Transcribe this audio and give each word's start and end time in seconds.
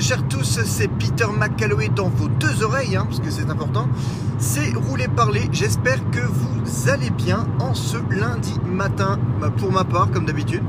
Chers 0.00 0.28
tous, 0.28 0.60
c'est 0.64 0.86
Peter 0.86 1.26
McCalloway 1.36 1.88
dans 1.88 2.08
vos 2.08 2.28
deux 2.28 2.62
oreilles, 2.62 2.94
hein, 2.94 3.04
parce 3.08 3.18
que 3.18 3.30
c'est 3.30 3.50
important. 3.50 3.88
C'est 4.38 4.72
Rouler 4.74 5.08
Parler, 5.08 5.48
j'espère 5.50 5.98
que 6.10 6.20
vous 6.20 6.88
allez 6.88 7.10
bien 7.10 7.48
en 7.58 7.74
ce 7.74 7.96
lundi 8.08 8.54
matin, 8.64 9.18
bah, 9.40 9.50
pour 9.50 9.72
ma 9.72 9.82
part, 9.82 10.12
comme 10.12 10.24
d'habitude. 10.24 10.62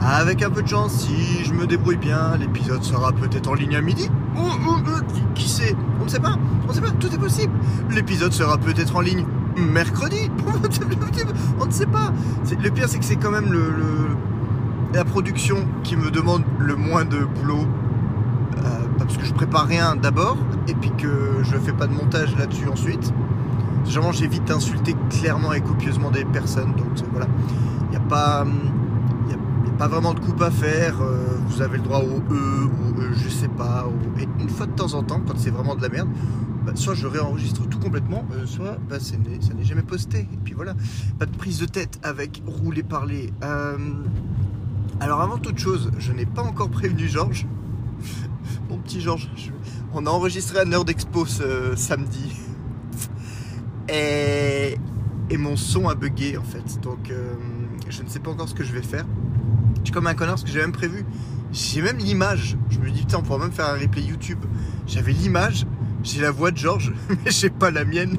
Avec 0.00 0.42
un 0.42 0.48
peu 0.48 0.62
de 0.62 0.68
chance, 0.68 1.06
si 1.06 1.44
je 1.44 1.52
me 1.52 1.66
débrouille 1.66 1.98
bien, 1.98 2.36
l'épisode 2.38 2.82
sera 2.82 3.12
peut-être 3.12 3.50
en 3.50 3.54
ligne 3.54 3.76
à 3.76 3.82
midi. 3.82 4.08
Ou, 4.36 5.34
qui, 5.34 5.50
sait 5.50 5.76
On 6.00 6.04
ne 6.04 6.08
sait 6.08 6.20
pas, 6.20 6.36
on 6.64 6.68
ne 6.68 6.72
sait 6.72 6.80
pas, 6.80 6.92
tout 6.92 7.12
est 7.14 7.18
possible. 7.18 7.52
L'épisode 7.90 8.32
sera 8.32 8.56
peut-être 8.56 8.96
en 8.96 9.00
ligne 9.02 9.26
mercredi. 9.54 10.30
on 11.60 11.66
ne 11.66 11.70
sait 11.70 11.86
pas. 11.86 12.10
Le 12.58 12.70
pire, 12.70 12.88
c'est 12.88 12.98
que 12.98 13.04
c'est 13.04 13.16
quand 13.16 13.32
même 13.32 13.54
la 14.94 15.04
production 15.04 15.68
qui 15.84 15.96
me 15.96 16.10
demande 16.10 16.42
le 16.58 16.74
moins 16.74 17.04
de 17.04 17.18
boulot. 17.18 17.66
Parce 19.04 19.16
que 19.16 19.24
je 19.24 19.32
prépare 19.32 19.66
rien 19.66 19.96
d'abord, 19.96 20.36
et 20.68 20.74
puis 20.74 20.90
que 20.96 21.42
je 21.42 21.56
fais 21.58 21.72
pas 21.72 21.86
de 21.86 21.94
montage 21.94 22.36
là-dessus 22.36 22.68
ensuite. 22.68 23.12
Généralement, 23.84 24.12
j'évite 24.12 24.44
d'insulter 24.44 24.94
clairement 25.10 25.52
et 25.52 25.60
copieusement 25.60 26.10
des 26.10 26.24
personnes. 26.24 26.72
Donc 26.76 26.98
euh, 26.98 27.06
voilà, 27.10 27.26
il 27.86 27.90
n'y 27.90 27.96
a 27.96 28.08
pas. 28.08 28.44
N'y 29.26 29.34
a, 29.34 29.78
pas 29.78 29.88
vraiment 29.88 30.14
de 30.14 30.20
coupe 30.20 30.40
à 30.42 30.50
faire, 30.50 31.00
euh, 31.00 31.26
vous 31.46 31.62
avez 31.62 31.78
le 31.78 31.82
droit 31.82 32.00
au 32.00 32.22
E 32.32 32.64
ou 32.66 33.00
euh, 33.00 33.10
je 33.14 33.28
sais 33.28 33.48
pas. 33.48 33.86
Et 34.18 34.28
une 34.40 34.48
fois 34.48 34.66
de 34.66 34.72
temps 34.72 34.94
en 34.94 35.02
temps, 35.02 35.20
quand 35.26 35.36
c'est 35.36 35.50
vraiment 35.50 35.74
de 35.74 35.82
la 35.82 35.88
merde, 35.88 36.08
bah, 36.64 36.72
soit 36.76 36.94
je 36.94 37.06
réenregistre 37.06 37.68
tout 37.68 37.78
complètement, 37.78 38.24
euh, 38.32 38.46
soit 38.46 38.78
bah, 38.88 38.98
ça 39.00 39.16
n'est 39.16 39.64
jamais 39.64 39.82
posté. 39.82 40.28
Et 40.32 40.38
puis 40.44 40.54
voilà, 40.54 40.74
pas 41.18 41.26
de 41.26 41.36
prise 41.36 41.58
de 41.58 41.66
tête 41.66 41.98
avec 42.02 42.42
rouler 42.46 42.82
parler. 42.82 43.32
Euh, 43.42 43.76
alors 45.00 45.20
avant 45.20 45.38
toute 45.38 45.58
chose, 45.58 45.90
je 45.98 46.12
n'ai 46.12 46.26
pas 46.26 46.42
encore 46.42 46.70
prévenu 46.70 47.08
Georges. 47.08 47.46
Petit 48.78 49.00
Georges, 49.00 49.28
on 49.94 50.06
a 50.06 50.10
enregistré 50.10 50.58
à 50.58 50.64
Nerd 50.64 50.88
Expo 50.88 51.26
ce 51.26 51.74
samedi. 51.76 52.32
Et, 53.88 54.78
et 55.30 55.36
mon 55.36 55.56
son 55.56 55.88
a 55.88 55.94
bugué 55.94 56.36
en 56.36 56.44
fait. 56.44 56.80
Donc 56.80 57.10
euh, 57.10 57.34
je 57.88 58.02
ne 58.02 58.08
sais 58.08 58.20
pas 58.20 58.30
encore 58.30 58.48
ce 58.48 58.54
que 58.54 58.64
je 58.64 58.72
vais 58.72 58.82
faire. 58.82 59.06
Je 59.78 59.84
suis 59.84 59.92
comme 59.92 60.06
un 60.06 60.14
connard 60.14 60.34
parce 60.34 60.44
que 60.44 60.50
j'ai 60.50 60.60
même 60.60 60.72
prévu. 60.72 61.04
J'ai 61.52 61.82
même 61.82 61.98
l'image. 61.98 62.56
Je 62.70 62.78
me 62.78 62.90
dis 62.90 63.00
putain 63.00 63.18
on 63.18 63.22
pourra 63.22 63.38
même 63.38 63.52
faire 63.52 63.68
un 63.68 63.78
replay 63.78 64.02
YouTube. 64.02 64.38
J'avais 64.86 65.12
l'image, 65.12 65.66
j'ai 66.02 66.20
la 66.20 66.30
voix 66.30 66.50
de 66.50 66.56
Georges, 66.56 66.92
mais 67.08 67.30
j'ai 67.30 67.50
pas 67.50 67.70
la 67.70 67.84
mienne. 67.84 68.18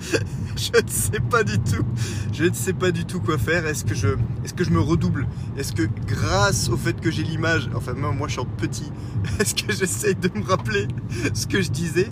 je 0.74 0.82
ne 0.82 0.88
sais 0.88 1.20
pas 1.20 1.44
du 1.44 1.58
tout. 1.58 1.84
Je 2.32 2.44
ne 2.44 2.54
sais 2.54 2.72
pas 2.72 2.90
du 2.90 3.04
tout 3.04 3.20
quoi 3.20 3.38
faire. 3.38 3.66
Est-ce 3.66 3.84
que 3.84 3.94
je, 3.94 4.70
me 4.70 4.80
redouble? 4.80 5.26
Est-ce 5.56 5.72
que 5.72 5.88
grâce 6.06 6.68
au 6.68 6.76
fait 6.76 7.00
que 7.00 7.10
j'ai 7.10 7.22
l'image, 7.22 7.70
enfin 7.74 7.92
même 7.92 8.16
moi 8.16 8.28
je 8.28 8.34
chante 8.34 8.48
petit, 8.56 8.90
est-ce 9.40 9.54
que 9.54 9.72
j'essaye 9.72 10.14
de 10.16 10.30
me 10.36 10.44
rappeler 10.44 10.88
ce 11.32 11.46
que 11.46 11.62
je 11.62 11.70
disais? 11.70 12.08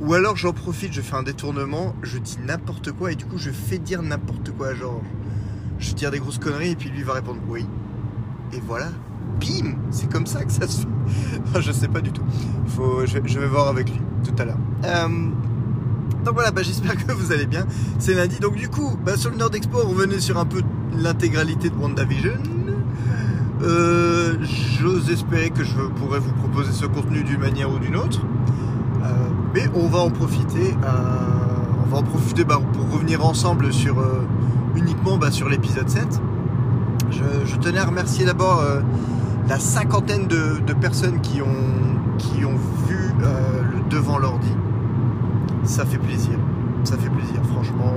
Ou 0.00 0.14
alors 0.14 0.36
j'en 0.36 0.52
profite, 0.52 0.92
je 0.92 1.00
fais 1.00 1.14
un 1.14 1.22
détournement, 1.22 1.94
je 2.02 2.18
dis 2.18 2.38
n'importe 2.44 2.92
quoi 2.92 3.12
et 3.12 3.16
du 3.16 3.26
coup 3.26 3.38
je 3.38 3.50
fais 3.50 3.78
dire 3.78 4.02
n'importe 4.02 4.50
quoi 4.52 4.68
à 4.68 4.74
Georges. 4.74 5.04
Je 5.78 5.92
dis 5.92 6.06
des 6.10 6.18
grosses 6.18 6.38
conneries 6.38 6.70
et 6.70 6.76
puis 6.76 6.88
lui 6.88 7.02
va 7.02 7.14
répondre 7.14 7.40
oui. 7.48 7.66
Et 8.52 8.60
voilà, 8.66 8.88
bim 9.40 9.76
C'est 9.90 10.10
comme 10.10 10.26
ça 10.26 10.44
que 10.44 10.52
ça 10.52 10.66
se 10.66 10.82
fait. 10.82 11.60
Je 11.60 11.72
sais 11.72 11.88
pas 11.88 12.00
du 12.00 12.12
tout. 12.12 12.22
Faut, 12.68 13.04
je, 13.04 13.18
je 13.24 13.38
vais 13.38 13.46
voir 13.46 13.68
avec 13.68 13.90
lui 13.90 14.00
tout 14.24 14.34
à 14.38 14.44
l'heure. 14.44 14.58
Euh, 14.84 15.30
donc 16.24 16.34
voilà, 16.34 16.50
bah, 16.50 16.62
j'espère 16.62 16.96
que 16.96 17.12
vous 17.12 17.32
allez 17.32 17.46
bien. 17.46 17.66
C'est 17.98 18.14
lundi, 18.14 18.38
donc 18.40 18.56
du 18.56 18.68
coup, 18.68 18.96
bah, 19.04 19.16
sur 19.16 19.30
le 19.30 19.36
Nord 19.36 19.50
Expo, 19.54 19.78
on 19.84 19.90
revenait 19.90 20.20
sur 20.20 20.38
un 20.38 20.46
peu 20.46 20.62
l'intégralité 20.96 21.70
de 21.70 21.76
WandaVision. 21.76 22.32
Euh, 23.62 24.34
J'ose 24.42 25.10
espérer 25.10 25.50
que 25.50 25.64
je 25.64 25.80
pourrais 25.96 26.18
vous 26.18 26.32
proposer 26.32 26.72
ce 26.72 26.86
contenu 26.86 27.22
d'une 27.22 27.40
manière 27.40 27.70
ou 27.70 27.78
d'une 27.78 27.96
autre. 27.96 28.20
Euh, 29.02 29.06
mais 29.54 29.68
on 29.74 29.86
va 29.86 30.00
en 30.00 30.10
profiter. 30.10 30.74
euh, 30.82 30.88
on 31.86 31.90
va 31.90 31.98
en 31.98 32.02
profiter 32.02 32.44
bah, 32.44 32.58
pour 32.72 32.90
revenir 32.90 33.24
ensemble 33.24 33.72
sur 33.72 33.96
uniquement 34.74 35.20
sur 35.30 35.48
l'épisode 35.48 35.88
7. 35.88 36.20
Je, 37.10 37.56
tenais 37.56 37.78
à 37.78 37.84
remercier 37.84 38.24
d'abord 38.24 38.64
la 39.48 39.58
cinquantaine 39.58 40.26
de, 40.26 40.72
personnes 40.80 41.20
qui 41.20 41.42
ont, 41.42 42.16
qui 42.16 42.44
ont 42.46 42.56
vu 42.88 42.98
le 43.20 43.88
devant 43.90 44.18
l'ordi. 44.18 44.48
Ça 45.64 45.84
fait 45.84 45.98
plaisir. 45.98 46.38
Ça 46.84 46.96
fait 46.96 47.08
plaisir, 47.08 47.40
franchement. 47.52 47.92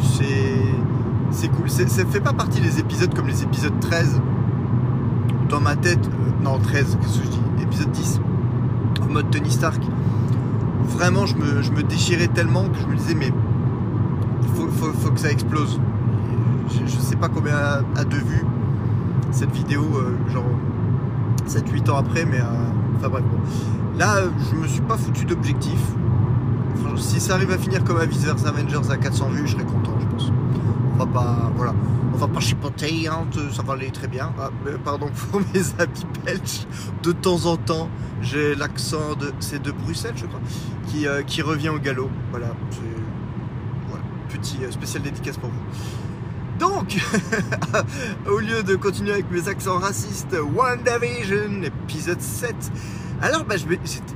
C'est. 0.00 1.48
Cool. 1.48 1.70
Ça 1.70 2.04
fait 2.04 2.20
pas 2.20 2.32
partie 2.32 2.60
des 2.60 2.80
épisodes 2.80 3.14
comme 3.14 3.28
les 3.28 3.42
épisodes 3.42 3.78
13. 3.80 4.20
Dans 5.48 5.60
ma 5.60 5.76
tête. 5.76 6.04
euh, 6.06 6.42
non, 6.44 6.58
13, 6.58 6.98
qu'est-ce 7.00 7.18
que 7.18 7.24
je 7.24 7.30
dis? 7.30 7.40
Épisode 7.62 7.90
10. 7.92 8.20
En 9.02 9.12
mode 9.12 9.30
Tony 9.30 9.50
Stark. 9.50 9.82
Vraiment, 10.84 11.26
je 11.26 11.36
me, 11.36 11.82
déchirais 11.82 12.28
tellement 12.28 12.64
que 12.64 12.78
je 12.80 12.86
me 12.86 12.96
disais, 12.96 13.14
mais 13.14 13.30
faut, 14.54 15.10
que 15.10 15.20
ça 15.20 15.30
explose. 15.30 15.80
Je, 16.86 16.98
sais 16.98 17.16
pas 17.16 17.28
combien 17.28 17.56
a, 17.56 17.82
a 17.96 18.04
de 18.04 18.16
vues 18.16 18.44
cette 19.30 19.52
vidéo, 19.52 19.84
euh, 19.96 20.16
genre 20.32 20.44
7-8 21.46 21.90
ans 21.90 21.96
après, 21.96 22.24
mais 22.24 22.40
euh, 22.40 22.44
enfin 22.96 23.08
bref. 23.08 23.24
bon. 23.24 23.38
Là, 23.98 24.22
je 24.50 24.56
me 24.56 24.66
suis 24.66 24.80
pas 24.82 24.96
foutu 24.96 25.24
d'objectif. 25.24 25.80
Si 26.96 27.20
ça 27.20 27.34
arrive 27.34 27.50
à 27.52 27.58
finir 27.58 27.84
comme 27.84 27.98
Avis 27.98 28.18
vs 28.18 28.46
Avengers 28.46 28.90
à 28.90 28.96
400 28.96 29.30
vues, 29.30 29.46
je 29.46 29.52
serais 29.52 29.64
content, 29.64 29.94
je 30.00 30.06
pense. 30.06 30.32
On 30.94 30.98
va 30.98 31.06
pas, 31.06 31.52
voilà, 31.56 31.74
on 32.12 32.16
va 32.16 32.26
pas 32.26 32.40
chipoter, 32.40 33.08
hein, 33.08 33.26
ça 33.52 33.62
va 33.62 33.74
aller 33.74 33.90
très 33.90 34.08
bien. 34.08 34.32
Ah, 34.38 34.50
pardon 34.84 35.08
pour 35.30 35.40
mes 35.40 35.62
habits 35.78 36.06
belges. 36.24 36.66
De 37.02 37.12
temps 37.12 37.46
en 37.46 37.56
temps, 37.56 37.88
j'ai 38.20 38.54
l'accent 38.54 39.14
de, 39.14 39.32
c'est 39.40 39.62
de 39.62 39.70
Bruxelles, 39.70 40.14
je 40.16 40.26
crois, 40.26 40.40
qui, 40.88 41.06
euh, 41.06 41.22
revient 41.44 41.68
au 41.68 41.78
galop. 41.78 42.10
Voilà, 42.30 42.48
voilà, 43.88 44.02
petit 44.28 44.58
euh, 44.62 44.70
spécial 44.70 45.02
dédicace 45.02 45.36
pour 45.36 45.50
vous. 45.50 46.58
Donc, 46.58 46.96
au 48.26 48.40
lieu 48.40 48.64
de 48.64 48.74
continuer 48.74 49.12
avec 49.12 49.30
mes 49.30 49.48
accents 49.48 49.78
racistes, 49.78 50.36
WandaVision, 50.56 51.62
épisode 51.62 52.20
7. 52.20 52.54
Alors, 53.22 53.44
bah, 53.44 53.54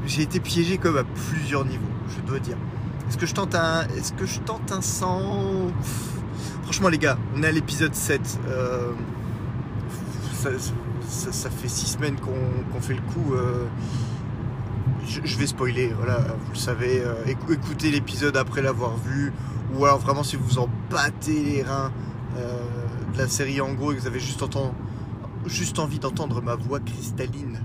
j'ai 0.06 0.22
été 0.22 0.40
piégé 0.40 0.78
comme 0.78 0.96
à 0.96 1.04
plusieurs 1.04 1.64
niveaux, 1.64 1.82
je 2.16 2.20
dois 2.26 2.38
dire. 2.38 2.56
Est-ce 3.08 3.18
que 3.18 3.26
je 3.26 3.34
tente 3.34 3.54
un, 3.54 3.82
est-ce 3.96 4.12
que 4.12 4.24
je 4.26 4.40
tente 4.40 4.72
un 4.72 4.80
Franchement, 6.62 6.88
les 6.88 6.98
gars, 6.98 7.18
on 7.36 7.42
est 7.42 7.46
à 7.48 7.52
l'épisode 7.52 7.94
7. 7.94 8.38
euh, 8.48 8.92
ça, 10.32 11.50
fait 11.50 11.68
6 11.68 11.86
semaines 11.86 12.16
qu'on 12.16 12.80
fait 12.80 12.94
le 12.94 13.00
coup. 13.00 13.34
euh, 13.34 13.66
je, 15.06 15.36
vais 15.36 15.46
spoiler, 15.46 15.92
voilà, 15.96 16.18
vous 16.20 16.52
le 16.52 16.58
savez. 16.58 17.02
euh, 17.04 17.14
écou- 17.26 17.52
écoutez 17.52 17.90
l'épisode 17.90 18.36
après 18.36 18.62
l'avoir 18.62 18.96
vu. 18.96 19.32
Ou 19.74 19.84
alors 19.84 19.98
vraiment, 19.98 20.22
si 20.22 20.36
vous 20.36 20.58
en 20.58 20.68
battez 20.90 21.42
les 21.42 21.62
reins 21.62 21.90
de 23.12 23.18
la 23.18 23.28
série 23.28 23.60
en 23.60 23.74
gros 23.74 23.92
et 23.92 23.96
que 23.96 24.00
vous 24.00 24.06
avez 24.06 24.20
juste 24.20 25.78
envie 25.78 25.98
d'entendre 25.98 26.40
ma 26.40 26.54
voix 26.54 26.80
cristalline, 26.80 27.60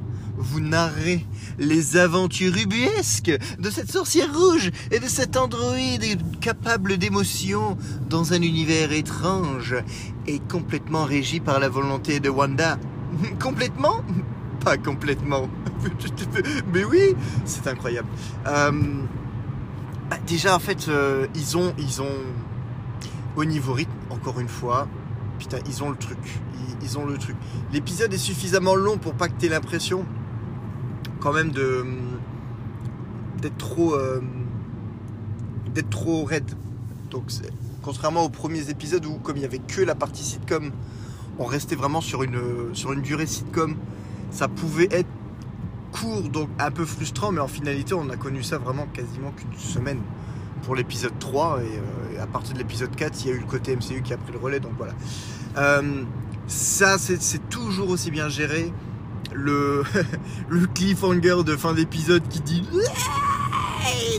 vous 0.49 0.59
narrer 0.59 1.25
les 1.59 1.97
aventures 1.97 2.55
ubuesques 2.55 3.31
de 3.59 3.69
cette 3.69 3.91
sorcière 3.91 4.33
rouge 4.33 4.71
et 4.91 4.99
de 4.99 5.07
cet 5.07 5.35
androïde 5.37 6.39
capable 6.39 6.97
d'émotion 6.97 7.77
dans 8.09 8.33
un 8.33 8.41
univers 8.41 8.91
étrange 8.91 9.75
et 10.25 10.39
complètement 10.39 11.03
régi 11.03 11.39
par 11.39 11.59
la 11.59 11.69
volonté 11.69 12.19
de 12.19 12.29
Wanda. 12.29 12.77
Complètement? 13.41 14.03
Pas 14.63 14.77
complètement. 14.77 15.47
Mais 16.73 16.83
oui, 16.83 17.15
c'est 17.45 17.67
incroyable. 17.67 18.07
Euh, 18.47 18.71
bah, 20.09 20.17
déjà, 20.25 20.55
en 20.55 20.59
fait, 20.59 20.87
euh, 20.89 21.27
ils 21.35 21.57
ont, 21.57 21.73
ils 21.77 22.01
ont, 22.01 22.15
au 23.35 23.45
niveau 23.45 23.73
rythme, 23.73 23.91
encore 24.09 24.39
une 24.39 24.47
fois, 24.47 24.87
putain, 25.37 25.59
ils 25.67 25.83
ont 25.83 25.91
le 25.91 25.95
truc. 25.95 26.17
Ils, 26.55 26.85
ils 26.85 26.97
ont 26.97 27.05
le 27.05 27.17
truc. 27.17 27.35
L'épisode 27.71 28.11
est 28.13 28.17
suffisamment 28.17 28.75
long 28.75 28.97
pour 28.97 29.13
pas 29.13 29.27
que 29.27 29.39
t'aies 29.39 29.49
l'impression, 29.49 30.05
quand 31.19 31.33
même, 31.33 31.51
d'être 33.41 33.57
trop, 33.57 33.95
euh, 33.95 34.21
d'être 35.73 35.89
trop 35.89 36.23
raide. 36.23 36.51
Contrairement 37.81 38.23
aux 38.23 38.29
premiers 38.29 38.69
épisodes 38.69 39.05
où, 39.05 39.15
comme 39.15 39.37
il 39.37 39.43
y 39.43 39.45
avait 39.45 39.59
que 39.59 39.81
la 39.81 39.95
partie 39.95 40.23
sitcom, 40.23 40.71
on 41.39 41.45
restait 41.45 41.75
vraiment 41.75 42.01
sur 42.01 42.23
une, 42.23 43.01
durée 43.01 43.25
sitcom. 43.25 43.75
Ça 44.31 44.47
pouvait 44.47 44.89
être 44.91 45.07
court, 45.91 46.23
donc 46.23 46.49
un 46.59 46.69
peu 46.69 46.85
frustrant, 46.85 47.31
mais 47.31 47.39
en 47.39 47.47
finalité, 47.47 47.93
on 47.93 48.09
a 48.09 48.17
connu 48.17 48.43
ça 48.43 48.57
vraiment 48.57 48.87
quasiment 48.93 49.31
qu'une 49.31 49.57
semaine 49.57 49.99
pour 50.63 50.75
l'épisode 50.75 51.17
3. 51.17 51.61
Et, 51.61 51.63
euh, 51.63 52.15
et 52.15 52.19
à 52.19 52.27
partir 52.27 52.53
de 52.53 52.59
l'épisode 52.59 52.93
4, 52.95 53.23
il 53.23 53.27
y 53.29 53.31
a 53.31 53.35
eu 53.35 53.39
le 53.39 53.45
côté 53.45 53.75
MCU 53.75 54.01
qui 54.03 54.13
a 54.13 54.17
pris 54.17 54.33
le 54.33 54.39
relais, 54.39 54.59
donc 54.59 54.73
voilà. 54.77 54.93
Euh, 55.57 56.03
ça, 56.47 56.97
c'est 56.97 57.49
toujours 57.49 57.89
aussi 57.89 58.11
bien 58.11 58.29
géré. 58.29 58.71
Le, 60.49 60.65
cliffhanger 60.73 61.43
de 61.45 61.55
fin 61.55 61.73
d'épisode 61.73 62.27
qui 62.27 62.41
dit 62.41 62.63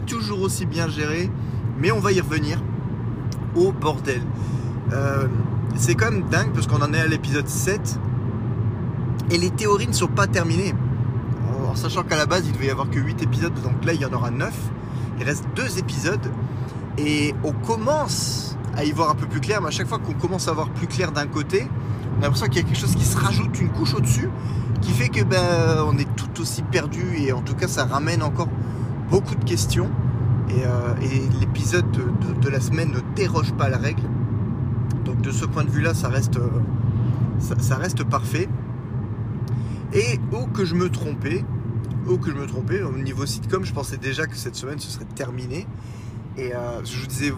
toujours 0.06 0.42
aussi 0.42 0.64
bien 0.64 0.88
géré, 0.88 1.30
mais 1.78 1.90
on 1.90 1.98
va 1.98 2.12
y 2.12 2.20
revenir. 2.20 2.58
Au 3.56 3.72
bordel. 3.72 4.22
Euh, 4.92 5.26
c'est 5.76 5.94
quand 5.94 6.10
même 6.10 6.28
dingue 6.28 6.52
parce 6.54 6.66
qu'on 6.66 6.80
en 6.82 6.92
est 6.92 7.00
à 7.00 7.06
l'épisode 7.06 7.48
7 7.48 7.98
et 9.30 9.38
les 9.38 9.50
théories 9.50 9.88
ne 9.88 9.92
sont 9.92 10.06
pas 10.06 10.26
terminées. 10.26 10.74
en 11.66 11.74
sachant 11.74 12.04
qu'à 12.04 12.16
la 12.16 12.26
base 12.26 12.46
il 12.46 12.52
devait 12.52 12.66
y 12.66 12.70
avoir 12.70 12.88
que 12.88 12.98
8 12.98 13.22
épisodes, 13.22 13.54
donc 13.62 13.84
là 13.84 13.92
il 13.92 14.00
y 14.00 14.04
en 14.04 14.12
aura 14.12 14.30
9. 14.30 14.54
Il 15.18 15.24
reste 15.24 15.44
2 15.56 15.78
épisodes 15.78 16.30
et 16.96 17.34
on 17.42 17.52
commence 17.52 18.56
à 18.76 18.84
y 18.84 18.92
voir 18.92 19.10
un 19.10 19.14
peu 19.14 19.26
plus 19.26 19.40
clair, 19.40 19.60
mais 19.60 19.68
à 19.68 19.72
chaque 19.72 19.88
fois 19.88 19.98
qu'on 19.98 20.14
commence 20.14 20.46
à 20.46 20.52
voir 20.52 20.70
plus 20.70 20.86
clair 20.86 21.10
d'un 21.10 21.26
côté, 21.26 21.68
on 22.14 22.20
a 22.20 22.22
l'impression 22.22 22.46
qu'il 22.46 22.62
y 22.62 22.64
a 22.64 22.68
quelque 22.68 22.78
chose 22.78 22.94
qui 22.94 23.04
se 23.04 23.16
rajoute 23.16 23.60
une 23.60 23.70
couche 23.70 23.94
au-dessus, 23.94 24.30
qui 24.80 24.92
fait 24.92 25.08
que 25.08 25.22
ben, 25.24 25.84
on 25.86 25.96
est 25.98 26.08
tout 26.16 26.40
aussi 26.40 26.62
perdu 26.62 27.16
et 27.18 27.32
en 27.32 27.42
tout 27.42 27.54
cas 27.54 27.68
ça 27.68 27.84
ramène 27.84 28.22
encore 28.22 28.48
beaucoup 29.10 29.34
de 29.34 29.44
questions. 29.44 29.90
Et, 30.50 30.64
euh, 30.64 30.94
l'épisode 31.40 31.90
de, 31.90 32.48
la 32.48 32.60
semaine 32.60 32.90
ne 32.90 33.00
déroge 33.14 33.52
pas 33.52 33.68
la 33.68 33.78
règle. 33.78 34.02
Donc 35.04 35.20
de 35.20 35.30
ce 35.30 35.44
point 35.44 35.64
de 35.64 35.70
vue-là, 35.70 35.94
ça 35.94 36.08
reste, 36.08 36.36
euh, 36.36 36.48
ça, 37.58 37.76
reste 37.76 38.04
parfait. 38.04 38.48
Et 39.92 40.18
oh 40.32 40.46
que 40.46 40.64
je 40.64 40.74
me 40.74 40.88
trompais, 40.88 41.44
oh 42.08 42.18
que 42.18 42.30
je 42.30 42.36
me 42.36 42.46
trompais, 42.46 42.82
au 42.82 42.92
niveau 42.92 43.26
sitcom, 43.26 43.64
je 43.64 43.72
pensais 43.72 43.96
déjà 43.96 44.26
que 44.26 44.36
cette 44.36 44.54
semaine 44.54 44.78
ce 44.78 44.90
serait 44.90 45.06
terminé. 45.14 45.66
Et 46.36 46.54
euh, 46.54 46.84
je 46.84 47.00
vous 47.00 47.06
disais, 47.06 47.32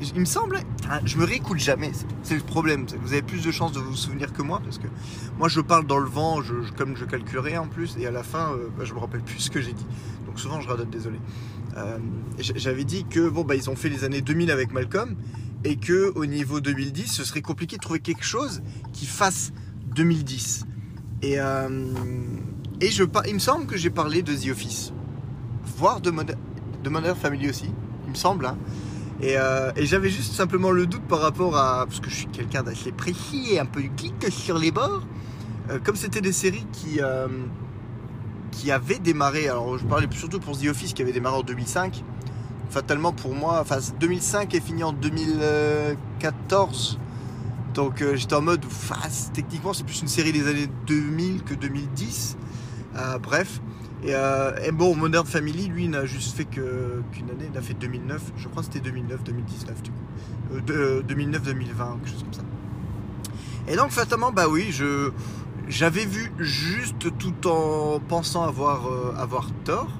il 0.00 0.20
me 0.20 0.24
semble, 0.24 0.60
je 1.04 1.16
me 1.18 1.24
réécoute 1.24 1.58
jamais, 1.58 1.92
c'est 2.22 2.34
le 2.34 2.42
problème. 2.42 2.86
Vous 3.02 3.12
avez 3.12 3.22
plus 3.22 3.44
de 3.44 3.50
chances 3.50 3.72
de 3.72 3.80
vous 3.80 3.96
souvenir 3.96 4.32
que 4.32 4.42
moi, 4.42 4.60
parce 4.62 4.78
que 4.78 4.86
moi 5.38 5.48
je 5.48 5.60
parle 5.60 5.86
dans 5.86 5.98
le 5.98 6.08
vent, 6.08 6.40
je, 6.42 6.54
comme 6.76 6.96
je 6.96 7.04
calculerai 7.04 7.58
en 7.58 7.66
plus, 7.66 7.96
et 7.98 8.06
à 8.06 8.10
la 8.10 8.22
fin, 8.22 8.52
euh, 8.52 8.68
bah, 8.76 8.84
je 8.84 8.94
me 8.94 8.98
rappelle 8.98 9.22
plus 9.22 9.40
ce 9.40 9.50
que 9.50 9.60
j'ai 9.60 9.72
dit. 9.72 9.86
Donc 10.26 10.38
souvent 10.38 10.60
je 10.60 10.68
radote, 10.68 10.90
désolé. 10.90 11.18
Euh, 11.76 11.98
j'avais 12.38 12.84
dit 12.84 13.04
que 13.04 13.28
bon 13.28 13.44
bah 13.44 13.54
ils 13.54 13.68
ont 13.70 13.76
fait 13.76 13.88
les 13.88 14.04
années 14.04 14.20
2000 14.20 14.50
avec 14.50 14.72
Malcolm, 14.72 15.16
et 15.64 15.76
que 15.76 16.12
au 16.14 16.26
niveau 16.26 16.60
2010, 16.60 17.06
ce 17.06 17.24
serait 17.24 17.42
compliqué 17.42 17.76
de 17.76 17.82
trouver 17.82 18.00
quelque 18.00 18.24
chose 18.24 18.62
qui 18.92 19.06
fasse 19.06 19.52
2010. 19.94 20.64
Et, 21.22 21.34
et 21.34 22.90
je, 22.90 23.04
il 23.26 23.34
me 23.34 23.38
semble 23.40 23.66
que 23.66 23.76
j'ai 23.76 23.90
parlé 23.90 24.22
de 24.22 24.34
The 24.34 24.50
Office, 24.50 24.92
voire 25.76 26.00
de, 26.00 26.12
de 26.12 26.88
Modern 26.88 27.16
Family 27.16 27.50
aussi 27.50 27.72
il 28.08 28.12
me 28.12 28.16
semble. 28.16 28.46
Hein. 28.46 28.58
Euh, 29.22 29.72
et, 29.76 29.86
j'avais 29.86 30.10
juste 30.10 30.34
simplement 30.34 30.70
le 30.70 30.86
doute 30.86 31.02
par 31.02 31.20
rapport 31.20 31.56
à. 31.56 31.86
Parce 31.86 32.00
que 32.00 32.10
je 32.10 32.14
suis 32.14 32.26
quelqu'un 32.26 32.62
d'assez 32.62 32.92
précis 32.92 33.48
et 33.52 33.58
un 33.58 33.66
peu 33.66 33.80
geek 33.80 34.30
sur 34.30 34.58
les 34.58 34.70
bords. 34.70 35.02
Euh, 35.70 35.78
comme 35.82 35.96
c'était 35.96 36.20
des 36.20 36.32
séries 36.32 36.66
qui, 36.72 37.00
euh, 37.02 37.26
qui 38.52 38.70
avaient 38.70 38.98
démarré. 38.98 39.48
Alors 39.48 39.78
je 39.78 39.84
parlais 39.84 40.06
surtout 40.12 40.40
pour 40.40 40.58
The 40.58 40.66
Office 40.66 40.92
qui 40.92 41.02
avait 41.02 41.12
démarré 41.12 41.36
en 41.36 41.42
2005. 41.42 42.04
Fatalement 42.70 43.12
pour 43.12 43.34
moi, 43.34 43.58
enfin 43.60 43.78
2005 43.98 44.54
est 44.54 44.60
fini 44.60 44.84
en 44.84 44.92
2014. 44.92 46.98
Donc 47.74 48.04
j'étais 48.14 48.34
en 48.34 48.42
mode, 48.42 48.64
techniquement 49.32 49.72
c'est 49.72 49.84
plus 49.84 50.02
une 50.02 50.08
série 50.08 50.32
des 50.32 50.48
années 50.48 50.68
2000 50.86 51.44
que 51.44 51.54
2010. 51.54 52.36
bref. 53.22 53.60
Euh, 54.06 54.56
et, 54.64 54.72
bon, 54.72 54.94
Modern 54.94 55.26
Family, 55.26 55.68
lui, 55.68 55.88
n'a 55.88 56.06
juste 56.06 56.36
fait 56.36 56.44
qu'une 56.44 57.30
année, 57.30 57.50
il 57.52 57.58
a 57.58 57.62
fait 57.62 57.74
2009, 57.74 58.32
je 58.36 58.48
crois 58.48 58.62
que 58.62 58.66
c'était 58.72 58.80
2009, 58.80 59.24
2019 59.24 59.82
du 59.82 59.90
coup. 59.90 60.62
2009, 61.06 61.42
2020, 61.42 61.98
quelque 62.04 62.10
chose 62.10 62.22
comme 62.22 62.32
ça. 62.32 62.42
Et 63.66 63.76
donc, 63.76 63.90
fatalement, 63.90 64.32
bah 64.32 64.48
oui, 64.48 64.68
je, 64.70 65.10
j'avais 65.68 66.06
vu 66.06 66.32
juste 66.38 67.16
tout 67.18 67.48
en 67.48 68.00
pensant 68.00 68.44
avoir, 68.44 68.86
euh, 68.86 69.14
avoir 69.18 69.50
tort. 69.64 69.90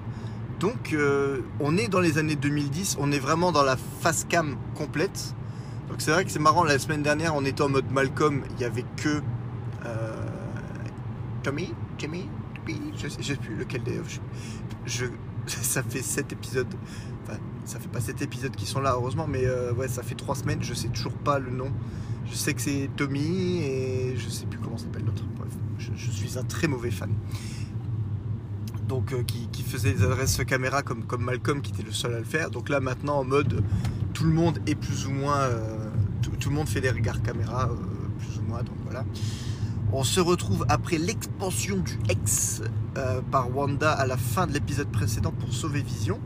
Donc, 0.60 0.92
euh, 0.92 1.40
on 1.60 1.76
est 1.76 1.88
dans 1.88 2.00
les 2.00 2.18
années 2.18 2.36
2010, 2.36 2.96
on 2.98 3.12
est 3.12 3.18
vraiment 3.18 3.52
dans 3.52 3.62
la 3.62 3.76
face 4.00 4.24
cam 4.28 4.56
complète. 4.74 5.34
Donc, 5.88 6.00
c'est 6.00 6.10
vrai 6.10 6.24
que 6.24 6.30
c'est 6.30 6.38
marrant, 6.38 6.64
la 6.64 6.78
semaine 6.78 7.02
dernière, 7.02 7.34
on 7.34 7.44
était 7.44 7.62
en 7.62 7.68
mode 7.68 7.90
Malcolm, 7.90 8.42
il 8.50 8.56
n'y 8.56 8.64
avait 8.64 8.84
que 8.96 9.20
Tommy, 11.42 11.72
Jimmy, 11.98 12.28
je 12.96 13.08
sais, 13.08 13.22
sais 13.22 13.36
plus 13.36 13.56
lequel 13.56 13.82
d'ailleurs. 13.82 14.04
Je, 14.86 15.06
ça 15.46 15.82
fait 15.82 16.02
7 16.02 16.32
épisodes. 16.32 16.74
Enfin, 17.24 17.38
ça 17.64 17.78
fait 17.78 17.88
pas 17.88 18.00
7 18.00 18.22
épisodes 18.22 18.54
qui 18.54 18.66
sont 18.66 18.80
là, 18.80 18.92
heureusement, 18.94 19.26
mais 19.26 19.46
euh, 19.46 19.72
ouais, 19.72 19.88
ça 19.88 20.02
fait 20.02 20.14
3 20.14 20.36
semaines. 20.36 20.62
Je 20.62 20.74
sais 20.74 20.88
toujours 20.88 21.12
pas 21.12 21.38
le 21.38 21.50
nom. 21.50 21.70
Je 22.26 22.34
sais 22.34 22.52
que 22.54 22.60
c'est 22.60 22.90
Tommy 22.96 23.58
et 23.62 24.14
je 24.16 24.28
sais 24.28 24.46
plus 24.46 24.58
comment 24.58 24.76
s'appelle 24.76 25.04
l'autre. 25.04 25.24
Bref, 25.36 25.52
je, 25.78 26.10
suis 26.10 26.38
un 26.38 26.44
très 26.44 26.68
mauvais 26.68 26.90
fan. 26.90 27.10
Donc, 28.86 29.12
euh, 29.12 29.22
qui, 29.22 29.62
faisait 29.62 29.92
des 29.92 30.02
adresses 30.02 30.40
caméra 30.46 30.82
comme, 30.82 31.04
comme 31.04 31.22
Malcolm, 31.22 31.60
qui 31.60 31.72
était 31.72 31.82
le 31.82 31.92
seul 31.92 32.14
à 32.14 32.18
le 32.18 32.24
faire. 32.24 32.50
Donc 32.50 32.68
là, 32.68 32.80
maintenant, 32.80 33.18
en 33.18 33.24
mode 33.24 33.62
tout 34.14 34.24
le 34.24 34.32
monde 34.32 34.58
est 34.66 34.74
plus 34.74 35.06
ou 35.06 35.10
moins. 35.10 35.40
Euh, 35.40 35.90
tout, 36.22 36.30
tout, 36.38 36.48
le 36.48 36.54
monde 36.54 36.68
fait 36.68 36.80
des 36.80 36.90
regards 36.90 37.22
caméra, 37.22 37.70
plus 38.18 38.38
ou 38.38 38.42
moins. 38.48 38.62
Donc 38.62 38.76
voilà. 38.84 39.04
On 39.92 40.04
se 40.04 40.20
retrouve 40.20 40.66
après 40.68 40.98
l'expansion 40.98 41.78
du 41.78 41.98
X 42.10 42.62
euh, 42.98 43.22
par 43.30 43.56
Wanda 43.56 43.90
à 43.90 44.06
la 44.06 44.18
fin 44.18 44.46
de 44.46 44.52
l'épisode 44.52 44.88
précédent 44.88 45.32
pour 45.32 45.52
sauver 45.54 45.80
Vision. 45.80 46.20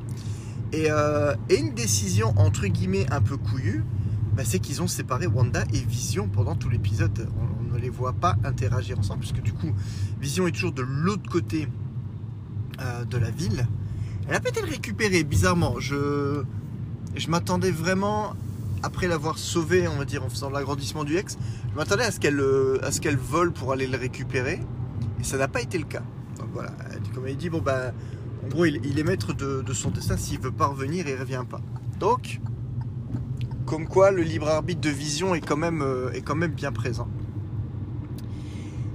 Et, 0.73 0.87
euh, 0.91 1.35
une 1.49 1.73
décision 1.73 2.35
entre 2.37 2.67
guillemets 2.67 3.06
un 3.12 3.20
peu 3.20 3.37
couillue, 3.37 3.85
bah, 4.35 4.43
c'est 4.44 4.59
qu'ils 4.59 4.82
ont 4.82 4.88
séparé 4.88 5.29
Wanda 5.29 5.62
et 5.73 5.79
Vision 5.79 6.29
pendant 6.29 6.56
tout 6.56 6.70
l'épisode. 6.70 7.29
On, 7.38 7.73
ne 7.73 7.79
les 7.79 7.88
voit 7.88 8.12
pas 8.12 8.37
interagir 8.44 8.99
ensemble, 8.99 9.20
puisque 9.20 9.41
du 9.41 9.55
coup, 9.55 9.73
Vision 10.20 10.47
est 10.47 10.53
toujours 10.53 10.73
de 10.73 10.82
l'autre 10.82 11.31
côté 11.31 11.69
euh, 12.81 13.05
de 13.06 13.17
la 13.17 13.31
ville. 13.31 13.67
Elle 14.29 14.35
a 14.35 14.41
peut-être 14.41 14.69
récupéré, 14.69 15.25
bizarrement. 15.25 15.76
Je, 15.79 16.43
je 17.17 17.31
m'attendais 17.31 17.70
vraiment 17.70 18.35
après 18.82 19.06
l'avoir 19.06 19.38
sauvé, 19.38 19.87
on 19.88 19.96
va 19.96 20.05
dire, 20.05 20.25
en 20.25 20.29
faisant 20.29 20.50
l'agrandissement 20.50 21.05
du 21.05 21.17
ex, 21.17 21.38
je 21.70 21.76
m'attendais 21.76 22.05
à 22.05 22.11
ce 22.11 22.20
qu'elle 22.20 22.40
euh, 22.40 22.79
à 22.82 22.90
ce 22.90 23.00
qu'elle 23.00 23.17
vole 23.17 23.52
pour 23.52 23.73
aller 23.73 23.87
le 23.87 23.96
récupérer, 23.96 24.61
et 25.20 25.25
ça 25.25 25.37
n'a 25.38 25.49
pas 25.49 25.61
été 25.61 25.79
le 25.79 25.84
cas. 25.84 26.02
Donc 26.38 26.49
voilà, 26.52 26.73
comme 27.14 27.26
elle 27.26 27.37
dit, 27.37 27.50
bon 27.50 27.61
ben, 27.61 27.93
en 28.44 28.49
gros, 28.49 28.64
il, 28.64 28.99
est 28.99 29.05
maître 29.05 29.32
de, 29.32 29.73
son 29.73 29.90
destin. 29.90 30.17
S'il 30.17 30.40
veut 30.40 30.50
pas 30.50 30.67
revenir, 30.67 31.06
il 31.06 31.17
revient 31.17 31.44
pas. 31.49 31.61
Donc, 32.00 32.40
comme 33.67 33.87
quoi, 33.87 34.11
le 34.11 34.23
libre 34.23 34.49
arbitre 34.49 34.81
de 34.81 34.90
Vision 34.90 35.34
est 35.34 35.40
quand 35.40 35.56
même 35.56 35.82
euh, 35.82 36.49
bien 36.49 36.73
présent. 36.73 37.08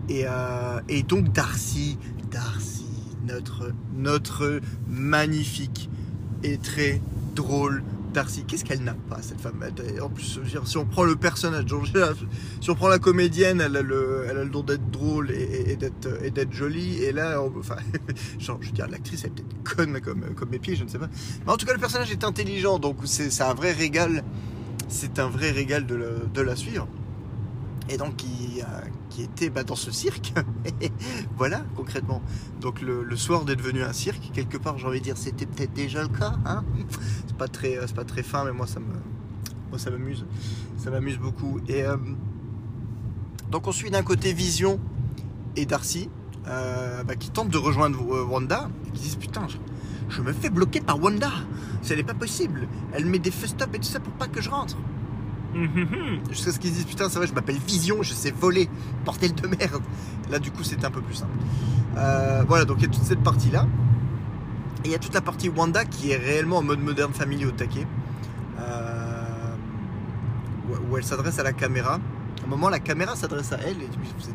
Et, 0.09 0.25
euh, 0.25 0.79
et 0.89 1.03
donc 1.03 1.31
Darcy, 1.31 1.97
Darcy, 2.31 2.85
notre 3.25 3.73
notre 3.95 4.61
magnifique 4.87 5.89
et 6.44 6.57
très 6.57 7.01
drôle 7.35 7.83
Darcy, 8.18 8.45
qu'est-ce 8.45 8.66
qu'elle 8.66 8.81
n'a 8.81 8.95
pas, 8.95 9.21
cette 9.21 9.40
femme? 9.40 9.64
En 10.02 10.09
plus, 10.09 10.40
si 10.66 10.78
on 10.78 10.86
prend 10.86 11.04
le 11.04 11.16
personnage, 11.16 11.66
si 12.62 12.69
on 12.71 12.74
prend 12.74 12.88
la 12.88 12.97
comédienne, 12.97 13.62
elle 13.62 13.78
a 13.78 13.83
le, 13.83 14.50
don 14.52 14.64
d'être 14.64 14.90
drôle 14.90 15.30
et, 15.30 15.76
d'être 15.76 16.52
jolie. 16.52 17.04
Et 17.04 17.12
là, 17.12 17.40
enfin, 17.40 17.76
genre, 18.40 18.57
je 18.59 18.69
veux 18.69 18.74
dire, 18.74 18.88
l'actrice, 18.88 19.24
elle 19.24 19.30
est 19.30 19.33
peut-être 19.36 19.76
conne 19.76 20.02
comme, 20.02 20.33
comme 20.33 20.50
mes 20.50 20.57
pieds, 20.57 20.76
je 20.76 20.83
ne 20.83 20.90
sais 20.90 20.97
pas. 20.97 21.09
Mais 21.45 21.52
en 21.52 21.57
tout 21.57 21.68
cas, 21.68 21.74
le 21.74 21.80
personnage 21.80 22.12
est 22.12 22.24
intelligent, 22.24 22.80
donc 22.80 22.97
c'est 23.06 23.44
un 23.44 23.54
vrai 23.54 23.71
régal. 23.71 24.24
C'est 24.90 25.19
un 25.19 25.30
vrai 25.30 25.52
régal 25.52 25.86
de 25.86 26.42
la 26.42 26.56
suivre 26.56 26.88
et 27.89 27.97
donc 27.97 28.17
qui, 28.17 28.61
euh, 28.61 28.81
qui 29.09 29.23
était 29.23 29.49
bah, 29.49 29.63
dans 29.63 29.75
ce 29.75 29.91
cirque. 29.91 30.33
voilà, 31.37 31.63
concrètement. 31.75 32.21
Donc 32.61 32.81
le, 32.81 33.15
soir 33.15 33.45
d'être 33.45 33.59
devenu 33.59 33.83
un 33.83 33.94
cirque, 33.94 34.31
quelque 34.33 34.57
part, 34.57 34.77
j'ai 34.77 34.87
envie 34.87 34.99
de 34.99 35.06
dire, 35.06 35.17
c'était 35.17 35.45
peut-être 35.45 35.73
déjà 35.73 36.01
le 36.01 36.09
cas. 36.09 36.35
Hein 36.45 36.63
c'est 37.27 37.37
pas 37.37 37.47
très, 37.47 37.79
c'est 37.85 37.95
pas 37.95 38.06
très 38.06 38.23
fin, 38.23 38.45
mais 38.45 38.51
moi 38.51 38.67
ça 38.67 38.79
m'amuse, 39.89 40.25
ça 40.77 40.91
m'amuse 40.91 41.17
beaucoup. 41.17 41.59
Et 41.67 41.83
euh, 41.83 41.97
donc 43.51 43.67
on 43.67 43.71
suit 43.71 43.89
d'un 43.89 44.03
côté 44.03 44.33
Vision 44.33 44.79
et 45.56 45.65
Darcy, 45.65 46.09
euh, 46.47 47.03
bah, 47.03 47.15
qui 47.15 47.29
tentent 47.29 47.49
de 47.49 47.57
rejoindre 47.57 48.01
Wanda, 48.29 48.69
et 48.87 48.91
qui 48.91 49.01
disent 49.01 49.15
putain. 49.15 49.47
Je, 50.09 50.21
me 50.21 50.31
fais 50.31 50.49
bloquer 50.49 50.79
par 50.79 51.01
Wanda. 51.01 51.31
Ce 51.81 51.94
n'est 51.94 52.03
pas 52.03 52.13
possible. 52.13 52.67
Elle 52.94 53.06
met 53.06 53.19
des 53.19 53.31
feux 53.31 53.47
stop 53.47 53.75
et 53.75 53.77
tout 53.77 53.83
ça 53.83 53.99
pour 53.99 54.13
pas 54.13 54.27
que 54.27 54.41
je 54.41 54.49
rentre. 54.49 54.77
Jusqu'à 56.30 56.52
ce 56.52 56.59
qu'ils 56.59 56.71
disent 56.71 56.85
putain 56.85 57.09
c'est 57.09 57.18
vrai 57.18 57.28
je 57.28 57.33
m'appelle 57.33 57.57
Vision, 57.57 58.04
je 58.04 58.14
sais 58.14 58.31
voler, 58.31 58.69
portel 59.06 59.33
de 59.33 59.47
merde. 59.47 59.81
Là 60.30 60.40
du 60.40 60.52
coup 60.52 60.64
c'était 60.64 60.85
un 60.85 60.92
peu 60.92 61.02
plus 61.02 61.16
simple. 61.16 61.31
Euh, 61.97 62.44
voilà 62.47 62.66
donc 62.66 62.78
il 62.80 62.83
y 62.83 62.85
a 62.85 62.90
toute 62.90 63.04
cette 63.04 63.23
partie 63.23 63.49
là. 63.49 63.66
Et 64.83 64.90
il 64.90 64.92
y 64.92 64.95
a 64.95 64.99
toute 64.99 65.14
la 65.14 65.21
partie 65.21 65.49
Wanda 65.49 65.85
qui 65.85 66.11
est 66.11 66.18
réellement 66.18 66.57
en 66.57 66.64
mode 66.64 66.80
moderne 66.80 67.14
family 67.14 67.45
au 67.45 67.52
taquet. 67.52 67.87
Euh, 68.59 69.23
où 70.90 70.97
elle 70.97 71.04
s'adresse 71.04 71.40
à 71.40 71.44
la 71.44 71.54
caméra. 71.54 71.94
À 71.94 72.45
un 72.45 72.47
moment 72.47 72.69
la 72.69 72.80
caméra 72.80 73.16
s'adresse 73.16 73.52
à 73.54 73.57
elle 73.57 73.81
et 73.81 73.87
vous 73.87 74.28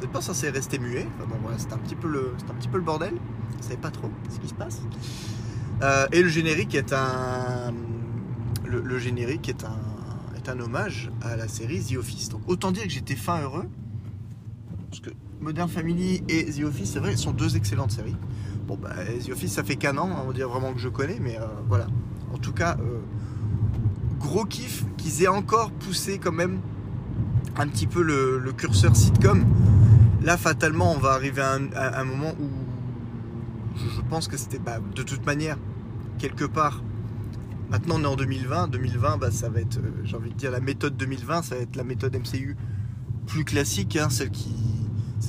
n'êtes 0.00 0.10
pas 0.10 0.20
censé 0.20 0.50
rester 0.50 0.78
muet. 0.78 1.06
Enfin 1.18 1.28
bon 1.28 1.48
un 1.48 1.78
petit 1.78 1.96
peu 1.96 2.08
le, 2.08 2.34
un 2.48 2.54
petit 2.54 2.68
peu 2.68 2.78
le 2.78 2.84
bordel. 2.84 3.14
Vous 3.56 3.62
savez 3.62 3.76
pas 3.76 3.90
trop 3.90 4.10
ce 4.30 4.38
qui 4.38 4.48
se 4.48 4.54
passe. 4.54 4.80
Euh, 5.82 6.06
et 6.12 6.22
le 6.22 6.28
générique 6.28 6.74
est 6.74 6.92
un 6.92 7.74
le 8.64 8.98
générique 9.00 9.48
est 9.48 9.64
un 9.64 9.89
un 10.50 10.60
hommage 10.60 11.10
à 11.22 11.36
la 11.36 11.48
série 11.48 11.82
The 11.82 11.96
Office. 11.96 12.28
Donc 12.28 12.42
autant 12.46 12.72
dire 12.72 12.84
que 12.84 12.90
j'étais 12.90 13.16
fin 13.16 13.40
heureux. 13.40 13.66
Parce 14.90 15.00
que 15.00 15.10
Modern 15.40 15.68
Family 15.68 16.22
et 16.28 16.46
The 16.46 16.64
Office, 16.64 16.92
c'est 16.92 16.98
vrai, 16.98 17.16
sont 17.16 17.32
deux 17.32 17.56
excellentes 17.56 17.92
séries. 17.92 18.16
Bon, 18.66 18.76
bah, 18.76 18.90
The 19.24 19.30
Office, 19.30 19.52
ça 19.52 19.64
fait 19.64 19.76
qu'un 19.76 19.96
an, 19.96 20.08
on 20.22 20.26
va 20.26 20.32
dire 20.32 20.48
vraiment 20.48 20.72
que 20.72 20.80
je 20.80 20.88
connais, 20.88 21.18
mais 21.20 21.38
euh, 21.38 21.44
voilà. 21.68 21.86
En 22.32 22.38
tout 22.38 22.52
cas, 22.52 22.76
euh, 22.80 23.00
gros 24.18 24.44
kiff 24.44 24.84
qu'ils 24.96 25.22
aient 25.22 25.28
encore 25.28 25.70
poussé 25.72 26.18
quand 26.18 26.32
même 26.32 26.60
un 27.56 27.66
petit 27.68 27.86
peu 27.86 28.02
le, 28.02 28.52
curseur 28.52 28.94
sitcom. 28.94 29.44
Là, 30.22 30.36
fatalement, 30.36 30.92
on 30.92 30.98
va 30.98 31.12
arriver 31.12 31.42
à 31.42 32.00
un, 32.00 32.04
moment 32.04 32.34
où 32.40 32.48
je, 33.76 34.00
pense 34.08 34.28
que 34.28 34.36
c'était 34.36 34.58
bah, 34.58 34.78
de 34.94 35.02
toute 35.02 35.24
manière, 35.24 35.56
quelque 36.18 36.44
part, 36.44 36.82
maintenant 37.70 37.96
on 37.98 38.02
est 38.02 38.06
en 38.06 38.16
2020, 38.16 38.68
2020 38.68 39.16
bah, 39.18 39.30
ça 39.30 39.48
va 39.48 39.60
être, 39.60 39.78
euh, 39.78 39.90
j'ai 40.04 40.16
envie 40.16 40.30
de 40.30 40.36
dire, 40.36 40.50
la 40.50 40.60
méthode 40.60 40.96
2020, 40.96 41.42
ça 41.42 41.54
va 41.54 41.62
être 41.62 41.76
la 41.76 41.84
méthode 41.84 42.14
MCU 42.16 42.56
plus 43.26 43.44
classique, 43.44 43.96
hein, 43.96 44.08
celle 44.10 44.30
qui, 44.30 44.54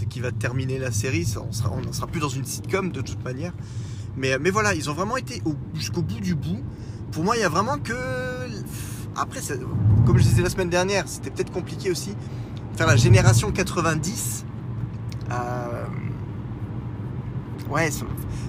qui 0.10 0.20
va 0.20 0.32
terminer 0.32 0.80
la 0.80 0.92
série, 0.92 1.26
on 1.38 1.52
sera, 1.52 1.72
on 1.72 1.94
sera 1.94 2.08
plus 2.08 2.20
dans 2.20 2.30
une 2.30 2.46
sitcom 2.46 2.92
de 2.92 3.02
toute 3.02 3.24
manière. 3.24 3.54
Mais, 4.18 4.38
mais 4.40 4.50
voilà, 4.50 4.74
ils 4.74 4.90
ont 4.90 4.94
vraiment 4.94 5.18
été 5.18 5.42
jusqu'au 5.74 6.02
bout 6.02 6.20
du 6.20 6.36
bout. 6.36 6.62
Pour 7.12 7.24
moi, 7.24 7.38
il 7.38 7.42
y 7.42 7.46
a 7.46 7.50
vraiment 7.50 7.78
que... 7.78 7.94
Après, 9.16 9.40
comme 10.06 10.18
je 10.18 10.24
disais 10.24 10.42
la 10.42 10.50
semaine 10.50 10.70
dernière, 10.70 11.08
c'était 11.08 11.30
peut-être 11.30 11.52
compliqué 11.52 11.92
aussi. 11.92 12.16
Faire 12.76 12.88
la 12.88 12.96
génération 12.96 13.52
90. 13.52 14.46
Euh, 15.32 15.86
ouais, 17.70 17.90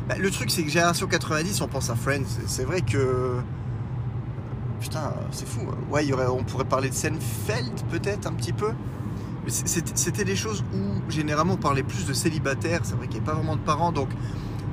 bah, 0.08 0.14
le 0.18 0.30
truc 0.30 0.50
c'est 0.50 0.62
que 0.62 0.70
génération 0.70 1.06
90, 1.06 1.60
on 1.60 1.68
pense 1.68 1.90
à 1.90 1.96
Friends. 1.96 2.22
C'est 2.46 2.64
vrai 2.64 2.80
que 2.80 3.36
putain, 4.82 5.14
c'est 5.30 5.46
fou. 5.46 5.60
Ouais, 5.90 6.04
y 6.04 6.12
aurait, 6.12 6.26
on 6.26 6.42
pourrait 6.42 6.64
parler 6.64 6.90
de 6.90 6.94
Seinfeld 6.94 7.80
peut-être 7.90 8.26
un 8.26 8.32
petit 8.32 8.52
peu. 8.52 8.72
Mais 9.44 9.50
c'était 9.50 10.24
des 10.24 10.36
choses 10.36 10.64
où 10.74 11.10
généralement 11.10 11.54
on 11.54 11.56
parlait 11.56 11.82
plus 11.82 12.04
de 12.04 12.12
célibataires. 12.12 12.80
C'est 12.82 12.94
vrai 12.94 13.06
qu'il 13.06 13.20
n'y 13.20 13.22
avait 13.22 13.32
pas 13.32 13.34
vraiment 13.34 13.56
de 13.56 13.60
parents, 13.62 13.92
donc 13.92 14.08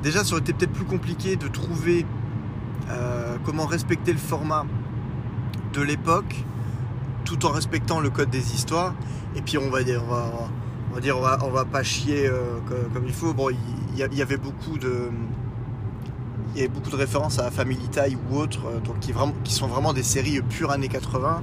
déjà 0.04 0.24
ça 0.24 0.34
aurait 0.34 0.42
été 0.42 0.54
peut-être 0.54 0.74
plus 0.74 0.86
compliqué 0.86 1.36
de 1.36 1.48
trouver 1.48 2.06
euh, 2.90 3.38
comment 3.46 3.66
respecter 3.66 4.12
le 4.12 4.20
format 4.20 4.66
de 5.74 5.82
l'époque 5.82 6.44
tout 7.26 7.46
en 7.46 7.52
respectant 7.52 8.00
le 8.00 8.10
code 8.10 8.30
des 8.30 8.54
histoires. 8.54 8.94
Et 9.36 9.42
puis 9.42 9.58
on 9.58 9.70
va 9.70 9.84
dire, 9.84 10.04
on 10.92 10.94
va, 10.96 11.02
dire, 11.02 11.18
on 11.18 11.22
va, 11.22 11.38
on 11.44 11.52
va 11.52 11.66
pas 11.66 11.84
chier 11.84 12.28
euh, 12.28 12.60
comme, 12.94 13.06
il 13.06 13.14
faut. 13.14 13.34
Bon, 13.34 13.50
il 13.50 13.98
y, 13.98 14.22
avait 14.22 14.38
beaucoup 14.38 14.78
de, 14.78 15.10
il 16.54 16.58
y 16.58 16.64
avait 16.64 16.74
beaucoup 16.74 16.90
de 16.90 16.96
références 16.96 17.40
à 17.40 17.52
Family 17.52 17.88
Tie 17.90 18.18
ou 18.30 18.38
autres, 18.38 18.62
euh, 18.68 18.80
donc 18.80 19.00
qui, 19.00 19.54
sont 19.54 19.68
vraiment 19.68 19.94
des 19.94 20.04
séries 20.04 20.42
pures 20.42 20.72
années 20.72 20.88
80. 20.88 21.42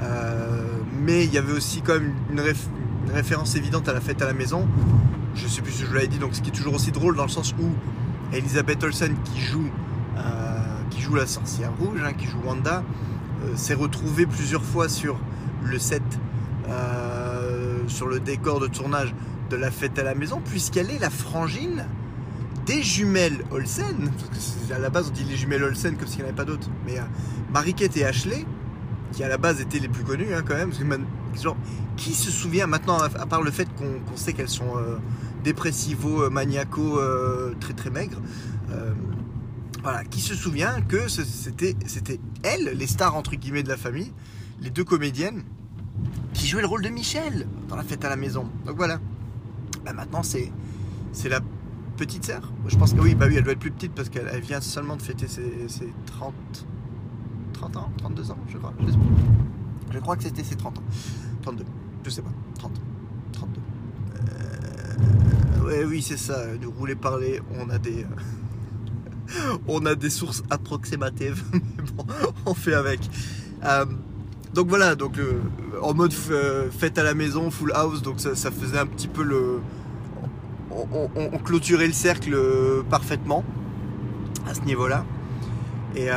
Euh, 0.00 0.62
mais 1.00 1.24
il 1.24 1.32
y 1.32 1.38
avait 1.38 1.52
aussi 1.52 1.82
quand 1.82 1.94
même 1.94 2.14
une, 2.30 2.42
référence 3.12 3.56
évidente 3.56 3.88
à 3.88 3.92
la 3.92 4.00
fête 4.00 4.20
à 4.22 4.26
la 4.26 4.34
maison. 4.34 4.66
Je 5.34 5.46
sais 5.46 5.62
plus 5.62 5.72
si 5.72 5.84
je 5.84 5.94
l'avais 5.94 6.08
dit, 6.08 6.18
donc 6.18 6.34
ce 6.34 6.42
qui 6.42 6.50
est 6.50 6.52
toujours 6.52 6.74
aussi 6.74 6.92
drôle 6.92 7.16
dans 7.16 7.22
le 7.22 7.30
sens 7.30 7.54
où 7.58 7.70
Elisabeth 8.36 8.82
Olsen 8.84 9.14
qui 9.24 9.40
joue, 9.40 9.70
qui 10.90 11.00
joue 11.00 11.14
la 11.14 11.26
sorcière 11.26 11.70
rouge, 11.78 12.00
hein, 12.04 12.12
qui 12.12 12.26
joue 12.26 12.38
Wanda, 12.44 12.82
s'est 13.54 13.74
retrouvée 13.74 14.26
plusieurs 14.26 14.62
fois 14.62 14.90
sur 14.90 15.18
le 15.64 15.78
set 15.78 16.02
sur 17.86 18.08
le 18.08 18.20
décor 18.20 18.60
de 18.60 18.66
tournage 18.66 19.14
de 19.48 19.56
la 19.56 19.70
fête 19.70 19.98
à 19.98 20.02
la 20.02 20.14
maison, 20.14 20.42
puisqu'elle 20.44 20.90
est 20.90 20.98
la 20.98 21.10
frangine 21.10 21.86
des 22.68 22.82
jumelles 22.82 23.44
Olsen. 23.50 24.10
à 24.70 24.78
la 24.78 24.90
base, 24.90 25.08
on 25.08 25.12
dit 25.12 25.24
les 25.24 25.36
jumelles 25.36 25.64
Olsen 25.64 25.96
comme 25.96 26.06
s'il 26.06 26.18
n'y 26.18 26.24
en 26.24 26.26
avait 26.26 26.36
pas 26.36 26.44
d'autres. 26.44 26.68
Mais 26.86 26.98
euh, 26.98 27.72
et 27.96 28.04
Ashley, 28.04 28.44
qui 29.12 29.24
à 29.24 29.28
la 29.28 29.38
base 29.38 29.60
étaient 29.60 29.78
les 29.78 29.88
plus 29.88 30.04
connues 30.04 30.34
hein, 30.34 30.42
quand 30.46 30.54
même, 30.54 30.70
genre, 31.42 31.56
qui 31.96 32.12
se 32.12 32.30
souvient 32.30 32.66
maintenant, 32.66 32.98
à 32.98 33.26
part 33.26 33.42
le 33.42 33.50
fait 33.50 33.68
qu'on 33.74 34.16
sait 34.16 34.34
qu'elles 34.34 34.50
sont 34.50 34.76
euh, 34.76 34.98
dépressivo, 35.42 36.24
euh, 36.24 36.30
maniaco, 36.30 37.00
euh, 37.00 37.54
très 37.58 37.72
très 37.72 37.90
maigres, 37.90 38.20
voilà, 39.82 40.04
qui 40.04 40.20
se 40.20 40.34
souvient 40.34 40.82
que 40.82 41.08
c'était 41.08 42.20
elles, 42.42 42.72
les 42.76 42.86
stars 42.86 43.16
entre 43.16 43.36
guillemets 43.36 43.62
de 43.62 43.68
la 43.68 43.78
famille, 43.78 44.12
les 44.60 44.70
deux 44.70 44.84
comédiennes, 44.84 45.42
qui 46.34 46.46
jouait 46.46 46.60
le 46.60 46.66
rôle 46.66 46.82
de 46.82 46.90
Michel 46.90 47.46
dans 47.68 47.76
la 47.76 47.84
fête 47.84 48.04
à 48.04 48.10
la 48.10 48.16
maison. 48.16 48.50
Donc 48.66 48.76
voilà. 48.76 49.00
Bah 49.84 49.92
maintenant 49.94 50.22
c'est 50.22 50.50
la 51.28 51.40
petite 51.98 52.24
sœur. 52.24 52.52
Je 52.66 52.76
pense 52.76 52.94
que 52.94 53.00
oui, 53.00 53.14
bah 53.14 53.26
oui, 53.28 53.36
elle 53.36 53.44
doit 53.44 53.52
être 53.52 53.58
plus 53.58 53.70
petite 53.70 53.92
parce 53.92 54.08
qu'elle 54.08 54.40
vient 54.40 54.60
seulement 54.60 54.96
de 54.96 55.02
fêter 55.02 55.28
ses, 55.28 55.68
ses, 55.68 55.92
30 56.06 56.32
30 57.52 57.76
ans, 57.76 57.90
32 57.98 58.30
ans, 58.30 58.38
je 58.48 58.56
crois. 58.56 58.72
Je 59.90 59.98
crois 59.98 60.16
que 60.16 60.22
c'était 60.22 60.44
ses 60.44 60.56
30 60.56 60.78
ans. 60.78 60.82
32, 61.42 61.64
je 62.04 62.10
sais 62.10 62.22
pas, 62.22 62.30
30. 62.58 62.72
32. 63.32 63.60
Euh, 64.30 65.66
ouais, 65.66 65.84
oui, 65.84 66.00
c'est 66.00 66.16
ça. 66.16 66.46
Nous 66.60 66.70
rouler 66.70 66.94
parler, 66.94 67.40
on 67.58 67.68
a 67.68 67.78
des 67.78 68.06
on 69.68 69.84
a 69.86 69.94
des 69.94 70.10
sources 70.10 70.42
approximatives, 70.50 71.42
mais 71.52 71.60
bon, 71.94 72.06
on 72.46 72.54
fait 72.54 72.74
avec. 72.74 73.00
Euh, 73.64 73.84
donc 74.54 74.68
voilà, 74.68 74.94
donc 74.94 75.18
euh, 75.18 75.40
en 75.82 75.94
mode 75.94 76.14
euh, 76.30 76.70
fête 76.70 76.98
à 76.98 77.02
la 77.02 77.14
maison, 77.14 77.50
full 77.50 77.72
house, 77.74 78.02
donc 78.02 78.20
ça, 78.20 78.34
faisait 78.50 78.78
un 78.78 78.86
petit 78.86 79.08
peu 79.08 79.22
le. 79.22 79.60
On, 80.92 81.38
clôturait 81.38 81.86
le 81.86 81.92
cercle 81.92 82.34
euh, 82.34 82.82
parfaitement 82.88 83.44
à 84.48 84.54
ce 84.54 84.60
niveau-là. 84.62 85.04
Et, 85.96 86.10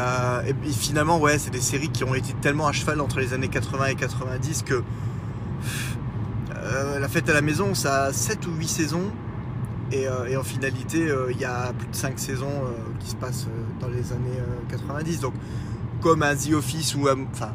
finalement, 0.73 1.19
ouais, 1.19 1.39
c'est 1.39 1.49
des 1.49 1.61
séries 1.61 1.89
qui 1.89 2.03
ont 2.03 2.13
été 2.13 2.33
tellement 2.41 2.67
à 2.67 2.71
cheval 2.71 3.01
entre 3.01 3.19
les 3.19 3.33
années 3.33 3.47
80 3.47 3.85
et 3.85 3.95
90 3.95 4.63
que 4.63 4.83
la 6.99 7.07
fête 7.09 7.27
à 7.29 7.33
la 7.33 7.41
maison, 7.41 7.73
ça 7.73 8.03
a 8.05 8.13
7 8.13 8.45
ou 8.47 8.51
8 8.51 8.67
saisons. 8.67 9.11
Et, 9.91 10.07
en 10.37 10.43
finalité, 10.43 11.09
il 11.31 11.39
y 11.39 11.45
a 11.45 11.73
plus 11.73 11.87
de 11.87 11.95
5 11.95 12.19
saisons 12.19 12.61
qui 12.99 13.09
se 13.09 13.15
passent 13.15 13.47
dans 13.79 13.87
les 13.87 14.11
années 14.13 14.39
90. 14.69 15.21
Donc, 15.21 15.33
comme 16.01 16.21
un 16.21 16.35
The 16.35 16.53
Office 16.53 16.93
ou. 16.95 17.07
Enfin, 17.09 17.53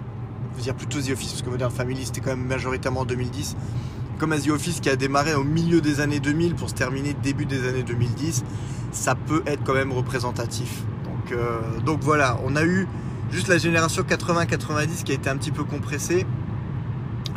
veux 0.57 0.63
dire 0.63 0.75
plutôt 0.75 1.01
The 1.01 1.11
Office, 1.11 1.33
parce 1.33 1.43
que 1.43 1.51
Modern 1.51 1.71
Family 1.71 2.07
c'était 2.07 2.21
quand 2.21 2.31
même 2.31 2.47
majoritairement 2.47 3.01
en 3.01 3.05
2010. 3.05 3.57
Comme 4.19 4.39
The 4.39 4.49
Office 4.49 4.81
qui 4.81 4.89
a 4.89 4.97
démarré 4.97 5.35
au 5.35 5.45
milieu 5.45 5.81
des 5.81 6.01
années 6.01 6.21
2000 6.21 6.55
pour 6.55 6.71
se 6.71 6.75
terminer 6.75 7.15
début 7.23 7.45
des 7.45 7.69
années 7.69 7.83
2010, 7.83 8.45
ça 8.93 9.15
peut 9.15 9.43
être 9.47 9.63
quand 9.65 9.75
même 9.75 9.93
représentatif. 9.93 10.83
Donc, 11.05 11.33
euh, 11.33 11.81
donc 11.85 12.01
voilà, 12.03 12.39
on 12.45 12.57
a 12.57 12.65
eu 12.65 12.89
juste 13.31 13.49
la 13.49 13.59
génération 13.59 14.03
80-90 14.03 15.05
qui 15.05 15.13
a 15.13 15.15
été 15.15 15.29
un 15.29 15.37
petit 15.37 15.53
peu 15.53 15.65
compressée. 15.65 16.27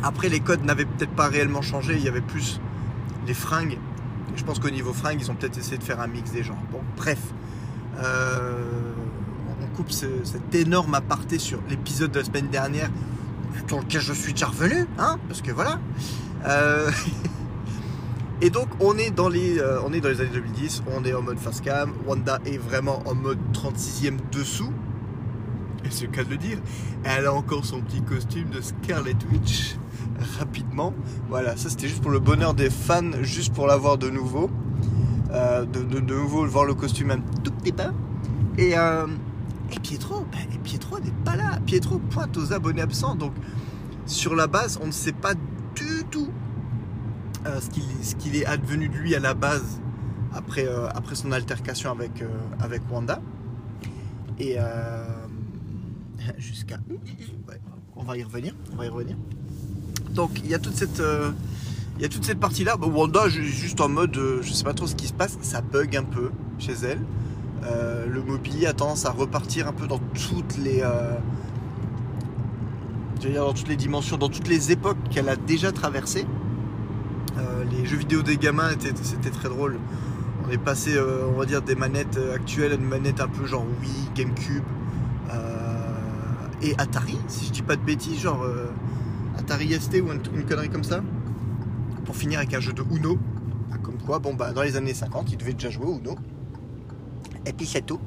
Après, 0.02 0.28
les 0.28 0.40
codes 0.40 0.64
n'avaient 0.64 0.86
peut-être 0.86 1.12
pas 1.12 1.28
réellement 1.28 1.62
changé, 1.62 1.94
il 1.96 2.02
y 2.02 2.08
avait 2.08 2.22
plus 2.22 2.60
les 3.26 3.34
fringues. 3.34 3.78
Je 4.36 4.44
pense 4.44 4.58
qu'au 4.58 4.70
niveau 4.70 4.92
fringues, 4.92 5.18
ils 5.20 5.30
ont 5.30 5.34
peut-être 5.34 5.58
essayé 5.58 5.76
de 5.76 5.84
faire 5.84 6.00
un 6.00 6.06
mix 6.06 6.30
des 6.30 6.42
genres. 6.42 6.62
Bon, 6.72 6.80
bref. 6.96 7.18
Euh, 7.98 8.80
coupe 9.80 9.92
cet 9.92 10.54
énorme 10.54 10.94
aparté 10.94 11.38
sur 11.38 11.60
l'épisode 11.68 12.10
de 12.12 12.18
la 12.18 12.24
semaine 12.24 12.48
dernière 12.48 12.90
dans 13.68 13.78
lequel 13.78 14.00
je 14.00 14.12
suis 14.12 14.32
déjà 14.32 14.46
revenu, 14.46 14.86
hein, 14.98 15.18
parce 15.28 15.42
que 15.42 15.52
voilà. 15.52 15.78
Euh, 16.46 16.90
et 18.40 18.50
donc 18.50 18.68
on 18.80 18.96
est 18.96 19.10
dans 19.10 19.28
les, 19.28 19.58
euh, 19.58 19.80
on 19.84 19.92
est 19.92 20.00
dans 20.00 20.08
les 20.08 20.20
années 20.20 20.30
2010, 20.32 20.82
on 20.94 21.04
est 21.04 21.14
en 21.14 21.22
mode 21.22 21.38
face 21.38 21.60
cam. 21.60 21.92
Wanda 22.06 22.38
est 22.44 22.58
vraiment 22.58 23.02
en 23.06 23.14
mode 23.14 23.38
36e 23.52 24.16
dessous. 24.32 24.72
Et 25.84 25.88
c'est 25.90 26.06
le 26.06 26.12
cas 26.12 26.24
de 26.24 26.30
le 26.30 26.36
dire. 26.36 26.58
Elle 27.04 27.26
a 27.26 27.32
encore 27.32 27.64
son 27.64 27.80
petit 27.80 28.02
costume 28.02 28.50
de 28.50 28.60
Scarlet 28.60 29.16
Witch. 29.32 29.76
Rapidement. 30.38 30.94
Voilà, 31.28 31.56
ça 31.56 31.70
c'était 31.70 31.88
juste 31.88 32.02
pour 32.02 32.10
le 32.10 32.18
bonheur 32.18 32.54
des 32.54 32.70
fans, 32.70 33.22
juste 33.22 33.54
pour 33.54 33.66
l'avoir 33.66 33.98
de 33.98 34.10
nouveau. 34.10 34.50
Euh, 35.32 35.64
de, 35.64 36.00
nouveau 36.00 36.44
voir 36.44 36.64
le 36.64 36.74
costume 36.74 37.12
un 37.12 37.20
tout 37.42 37.52
petit 37.52 37.72
peu. 37.72 37.84
Et, 38.58 38.72
et 38.72 39.80
Pietro, 39.80 40.26
ben, 40.32 40.58
Pietro 40.64 40.98
n'est 40.98 41.12
pas 41.24 41.36
là. 41.36 41.58
Pietro 41.64 41.98
pointe 41.98 42.36
aux 42.36 42.52
abonnés 42.52 42.82
absents. 42.82 43.14
Donc, 43.14 43.32
sur 44.06 44.34
la 44.34 44.48
base, 44.48 44.78
on 44.82 44.86
ne 44.86 44.92
sait 44.92 45.12
pas 45.12 45.34
euh, 47.50 47.60
ce 48.02 48.14
qu'il 48.14 48.36
est 48.36 48.46
advenu 48.46 48.88
de 48.88 48.96
lui 48.96 49.14
à 49.14 49.20
la 49.20 49.34
base 49.34 49.80
après, 50.32 50.66
euh, 50.66 50.88
après 50.94 51.14
son 51.14 51.32
altercation 51.32 51.90
avec, 51.90 52.22
euh, 52.22 52.28
avec 52.60 52.82
Wanda. 52.90 53.20
Et 54.38 54.56
jusqu'à. 56.38 56.78
on 57.94 58.04
va 58.04 58.16
y 58.16 58.22
revenir. 58.22 58.54
On 58.72 58.76
va 58.76 58.86
y 58.86 58.88
revenir. 58.88 59.16
Donc, 60.10 60.40
il 60.42 60.50
y 60.50 60.54
a 60.54 60.58
toute 60.58 60.74
cette. 60.74 61.02
il 61.96 62.02
y 62.02 62.04
a 62.06 62.08
toute 62.08 62.24
cette 62.24 62.40
partie-là. 62.40 62.76
Wanda, 62.78 63.28
juste 63.28 63.82
en 63.82 63.90
mode, 63.90 64.18
je 64.40 64.50
sais 64.50 64.64
pas 64.64 64.72
trop 64.72 64.86
ce 64.86 64.94
qui 64.94 65.08
se 65.08 65.12
passe, 65.12 65.36
ça 65.42 65.60
bug 65.60 65.94
un 65.94 66.04
peu 66.04 66.30
chez 66.58 66.72
elle. 66.72 67.00
Le 68.08 68.22
mobilier 68.22 68.66
a 68.66 68.72
tendance 68.72 69.04
à 69.04 69.10
repartir 69.10 69.68
un 69.68 69.74
peu 69.74 69.86
dans 69.86 70.00
toutes 70.14 70.56
les 70.56 70.82
dans 73.34 73.52
toutes 73.52 73.68
les 73.68 73.76
dimensions, 73.76 74.16
dans 74.16 74.30
toutes 74.30 74.48
les 74.48 74.72
époques 74.72 74.96
qu'elle 75.10 75.28
a 75.28 75.36
déjà 75.36 75.70
traversées. 75.70 76.24
Euh, 77.72 77.76
les 77.76 77.86
jeux 77.86 77.96
vidéo 77.96 78.22
des 78.22 78.36
gamins 78.36 78.70
c'était 79.02 79.30
très 79.30 79.48
drôle. 79.48 79.78
On 80.46 80.50
est 80.50 80.58
passé, 80.58 80.98
on 80.98 81.38
va 81.38 81.46
dire, 81.46 81.62
des 81.62 81.74
manettes 81.74 82.18
actuelles 82.34 82.72
à 82.72 82.74
une 82.74 82.84
manette 82.84 83.20
un 83.20 83.28
peu 83.28 83.46
genre 83.46 83.64
Wii, 83.80 84.10
GameCube 84.14 84.64
et 86.62 86.74
Atari, 86.76 87.16
si 87.28 87.46
je 87.46 87.52
dis 87.52 87.62
pas 87.62 87.76
de 87.76 87.82
bêtises, 87.82 88.20
genre 88.20 88.44
Atari 89.38 89.72
ST 89.80 90.02
ou 90.02 90.12
une, 90.12 90.44
connerie 90.44 90.68
comme 90.68 90.82
ça. 90.82 91.02
Pour 92.04 92.16
finir 92.16 92.40
avec 92.40 92.52
un 92.54 92.60
jeu 92.60 92.72
de 92.72 92.82
Uno. 92.90 93.18
Comme 93.82 93.98
quoi, 93.98 94.18
bon 94.18 94.34
bah 94.34 94.52
dans 94.52 94.62
les 94.62 94.76
années 94.76 94.92
50, 94.92 95.30
il 95.30 95.38
devait 95.38 95.52
déjà 95.52 95.70
jouer 95.70 95.86
Uno 95.86 96.16
et 97.46 97.52
puis 97.52 97.66
c'est 97.66 97.84
tout. 97.84 98.00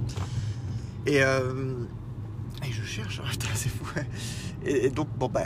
Et, 1.06 1.22
euh, 1.24 1.74
je 2.72 2.84
cherche, 2.84 3.22
c'est 3.56 3.70
fou. 3.70 3.86
Et, 4.66 4.90
donc, 4.90 5.10
bon, 5.18 5.28
bah, 5.28 5.44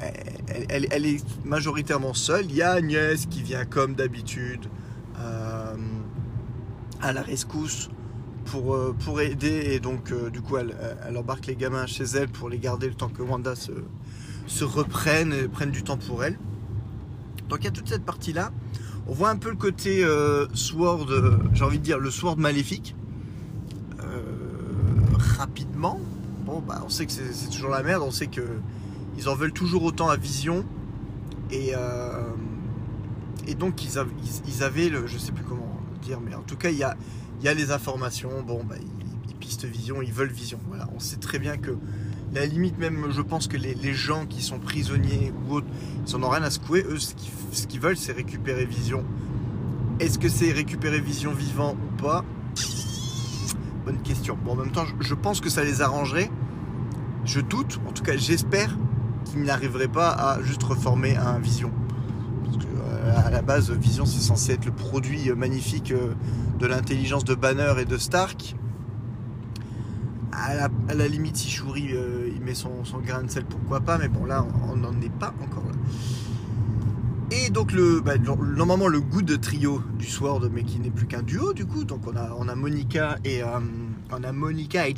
elle, 0.69 1.05
est 1.05 1.45
majoritairement 1.45 2.13
seule. 2.13 2.45
Il 2.45 2.55
y 2.55 2.61
a 2.61 2.71
Agnès 2.71 3.25
qui 3.25 3.41
vient 3.41 3.65
comme 3.65 3.95
d'habitude 3.95 4.67
euh, 5.19 5.75
à 7.01 7.13
la 7.13 7.21
rescousse 7.21 7.89
pour, 8.45 8.75
euh, 8.75 8.95
pour 9.03 9.21
aider 9.21 9.71
et 9.71 9.79
donc 9.79 10.11
euh, 10.11 10.29
du 10.29 10.41
coup 10.41 10.57
elle, 10.57 10.73
embarque 11.17 11.47
les 11.47 11.55
gamins 11.55 11.85
chez 11.85 12.03
elle 12.03 12.29
pour 12.29 12.49
les 12.49 12.59
garder 12.59 12.87
le 12.87 12.93
temps 12.93 13.09
que 13.09 13.21
Wanda 13.21 13.55
se, 13.55 13.71
se 14.45 14.63
reprenne 14.63 15.33
et 15.33 15.47
prenne 15.47 15.71
du 15.71 15.83
temps 15.83 15.97
pour 15.97 16.23
elle. 16.23 16.37
Donc 17.49 17.59
il 17.61 17.65
y 17.65 17.67
a 17.67 17.71
toute 17.71 17.89
cette 17.89 18.05
partie 18.05 18.33
là. 18.33 18.51
On 19.07 19.13
voit 19.13 19.29
un 19.29 19.37
peu 19.37 19.49
le 19.49 19.55
côté 19.55 20.05
Sword, 20.53 21.07
j'ai 21.53 21.63
envie 21.63 21.79
de 21.79 21.83
dire 21.83 21.97
le 21.97 22.11
Sword 22.11 22.37
maléfique. 22.37 22.93
rapidement. 25.37 25.99
Bah 26.61 26.81
on 26.85 26.89
sait 26.89 27.05
que 27.05 27.11
c'est 27.11 27.49
toujours 27.49 27.71
la 27.71 27.83
merde, 27.83 28.03
on 28.03 28.11
sait 28.11 28.27
que 28.27 28.41
ils 29.17 29.29
en 29.29 29.35
veulent 29.35 29.53
toujours 29.53 29.83
autant 29.83 30.09
à 30.09 30.17
Vision. 30.17 30.65
Et, 31.51 31.73
et 33.47 33.55
donc 33.55 33.83
ils, 33.83 33.97
avaient, 33.97 34.85
ils, 34.85 34.91
le, 34.91 35.07
je 35.07 35.17
sais 35.17 35.31
plus 35.31 35.43
comment 35.43 35.79
dire, 36.01 36.19
mais 36.19 36.35
en 36.35 36.41
tout 36.41 36.57
cas 36.57 36.69
il 36.69 36.77
y 36.77 36.83
a, 36.83 36.95
y 37.41 37.47
a 37.47 37.53
les 37.53 37.71
informations, 37.71 38.29
bon, 38.45 38.63
bah, 38.63 38.75
ils, 38.79 39.35
pistent 39.35 39.65
Vision, 39.65 40.01
ils 40.01 40.11
veulent 40.11 40.31
Vision. 40.31 40.59
Voilà, 40.67 40.89
on 40.95 40.99
sait 40.99 41.17
très 41.17 41.39
bien 41.39 41.57
que 41.57 41.77
la 42.33 42.45
limite 42.45 42.77
même, 42.77 43.07
je 43.11 43.21
pense 43.21 43.47
que 43.47 43.55
les, 43.55 43.93
gens 43.93 44.25
qui 44.25 44.41
sont 44.41 44.59
prisonniers 44.59 45.31
ou 45.31 45.55
autres, 45.55 45.67
ils 46.05 46.17
n'en 46.17 46.27
ont 46.27 46.29
rien 46.29 46.43
à 46.43 46.49
secouer. 46.49 46.83
Eux, 46.89 46.97
ce 46.99 47.67
qu'ils, 47.67 47.79
veulent, 47.79 47.97
c'est 47.97 48.11
récupérer 48.11 48.65
Vision. 48.65 49.05
Est-ce 49.99 50.19
que 50.19 50.27
c'est 50.27 50.51
récupérer 50.51 50.99
Vision 50.99 51.33
vivant 51.33 51.75
ou 51.75 52.01
pas? 52.01 52.25
Bonne 53.85 54.01
question. 54.03 54.37
Bon, 54.43 54.51
en 54.51 54.55
même 54.55 54.71
temps, 54.71 54.85
je, 54.99 55.13
pense 55.13 55.39
que 55.39 55.49
ça 55.49 55.63
les 55.63 55.81
arrangerait. 55.81 56.29
Je 57.27 57.41
doute, 57.41 57.79
en 57.85 57.91
tout 57.91 58.03
cas, 58.03 58.15
j'espère 58.15 58.75
qu'ils 59.25 59.43
n'arriveraient 59.43 59.89
pas 59.89 60.11
à 60.11 60.41
juste 60.41 60.63
reformer 60.63 61.17
un 61.17 61.39
Vision. 61.39 61.71
Parce 62.45 62.57
que 62.57 62.63
euh, 62.63 63.27
à 63.27 63.29
la 63.29 63.41
base, 63.41 63.69
Vision, 63.69 64.05
c'est 64.05 64.21
censé 64.21 64.53
être 64.53 64.65
le 64.65 64.71
produit 64.71 65.29
magnifique 65.35 65.91
euh, 65.91 66.13
de 66.57 66.65
l'intelligence 66.65 67.25
de 67.25 67.35
Banner 67.35 67.73
et 67.79 67.85
de 67.85 67.97
Stark. 67.97 68.55
À 70.31 70.69
la, 70.93 71.07
limite, 71.09 71.35
si 71.35 71.49
Shuri 71.49 71.89
euh, 71.91 72.29
il 72.33 72.41
met 72.41 72.53
son, 72.53 72.81
grain 73.05 73.23
de 73.23 73.29
sel, 73.29 73.43
pourquoi 73.43 73.81
pas, 73.81 73.97
mais 73.97 74.07
bon, 74.07 74.23
là, 74.23 74.45
on 74.71 74.77
n'en 74.77 74.93
est 75.01 75.11
pas 75.19 75.33
encore 75.43 75.65
là. 75.65 75.75
Et 77.31 77.49
donc, 77.49 77.75
bah, 78.05 78.13
normalement, 78.17 78.87
le 78.87 79.01
goût 79.01 79.21
de 79.21 79.35
trio 79.35 79.81
du 79.99 80.05
Sword, 80.05 80.47
mais 80.53 80.63
qui 80.63 80.79
n'est 80.79 80.91
plus 80.91 81.07
qu'un 81.07 81.23
duo, 81.23 81.51
du 81.51 81.65
coup. 81.65 81.83
Donc, 81.83 82.07
on 82.07 82.15
a, 82.15 82.31
on 82.39 82.55
Monica 82.55 83.17
et 83.25 83.43
euh, 83.43 83.59
on 84.11 84.23
a 84.23 84.31
Monica 84.31 84.87
et 84.87 84.93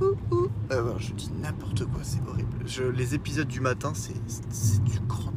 euh, 0.00 0.92
je 0.98 1.12
dis 1.12 1.30
n'importe 1.42 1.84
quoi, 1.86 2.00
c'est 2.02 2.20
horrible. 2.28 2.92
les 2.96 3.14
épisodes 3.14 3.48
du 3.48 3.60
matin, 3.60 3.92
c'est 3.94 4.84
du 4.84 4.98
grand 5.06 5.30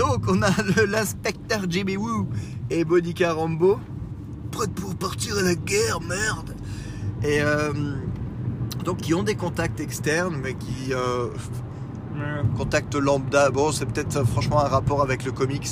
donc 0.00 0.24
on 0.28 0.40
a 0.40 0.50
l'inspecteur 0.86 1.60
Jimmy 1.68 1.98
Woo 1.98 2.26
et 2.70 2.86
Monica 2.86 3.34
Rambo, 3.34 3.78
prêtes 4.50 4.72
pour 4.72 4.94
partir 4.94 5.36
à 5.36 5.42
la 5.42 5.54
guerre, 5.54 6.00
merde. 6.00 6.56
Et 7.22 7.42
euh, 7.42 7.70
donc 8.82 8.96
qui 9.02 9.12
ont 9.12 9.22
des 9.22 9.34
contacts 9.34 9.78
externes, 9.78 10.38
mais 10.42 10.54
qui 10.54 10.94
euh, 10.94 11.28
contacts 12.56 12.94
lambda. 12.94 13.50
Bon, 13.50 13.72
c'est 13.72 13.84
peut-être 13.84 14.16
euh, 14.16 14.24
franchement 14.24 14.60
un 14.60 14.68
rapport 14.68 15.02
avec 15.02 15.26
le 15.26 15.32
comics. 15.32 15.68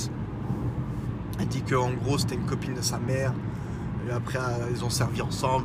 Elle 1.41 1.49
dit 1.49 1.63
qu'en 1.63 1.93
gros 1.93 2.19
c'était 2.19 2.35
une 2.35 2.45
copine 2.45 2.75
de 2.75 2.83
sa 2.83 2.99
mère. 2.99 3.33
Et 4.07 4.13
après 4.13 4.41
ils 4.71 4.85
ont 4.85 4.91
servi 4.91 5.23
ensemble. 5.23 5.65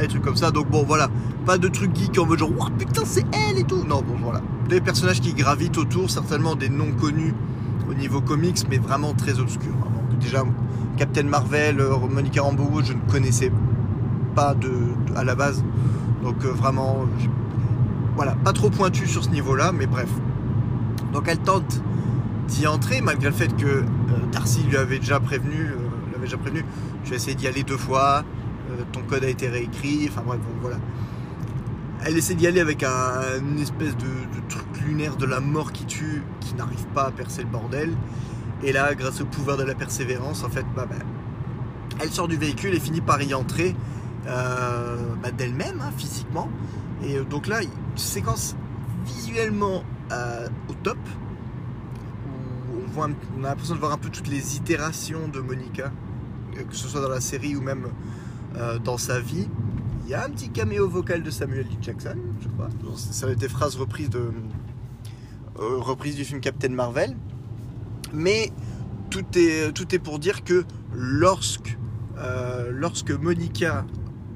Des 0.00 0.06
trucs 0.06 0.22
comme 0.22 0.36
ça. 0.36 0.50
Donc 0.50 0.70
bon 0.70 0.84
voilà. 0.84 1.08
Pas 1.46 1.58
de 1.58 1.68
trucs 1.68 1.94
geek 1.96 2.18
en 2.18 2.26
mode 2.26 2.38
genre 2.38 2.52
oh, 2.58 2.66
putain 2.78 3.02
c'est 3.04 3.24
elle 3.32 3.58
et 3.58 3.64
tout. 3.64 3.84
Non 3.84 4.02
bon 4.02 4.16
voilà. 4.22 4.40
Des 4.68 4.80
personnages 4.80 5.20
qui 5.20 5.32
gravitent 5.32 5.78
autour, 5.78 6.10
certainement 6.10 6.54
des 6.54 6.68
noms 6.68 6.92
connus 6.92 7.34
au 7.88 7.94
niveau 7.94 8.20
comics, 8.20 8.58
mais 8.68 8.78
vraiment 8.78 9.14
très 9.14 9.40
obscur. 9.40 9.72
déjà, 10.20 10.44
Captain 10.96 11.24
Marvel, 11.24 11.80
euh, 11.80 11.96
Monica 12.10 12.42
Rambeau, 12.42 12.82
je 12.82 12.92
ne 12.92 13.00
connaissais 13.10 13.50
pas 14.34 14.54
de, 14.54 14.70
à 15.16 15.24
la 15.24 15.34
base. 15.34 15.64
Donc 16.22 16.44
euh, 16.44 16.50
vraiment, 16.50 17.06
voilà, 18.16 18.32
pas 18.44 18.52
trop 18.52 18.68
pointu 18.68 19.06
sur 19.06 19.24
ce 19.24 19.30
niveau-là, 19.30 19.72
mais 19.72 19.86
bref. 19.86 20.10
Donc 21.12 21.24
elle 21.28 21.38
tente 21.38 21.82
d'y 22.48 22.66
entrer, 22.66 23.00
malgré 23.00 23.30
le 23.30 23.34
fait 23.34 23.56
que 23.56 23.66
euh, 23.66 23.84
Darcy 24.32 24.62
lui 24.64 24.76
avait 24.76 24.98
déjà 24.98 25.20
prévenu, 25.20 25.70
l'avait 26.12 26.24
déjà 26.24 26.36
prévenu, 26.36 26.64
je 27.04 27.10
vais 27.10 27.16
essayer 27.16 27.34
d'y 27.34 27.46
aller 27.46 27.62
deux 27.62 27.76
fois, 27.76 28.24
ton 28.92 29.02
code 29.02 29.24
a 29.24 29.28
été 29.28 29.48
réécrit, 29.48 30.08
enfin 30.10 30.22
bref, 30.24 30.40
voilà. 30.60 30.78
Elle 32.04 32.16
essaie 32.16 32.34
d'y 32.34 32.46
aller 32.46 32.60
avec 32.60 32.84
un, 32.84 33.20
une 33.40 33.58
espèce 33.58 33.96
de, 33.96 34.06
truc 34.48 34.66
lunaire 34.86 35.16
de 35.16 35.26
la 35.26 35.40
mort 35.40 35.72
qui 35.72 35.84
tue, 35.84 36.22
qui 36.40 36.54
n'arrive 36.54 36.86
pas 36.94 37.06
à 37.06 37.10
percer 37.10 37.42
le 37.42 37.48
bordel. 37.48 37.92
Et 38.62 38.72
là, 38.72 38.94
grâce 38.94 39.20
au 39.20 39.24
pouvoir 39.24 39.56
de 39.56 39.64
la 39.64 39.74
persévérance, 39.74 40.44
en 40.44 40.48
fait, 40.48 40.64
bah, 40.74 40.86
bah 40.88 40.96
elle 42.00 42.10
sort 42.10 42.28
du 42.28 42.36
véhicule 42.36 42.74
et 42.74 42.80
finit 42.80 43.00
par 43.00 43.20
y 43.22 43.34
entrer 43.34 43.74
euh, 44.26 44.96
bah, 45.22 45.30
d'elle-même, 45.30 45.80
hein, 45.80 45.90
physiquement. 45.96 46.48
Et 47.02 47.16
euh, 47.16 47.24
donc 47.24 47.46
là, 47.46 47.60
séquence 47.96 48.56
visuellement 49.04 49.82
euh, 50.12 50.48
au 50.68 50.74
top, 50.74 50.98
où 52.26 52.80
on, 52.84 52.90
voit, 52.90 53.08
on 53.38 53.44
a 53.44 53.48
l'impression 53.48 53.74
de 53.74 53.80
voir 53.80 53.92
un 53.92 53.98
peu 53.98 54.08
toutes 54.08 54.28
les 54.28 54.56
itérations 54.56 55.28
de 55.28 55.40
Monica, 55.40 55.90
que 56.54 56.74
ce 56.74 56.88
soit 56.88 57.00
dans 57.00 57.08
la 57.08 57.20
série 57.20 57.56
ou 57.56 57.60
même 57.60 57.88
dans 58.84 58.98
sa 58.98 59.20
vie. 59.20 59.48
Il 60.08 60.12
y 60.12 60.14
a 60.14 60.24
un 60.24 60.30
petit 60.30 60.48
caméo 60.48 60.88
vocal 60.88 61.22
de 61.22 61.30
Samuel 61.30 61.66
L. 61.70 61.76
Jackson, 61.82 62.16
je 62.40 62.48
crois. 62.48 62.70
Ça 62.96 63.26
va 63.26 63.32
être 63.32 63.38
des 63.38 63.48
phrases 63.50 63.76
reprises, 63.76 64.08
de, 64.08 64.32
euh, 65.58 65.76
reprises 65.76 66.16
du 66.16 66.24
film 66.24 66.40
Captain 66.40 66.70
Marvel. 66.70 67.14
Mais 68.14 68.50
tout 69.10 69.26
est, 69.36 69.70
tout 69.74 69.94
est 69.94 69.98
pour 69.98 70.18
dire 70.18 70.44
que 70.44 70.64
lorsque, 70.94 71.76
euh, 72.16 72.70
lorsque 72.72 73.10
Monica 73.10 73.84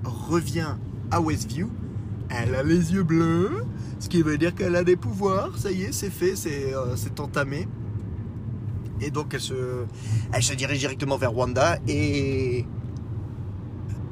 revient 0.04 0.76
à 1.10 1.22
Westview, 1.22 1.70
elle 2.28 2.54
a 2.54 2.62
les 2.62 2.92
yeux 2.92 3.02
bleus, 3.02 3.64
ce 3.98 4.10
qui 4.10 4.20
veut 4.20 4.36
dire 4.36 4.54
qu'elle 4.54 4.76
a 4.76 4.84
des 4.84 4.96
pouvoirs. 4.96 5.56
Ça 5.56 5.70
y 5.70 5.84
est, 5.84 5.92
c'est 5.92 6.10
fait, 6.10 6.36
c'est 6.36 6.74
euh, 6.74 6.94
entamé. 7.18 7.66
Et 9.00 9.10
donc 9.10 9.32
elle 9.32 9.40
se, 9.40 9.86
elle 10.32 10.42
se 10.42 10.52
dirige 10.52 10.80
directement 10.80 11.16
vers 11.16 11.34
Wanda 11.34 11.78
et 11.88 12.66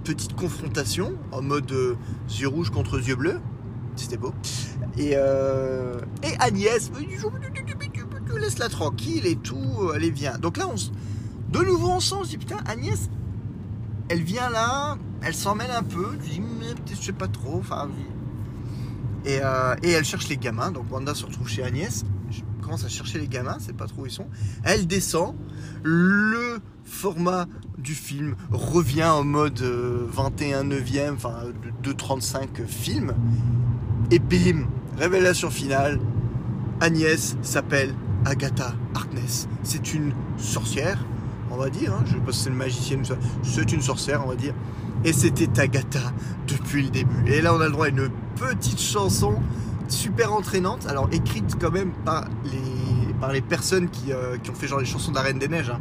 petite 0.00 0.34
confrontation 0.34 1.14
en 1.32 1.42
mode 1.42 1.70
euh, 1.72 1.96
yeux 2.28 2.48
rouges 2.48 2.70
contre 2.70 2.98
yeux 2.98 3.16
bleus. 3.16 3.40
C'était 3.96 4.16
beau. 4.16 4.32
Et, 4.96 5.12
euh, 5.14 6.00
et 6.22 6.34
Agnès, 6.38 6.90
laisse-la 8.38 8.68
tranquille 8.68 9.26
et 9.26 9.36
tout, 9.36 9.90
allez 9.94 10.10
viens. 10.10 10.38
Donc 10.38 10.56
là, 10.56 10.66
on, 10.68 10.74
de 11.50 11.64
nouveau 11.64 11.90
on 11.90 12.00
sent, 12.00 12.16
se 12.24 12.28
dit 12.30 12.38
putain, 12.38 12.58
Agnès, 12.66 13.10
elle 14.08 14.22
vient 14.22 14.50
là, 14.50 14.96
elle 15.22 15.34
s'en 15.34 15.54
mêle 15.54 15.70
un 15.70 15.82
peu, 15.82 16.06
je 16.24 16.30
dis, 16.30 16.42
je 16.94 17.00
sais 17.00 17.12
pas 17.12 17.28
trop, 17.28 17.58
enfin. 17.58 17.88
Et, 19.24 19.38
euh, 19.42 19.74
et 19.82 19.90
elle 19.90 20.04
cherche 20.04 20.28
les 20.28 20.36
gamins, 20.36 20.70
donc 20.70 20.90
Wanda 20.90 21.14
se 21.14 21.26
retrouve 21.26 21.48
chez 21.48 21.62
Agnès, 21.62 22.04
je 22.30 22.40
commence 22.62 22.84
à 22.84 22.88
chercher 22.88 23.18
les 23.18 23.28
gamins, 23.28 23.58
c'est 23.60 23.76
pas 23.76 23.86
trop 23.86 24.02
où 24.02 24.06
ils 24.06 24.12
sont. 24.12 24.28
Elle 24.64 24.86
descend, 24.86 25.36
le 25.82 26.60
format 26.90 27.46
du 27.78 27.94
film 27.94 28.34
revient 28.50 29.04
en 29.04 29.24
mode 29.24 29.60
21 29.60 30.58
euh, 30.58 30.62
neuvième, 30.64 31.14
enfin 31.14 31.44
2.35 31.82 32.66
film. 32.66 33.14
Et 34.10 34.18
bim, 34.18 34.66
révélation 34.98 35.50
finale, 35.50 36.00
Agnès 36.80 37.36
s'appelle 37.42 37.94
Agatha 38.24 38.74
Harkness. 38.94 39.48
C'est 39.62 39.94
une 39.94 40.12
sorcière, 40.36 41.04
on 41.50 41.56
va 41.56 41.70
dire, 41.70 41.94
hein. 41.94 42.02
je 42.06 42.12
sais 42.12 42.18
pas 42.18 42.32
si 42.32 42.40
c'est 42.40 42.50
une 42.50 42.56
magicienne, 42.56 43.02
c'est 43.42 43.72
une 43.72 43.82
sorcière, 43.82 44.22
on 44.24 44.28
va 44.28 44.36
dire. 44.36 44.54
Et 45.04 45.12
c'était 45.12 45.58
Agatha 45.58 46.12
depuis 46.48 46.82
le 46.82 46.90
début. 46.90 47.24
Et 47.26 47.40
là, 47.40 47.54
on 47.54 47.60
a 47.60 47.66
le 47.66 47.72
droit 47.72 47.86
à 47.86 47.90
une 47.90 48.10
petite 48.36 48.80
chanson 48.80 49.36
super 49.88 50.32
entraînante, 50.32 50.86
alors 50.86 51.08
écrite 51.12 51.56
quand 51.58 51.70
même 51.70 51.92
par 52.04 52.26
les, 53.32 53.40
personnes 53.40 53.88
qui, 53.88 54.12
euh, 54.12 54.36
qui 54.38 54.50
ont 54.50 54.54
fait 54.54 54.66
genre 54.66 54.80
les 54.80 54.86
chansons 54.86 55.12
d'Arène 55.12 55.38
des 55.38 55.48
Neiges. 55.48 55.70
Hein. 55.70 55.80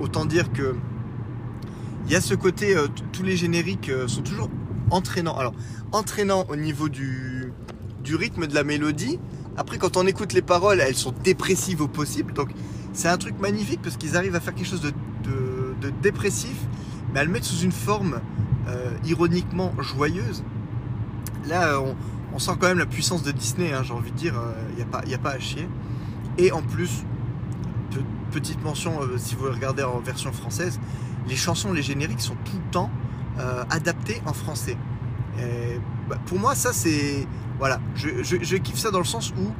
Autant 0.00 0.24
dire 0.24 0.52
que 0.52 0.76
il 2.08 2.12
y 2.12 2.16
a 2.16 2.22
ce 2.22 2.34
côté, 2.34 2.74
euh, 2.74 2.88
tous 3.12 3.22
les 3.22 3.36
génériques 3.36 3.90
euh, 3.90 4.08
sont 4.08 4.22
toujours 4.22 4.48
entraînants. 4.90 5.36
Alors, 5.36 5.52
entraînants 5.92 6.46
au 6.48 6.56
niveau 6.56 6.88
du, 6.88 7.52
rythme 8.06 8.46
de 8.46 8.54
la 8.54 8.64
mélodie. 8.64 9.18
Après, 9.58 9.76
quand 9.76 9.98
on 9.98 10.06
écoute 10.06 10.32
les 10.32 10.40
paroles, 10.40 10.80
elles 10.80 10.94
sont 10.94 11.12
dépressives 11.22 11.82
au 11.82 11.88
possible. 11.88 12.32
Donc, 12.32 12.48
c'est 12.94 13.08
un 13.08 13.18
truc 13.18 13.38
magnifique 13.38 13.80
parce 13.82 13.98
qu'ils 13.98 14.16
arrivent 14.16 14.34
à 14.34 14.40
faire 14.40 14.54
quelque 14.54 14.68
chose 14.68 14.80
de, 14.80 14.94
dépressif, 16.02 16.56
mais 17.12 17.20
à 17.20 17.24
le 17.24 17.30
mettre 17.30 17.44
sous 17.44 17.62
une 17.62 17.72
forme 17.72 18.20
euh, 18.68 18.90
ironiquement 19.04 19.74
joyeuse. 19.78 20.42
Là, 21.46 21.78
on, 22.32 22.38
sent 22.38 22.52
quand 22.58 22.68
même 22.68 22.78
la 22.78 22.86
puissance 22.86 23.22
de 23.22 23.32
Disney, 23.32 23.72
hein, 23.72 23.82
j'ai 23.82 23.92
envie 23.92 24.12
de 24.12 24.16
dire. 24.16 24.34
Il 24.70 24.76
n'y 24.76 25.14
a, 25.14 25.16
a 25.16 25.18
pas 25.18 25.30
à 25.30 25.38
chier. 25.38 25.68
Et 26.38 26.52
en 26.52 26.62
plus, 26.62 27.04
petite 28.28 28.62
mention, 28.62 29.00
si 29.16 29.34
vous 29.34 29.46
regardez 29.46 29.82
en 29.82 30.00
version 30.00 30.32
française, 30.32 30.80
les 31.26 31.36
chansons, 31.36 31.72
les 31.72 31.82
génériques 31.82 32.20
sont 32.20 32.36
tout 32.44 32.56
le 32.56 32.70
temps 32.70 32.90
euh, 33.38 33.64
adaptés 33.70 34.22
en 34.26 34.32
français. 34.32 34.76
Bah, 36.08 36.16
pour 36.26 36.38
moi, 36.38 36.54
ça 36.54 36.72
c'est. 36.72 37.26
Voilà, 37.58 37.80
je, 37.94 38.56
kiffe 38.56 38.78
ça 38.78 38.90
dans 38.90 38.98
le 38.98 39.04
sens 39.04 39.32
où 39.32 39.52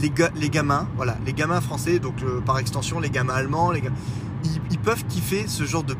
les, 0.00 0.12
les 0.36 0.50
gamins, 0.50 0.88
voilà, 0.96 1.16
les 1.24 1.32
gamins 1.32 1.60
français, 1.60 1.98
donc 1.98 2.16
par 2.44 2.58
extension 2.58 2.98
les 2.98 3.10
gamins 3.10 3.34
allemands, 3.34 3.70
les 3.70 3.82
ils, 4.70 4.78
peuvent 4.78 5.04
kiffer 5.06 5.46
ce 5.46 5.64
genre 5.64 5.84
de, 5.84 5.96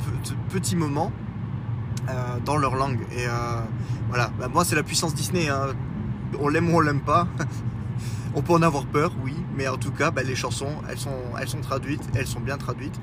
petits 0.51 0.77
moments 0.77 1.13
dans 2.45 2.57
leur 2.57 2.75
langue. 2.75 3.01
Et 3.17 3.25
voilà, 4.09 4.31
bah, 4.39 4.49
moi 4.53 4.65
c'est 4.65 4.77
la 4.77 4.83
puissance 4.83 5.15
Disney. 5.15 5.49
Hein. 5.49 5.69
On 6.41 6.49
l'aime 6.49 6.73
ou 6.73 6.77
on 6.77 6.81
l'aime 6.81 7.01
pas. 7.01 7.27
on 8.35 8.43
peut 8.43 8.53
en 8.53 8.63
avoir 8.63 8.87
peur, 8.87 9.13
oui, 9.25 9.35
mais 9.57 9.69
en 9.69 9.77
tout 9.77 9.93
cas, 9.93 10.11
bah, 10.11 10.23
les 10.23 10.35
chansons, 10.35 10.73
elles 10.89 10.99
sont, 10.99 11.19
elles 11.41 11.49
sont 11.49 11.61
traduites, 11.61 12.03
elles 12.15 12.27
sont 12.27 12.41
bien 12.41 12.59
traduites. 12.59 13.01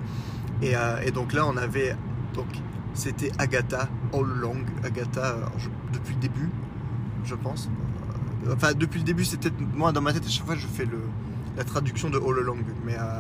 Et, 0.62 0.74
et 1.04 1.12
donc 1.12 1.34
là, 1.34 1.48
on 1.48 1.58
avait 1.58 1.96
donc 2.34 2.48
c'était 2.94 3.32
Agatha 3.38 3.90
all 4.14 4.26
long. 4.26 4.58
Agatha 4.84 5.36
depuis 5.94 6.16
le 6.16 6.20
début, 6.20 6.50
je 7.26 7.36
pense. 7.36 7.70
Euh, 8.48 8.54
enfin, 8.54 8.74
depuis 8.74 9.00
le 9.00 9.06
début, 9.06 9.26
c'était 9.26 9.52
moi 9.74 9.92
dans 9.92 10.02
ma 10.02 10.14
tête 10.14 10.26
à 10.26 10.30
chaque 10.30 10.46
fois 10.46 10.56
je 10.56 10.68
fais 10.68 10.86
le, 10.86 11.00
la 11.58 11.64
traduction 11.64 12.10
de 12.10 12.18
all 12.18 12.40
along, 12.40 12.64
mais 12.86 12.96
euh, 13.00 13.20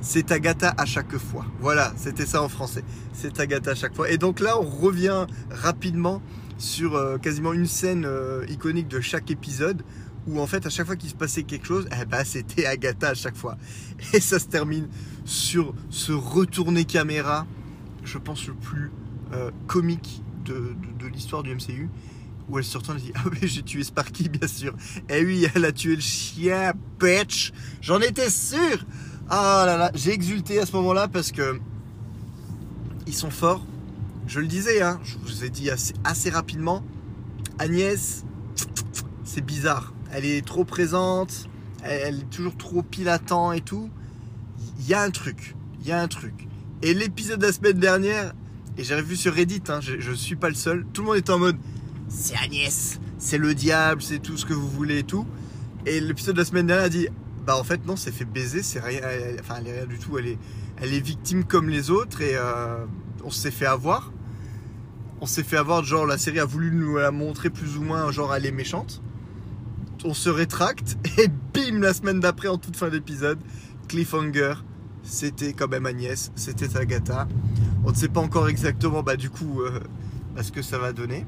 c'est 0.00 0.32
Agatha 0.32 0.74
à 0.76 0.84
chaque 0.84 1.16
fois. 1.16 1.46
Voilà, 1.60 1.92
c'était 1.96 2.26
ça 2.26 2.42
en 2.42 2.48
français. 2.48 2.84
C'est 3.12 3.38
Agatha 3.40 3.72
à 3.72 3.74
chaque 3.74 3.94
fois. 3.94 4.10
Et 4.10 4.18
donc 4.18 4.40
là, 4.40 4.58
on 4.58 4.64
revient 4.64 5.26
rapidement 5.50 6.20
sur 6.58 6.94
euh, 6.94 7.18
quasiment 7.18 7.52
une 7.52 7.66
scène 7.66 8.08
iconique 8.48 8.88
de 8.88 9.00
chaque 9.00 9.30
épisode 9.30 9.82
où 10.26 10.40
en 10.40 10.46
fait 10.46 10.64
à 10.66 10.70
chaque 10.70 10.86
fois 10.86 10.96
qu'il 10.96 11.10
se 11.10 11.14
passait 11.14 11.42
quelque 11.42 11.66
chose, 11.66 11.86
eh 12.00 12.04
ben, 12.04 12.24
c'était 12.24 12.66
Agatha 12.66 13.10
à 13.10 13.14
chaque 13.14 13.36
fois. 13.36 13.56
Et 14.12 14.20
ça 14.20 14.38
se 14.38 14.46
termine 14.46 14.88
sur 15.24 15.74
ce 15.90 16.12
retourné 16.12 16.84
caméra, 16.84 17.46
je 18.04 18.18
pense 18.18 18.46
le 18.46 18.54
plus 18.54 18.90
euh, 19.32 19.50
comique 19.66 20.22
de, 20.44 20.74
l'histoire 21.12 21.42
du 21.42 21.54
MCU 21.54 21.88
où 22.48 22.58
elle 22.58 22.64
se 22.64 22.76
retourne 22.76 22.98
et 22.98 23.00
dit 23.00 23.12
Ah 23.14 23.22
oui, 23.30 23.48
j'ai 23.48 23.62
tué 23.62 23.82
Sparky, 23.82 24.28
bien 24.40 24.48
sûr. 24.48 24.74
Eh 25.08 25.24
oui, 25.24 25.46
elle 25.54 25.64
a 25.64 25.72
tué 25.72 25.94
le 25.94 26.02
chien, 26.02 26.72
bitch 27.00 27.52
J'en 27.80 28.00
étais 28.00 28.30
sûr 28.30 28.84
Ah 29.28 29.64
là 29.66 29.76
là, 29.76 29.90
j'ai 29.94 30.12
exulté 30.12 30.58
à 30.58 30.66
ce 30.66 30.72
moment-là 30.76 31.08
parce 31.08 31.32
que 31.32 31.58
ils 33.06 33.14
sont 33.14 33.30
forts. 33.30 33.64
Je 34.26 34.40
le 34.40 34.46
disais, 34.46 34.80
hein, 34.80 34.98
je 35.04 35.18
vous 35.18 35.44
ai 35.44 35.50
dit 35.50 35.70
assez, 35.70 35.92
assez 36.04 36.30
rapidement. 36.30 36.82
Agnès, 37.58 38.24
c'est 39.24 39.44
bizarre. 39.44 39.92
Elle 40.14 40.24
est 40.24 40.46
trop 40.46 40.64
présente, 40.64 41.48
elle, 41.82 42.20
est 42.20 42.30
toujours 42.30 42.56
trop 42.56 42.82
pile 42.82 43.08
à 43.08 43.18
temps 43.18 43.50
et 43.50 43.60
tout. 43.60 43.90
Il 44.78 44.86
y 44.86 44.94
a 44.94 45.02
un 45.02 45.10
truc, 45.10 45.56
il 45.80 45.88
y 45.88 45.92
a 45.92 46.00
un 46.00 46.06
truc. 46.06 46.46
Et 46.82 46.94
l'épisode 46.94 47.40
de 47.40 47.46
la 47.46 47.52
semaine 47.52 47.78
dernière, 47.78 48.32
et 48.78 48.84
j'avais 48.84 49.02
vu 49.02 49.16
sur 49.16 49.34
Reddit, 49.34 49.62
hein, 49.68 49.80
je, 49.80 50.08
ne 50.08 50.14
suis 50.14 50.36
pas 50.36 50.48
le 50.48 50.54
seul, 50.54 50.86
tout 50.92 51.02
le 51.02 51.08
monde 51.08 51.16
est 51.16 51.30
en 51.30 51.38
mode 51.40 51.56
c'est 52.08 52.36
Agnès, 52.36 53.00
c'est 53.18 53.38
le 53.38 53.54
diable, 53.54 54.02
c'est 54.02 54.20
tout 54.20 54.36
ce 54.36 54.46
que 54.46 54.52
vous 54.52 54.68
voulez 54.68 55.00
et 55.00 55.02
tout. 55.02 55.26
Et 55.84 56.00
l'épisode 56.00 56.34
de 56.34 56.40
la 56.40 56.44
semaine 56.44 56.68
dernière 56.68 56.86
a 56.86 56.88
dit 56.88 57.08
bah 57.44 57.56
en 57.56 57.64
fait 57.64 57.84
non, 57.84 57.96
c'est 57.96 58.12
fait 58.12 58.24
baiser, 58.24 58.62
c'est 58.62 58.80
rien, 58.80 59.00
enfin 59.40 59.56
elle 59.58 59.66
est 59.66 59.72
rien 59.72 59.86
du 59.86 59.98
tout, 59.98 60.16
elle 60.16 60.28
est, 60.28 60.38
elle 60.76 60.94
est 60.94 61.00
victime 61.00 61.42
comme 61.42 61.68
les 61.68 61.90
autres 61.90 62.20
et 62.22 62.36
euh, 62.36 62.84
on 63.24 63.30
s'est 63.30 63.50
fait 63.50 63.66
avoir. 63.66 64.12
On 65.20 65.26
s'est 65.26 65.42
fait 65.42 65.56
avoir, 65.56 65.82
genre 65.82 66.06
la 66.06 66.18
série 66.18 66.38
a 66.38 66.44
voulu 66.44 66.70
nous 66.70 66.98
la 66.98 67.10
montrer 67.10 67.50
plus 67.50 67.76
ou 67.78 67.82
moins, 67.82 68.12
genre 68.12 68.32
elle 68.32 68.46
est 68.46 68.52
méchante. 68.52 69.02
On 70.06 70.12
se 70.12 70.28
rétracte 70.28 70.98
et 71.18 71.28
bim 71.28 71.80
la 71.80 71.94
semaine 71.94 72.20
d'après 72.20 72.48
en 72.48 72.58
toute 72.58 72.76
fin 72.76 72.90
d'épisode, 72.90 73.38
cliffhanger, 73.88 74.54
c'était 75.02 75.54
quand 75.54 75.68
même 75.68 75.86
Agnès, 75.86 76.30
c'était 76.34 76.76
Agatha. 76.76 77.26
On 77.84 77.90
ne 77.90 77.94
sait 77.94 78.08
pas 78.08 78.20
encore 78.20 78.48
exactement 78.48 79.02
bah, 79.02 79.16
du 79.16 79.30
coup 79.30 79.62
euh, 79.62 79.80
ce 80.42 80.52
que 80.52 80.62
ça 80.62 80.78
va 80.78 80.92
donner. 80.92 81.26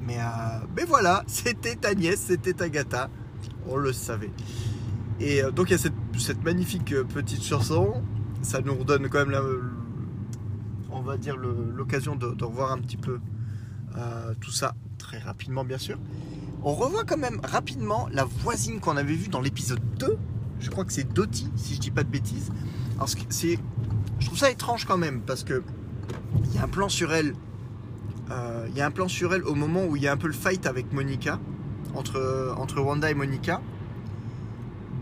Mais, 0.00 0.18
euh, 0.18 0.84
voilà, 0.86 1.22
c'était 1.28 1.84
Agnès, 1.86 2.18
c'était 2.18 2.62
Agatha. 2.62 3.10
On 3.68 3.76
le 3.76 3.92
savait. 3.92 4.30
Et 5.20 5.42
euh, 5.42 5.50
donc 5.50 5.70
il 5.70 5.72
y 5.72 5.74
a 5.74 5.78
cette, 5.78 6.44
magnifique 6.44 6.94
petite 7.14 7.44
chanson. 7.44 8.02
Ça 8.42 8.60
nous 8.60 8.74
redonne 8.74 9.08
quand 9.08 9.26
même, 9.26 9.40
on 10.90 11.00
va 11.00 11.16
dire, 11.16 11.36
l'occasion 11.36 12.16
de, 12.16 12.44
revoir 12.44 12.72
un 12.72 12.78
petit 12.78 12.96
peu 12.96 13.18
tout 14.40 14.52
ça 14.52 14.76
très 14.96 15.18
rapidement, 15.18 15.64
bien 15.64 15.78
sûr. 15.78 15.98
On 16.64 16.74
revoit 16.74 17.04
quand 17.04 17.16
même 17.16 17.40
rapidement 17.44 18.08
la 18.12 18.24
voisine 18.24 18.80
qu'on 18.80 18.96
avait 18.96 19.14
vue 19.14 19.28
dans 19.28 19.40
l'épisode 19.40 19.80
2 19.98 20.18
je 20.60 20.70
crois 20.70 20.84
que 20.84 20.92
c'est 20.92 21.12
Doty, 21.12 21.50
si 21.56 21.74
je 21.74 21.80
dis 21.80 21.90
pas 21.90 22.02
de 22.02 22.08
bêtises. 22.08 22.50
C'est, 23.28 23.58
je 24.18 24.26
trouve 24.26 24.38
ça 24.38 24.50
étrange 24.50 24.84
quand 24.86 24.98
même, 24.98 25.20
parce 25.20 25.44
que 25.44 25.62
il 26.44 26.54
y 26.54 26.58
a 26.58 26.64
un 26.64 26.68
plan 26.68 26.88
sur 26.88 27.12
elle. 27.12 27.34
Euh, 28.30 28.66
il 28.68 28.76
y 28.76 28.80
a 28.80 28.86
un 28.86 28.90
plan 28.90 29.08
sur 29.08 29.32
elle 29.34 29.44
au 29.44 29.54
moment 29.54 29.84
où 29.84 29.96
il 29.96 30.02
y 30.02 30.08
a 30.08 30.12
un 30.12 30.16
peu 30.16 30.26
le 30.26 30.34
fight 30.34 30.66
avec 30.66 30.92
Monica, 30.92 31.38
entre, 31.94 32.54
entre 32.58 32.80
Wanda 32.80 33.10
et 33.10 33.14
Monica. 33.14 33.60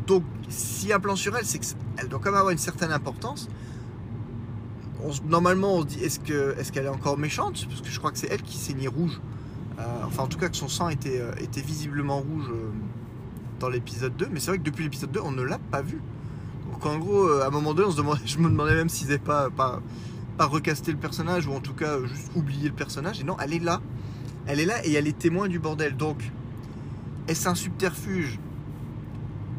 Donc, 0.06 0.22
s'il 0.48 0.90
y 0.90 0.92
a 0.92 0.96
un 0.96 1.00
plan 1.00 1.16
sur 1.16 1.36
elle, 1.36 1.44
c'est 1.44 1.58
qu'elle 1.58 2.08
doit 2.08 2.20
quand 2.20 2.30
même 2.30 2.38
avoir 2.38 2.52
une 2.52 2.58
certaine 2.58 2.92
importance. 2.92 3.48
normalement, 5.24 5.74
on 5.74 5.80
se 5.82 5.86
dit 5.86 6.04
est-ce, 6.04 6.20
que, 6.20 6.54
est-ce 6.58 6.70
qu'elle 6.70 6.86
est 6.86 6.90
encore 6.90 7.18
méchante? 7.18 7.66
Parce 7.68 7.80
que 7.80 7.88
je 7.88 7.98
crois 7.98 8.12
que 8.12 8.18
c'est 8.18 8.28
elle 8.30 8.42
qui 8.42 8.56
saignait 8.56 8.88
rouge. 8.88 9.20
Euh, 9.78 9.82
enfin, 10.04 10.24
en 10.24 10.26
tout 10.26 10.38
cas, 10.38 10.48
que 10.48 10.56
son 10.56 10.68
sang 10.68 10.88
était, 10.88 11.20
euh, 11.20 11.32
était 11.40 11.60
visiblement 11.60 12.18
rouge 12.18 12.50
dans 13.60 13.68
l'épisode 13.68 14.16
2, 14.16 14.28
mais 14.30 14.40
c'est 14.40 14.50
vrai 14.50 14.58
que 14.58 14.64
depuis 14.64 14.84
l'épisode 14.84 15.12
2, 15.12 15.20
on 15.20 15.32
ne 15.32 15.42
l'a 15.42 15.58
pas 15.58 15.82
vu. 15.82 16.00
Donc 16.76 16.84
en 16.84 16.98
gros, 16.98 17.26
euh, 17.26 17.42
à 17.42 17.46
un 17.46 17.50
moment 17.50 17.72
donné, 17.72 17.90
je 18.26 18.38
me 18.38 18.50
demandais 18.50 18.74
même 18.74 18.90
s'ils 18.90 19.08
n'avaient 19.08 19.18
pas, 19.18 19.48
pas, 19.48 19.80
recasté 20.38 20.92
le 20.92 20.98
personnage, 20.98 21.46
ou 21.46 21.52
en 21.52 21.60
tout 21.60 21.72
cas 21.72 21.94
euh, 21.94 22.06
juste 22.06 22.30
oublié 22.34 22.68
le 22.68 22.74
personnage. 22.74 23.20
Et 23.20 23.24
non, 23.24 23.36
elle 23.42 23.54
est 23.54 23.64
là. 23.64 23.80
Elle 24.46 24.60
est 24.60 24.66
là 24.66 24.84
et 24.86 24.92
elle 24.92 25.08
est 25.08 25.18
témoin 25.18 25.48
du 25.48 25.58
bordel. 25.58 25.96
Donc, 25.96 26.30
est-ce 27.28 27.48
un 27.48 27.54
subterfuge? 27.54 28.38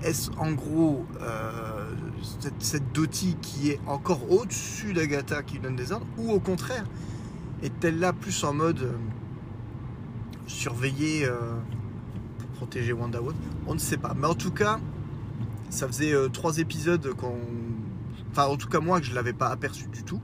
Est-ce 0.03 0.29
en 0.37 0.51
gros 0.51 1.05
euh, 1.21 1.89
cette, 2.39 2.61
cette 2.63 3.41
qui 3.41 3.71
est 3.71 3.79
encore 3.87 4.31
au-dessus 4.31 4.93
d'Agatha 4.93 5.41
qui 5.41 5.57
donne 5.57 5.75
des 5.75 5.91
ordres? 5.91 6.05
Ou 6.19 6.31
au 6.31 6.39
contraire, 6.39 6.85
est-elle 7.63 7.97
là 7.97 8.13
plus 8.13 8.43
en 8.43 8.53
mode 8.53 8.91
surveiller 10.47 11.29
protéger 12.57 12.91
Wanda 12.91 13.19
On 13.67 13.73
ne 13.73 13.79
sait 13.79 13.97
pas. 13.97 14.13
Mais 14.15 14.27
en 14.27 14.33
tout 14.33 14.51
cas, 14.51 14.79
ça 15.69 15.87
faisait 15.87 16.13
euh, 16.13 16.27
trois 16.27 16.57
épisodes 16.57 17.13
qu'on. 17.13 17.37
Enfin, 18.31 18.45
en 18.45 18.57
tout 18.57 18.67
cas, 18.67 18.79
moi, 18.79 18.99
que 18.99 19.05
je 19.05 19.11
ne 19.11 19.15
l'avais 19.15 19.33
pas 19.33 19.47
aperçu 19.47 19.87
du 19.87 20.03
tout. 20.03 20.21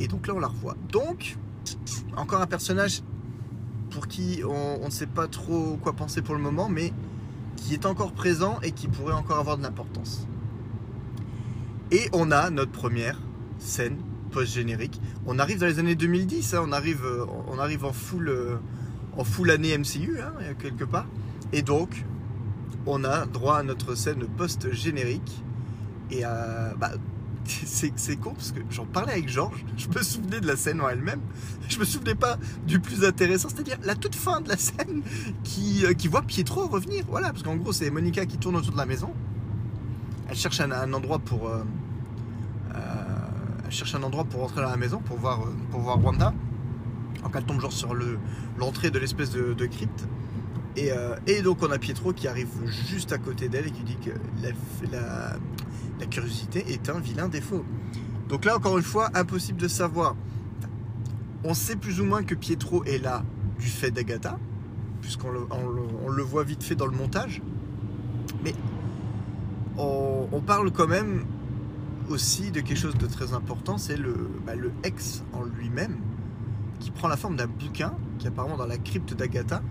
Et 0.00 0.08
donc 0.08 0.26
là, 0.26 0.34
on 0.34 0.40
la 0.40 0.48
revoit. 0.48 0.76
Donc, 0.90 1.36
encore 2.16 2.40
un 2.40 2.46
personnage 2.46 3.02
pour 3.90 4.08
qui 4.08 4.42
on, 4.44 4.84
ne 4.84 4.90
sait 4.90 5.06
pas 5.06 5.28
trop 5.28 5.78
quoi 5.82 5.92
penser 5.92 6.22
pour 6.22 6.34
le 6.34 6.40
moment, 6.40 6.68
mais 6.68 6.92
qui 7.56 7.74
est 7.74 7.86
encore 7.86 8.12
présent 8.12 8.58
et 8.62 8.72
qui 8.72 8.88
pourrait 8.88 9.14
encore 9.14 9.38
avoir 9.38 9.58
de 9.58 9.62
l'importance. 9.62 10.26
Et 11.90 12.08
on 12.12 12.30
a 12.30 12.50
notre 12.50 12.72
première 12.72 13.20
scène 13.58 13.98
post-générique. 14.30 14.98
On 15.26 15.38
arrive 15.38 15.60
dans 15.60 15.66
les 15.66 15.78
années 15.78 15.94
2010, 15.94 16.54
hein. 16.54 16.64
on, 16.66 16.72
arrive, 16.72 17.04
euh, 17.04 17.26
on 17.48 17.58
arrive 17.58 17.84
en 17.84 17.92
full, 17.92 18.28
euh, 18.30 18.56
en 19.16 19.24
full 19.24 19.50
année 19.50 19.76
MCU, 19.76 20.18
hein, 20.20 20.32
quelque 20.58 20.84
part. 20.84 21.06
Et 21.52 21.62
donc, 21.62 22.04
on 22.86 23.04
a 23.04 23.26
droit 23.26 23.58
à 23.58 23.62
notre 23.62 23.94
scène 23.94 24.26
post-générique. 24.36 25.42
Et 26.10 26.24
euh, 26.24 26.72
bah, 26.76 26.90
c'est 27.44 28.16
con 28.16 28.34
parce 28.34 28.52
que 28.52 28.60
j'en 28.70 28.84
parlais 28.84 29.12
avec 29.12 29.28
Georges, 29.28 29.64
je 29.76 29.88
me 29.88 30.02
souvenais 30.02 30.40
de 30.40 30.46
la 30.46 30.56
scène 30.56 30.80
en 30.80 30.88
elle-même, 30.88 31.20
je 31.68 31.78
me 31.78 31.84
souvenais 31.84 32.14
pas 32.14 32.38
du 32.66 32.78
plus 32.78 33.04
intéressant, 33.04 33.48
c'est-à-dire 33.48 33.78
la 33.82 33.94
toute 33.94 34.14
fin 34.14 34.40
de 34.40 34.48
la 34.48 34.56
scène 34.56 35.02
qui, 35.42 35.84
euh, 35.84 35.92
qui 35.92 36.08
voit 36.08 36.22
Pietro 36.22 36.66
revenir. 36.66 37.04
Voilà, 37.08 37.30
parce 37.30 37.42
qu'en 37.42 37.56
gros, 37.56 37.72
c'est 37.72 37.90
Monica 37.90 38.26
qui 38.26 38.38
tourne 38.38 38.56
autour 38.56 38.72
de 38.72 38.78
la 38.78 38.86
maison. 38.86 39.12
Elle 40.28 40.36
cherche 40.36 40.60
un, 40.60 40.92
endroit 40.92 41.18
pour. 41.18 41.48
Euh, 41.48 41.62
elle 43.64 43.72
cherche 43.72 43.94
un 43.94 44.02
endroit 44.02 44.24
pour 44.24 44.40
rentrer 44.40 44.62
dans 44.62 44.70
la 44.70 44.76
maison 44.76 44.98
pour 44.98 45.18
voir, 45.18 45.40
pour 45.70 45.80
voir 45.80 46.02
Wanda. 46.02 46.34
Donc 47.22 47.32
elle 47.36 47.44
tombe 47.44 47.60
genre 47.60 47.72
sur 47.72 47.94
l'entrée 48.58 48.90
de 48.90 48.98
l'espèce 48.98 49.30
de, 49.30 49.66
crypte. 49.66 50.06
Euh, 50.78 51.16
et, 51.26 51.42
donc 51.42 51.58
on 51.62 51.70
a 51.70 51.78
Pietro 51.78 52.12
qui 52.12 52.28
arrive 52.28 52.48
juste 52.88 53.12
à 53.12 53.18
côté 53.18 53.48
d'elle 53.48 53.66
et 53.66 53.70
qui 53.70 53.82
dit 53.82 53.96
que 53.96 54.10
la, 54.90 55.36
curiosité 56.10 56.64
est 56.72 56.88
un 56.90 56.98
vilain 56.98 57.28
défaut. 57.28 57.64
Donc 58.28 58.44
là 58.44 58.56
encore 58.56 58.76
une 58.76 58.84
fois, 58.84 59.10
impossible 59.14 59.60
de 59.60 59.68
savoir. 59.68 60.16
On 61.44 61.54
sait 61.54 61.76
plus 61.76 62.00
ou 62.00 62.04
moins 62.04 62.22
que 62.22 62.34
Pietro 62.34 62.84
est 62.84 62.98
là 62.98 63.24
du 63.58 63.66
fait 63.66 63.90
d'Agatha, 63.90 64.38
puisqu'on 65.00 65.30
le, 65.30 66.22
voit 66.22 66.44
vite 66.44 66.62
fait 66.62 66.74
dans 66.74 66.86
le 66.86 66.96
montage. 66.96 67.42
Mais 68.44 68.54
on, 69.76 70.40
parle 70.44 70.72
quand 70.72 70.88
même 70.88 71.24
aussi 72.08 72.50
de 72.50 72.60
quelque 72.60 72.78
chose 72.78 72.96
de 72.96 73.06
très 73.06 73.32
important, 73.32 73.78
c'est 73.78 73.96
le, 73.96 74.28
bah, 74.44 74.54
le 74.56 74.72
ex 74.82 75.22
en 75.32 75.44
lui-même 75.44 75.96
qui 76.82 76.90
prend 76.90 77.08
la 77.08 77.16
forme 77.16 77.36
d'un 77.36 77.46
bouquin 77.46 77.94
qui 78.18 78.26
est 78.26 78.28
apparemment 78.28 78.56
dans 78.56 78.66
la 78.66 78.78
crypte 78.78 79.14
d'Agatha. 79.14 79.62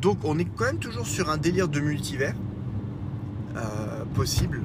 Donc 0.00 0.18
on 0.24 0.38
est 0.38 0.44
quand 0.44 0.64
même 0.64 0.78
toujours 0.78 1.06
sur 1.06 1.30
un 1.30 1.38
délire 1.38 1.68
de 1.68 1.80
multivers 1.80 2.34
euh, 3.56 4.04
possible. 4.14 4.62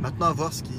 Maintenant 0.00 0.26
à 0.26 0.32
voir 0.32 0.52
ce 0.52 0.62
qui 0.62 0.72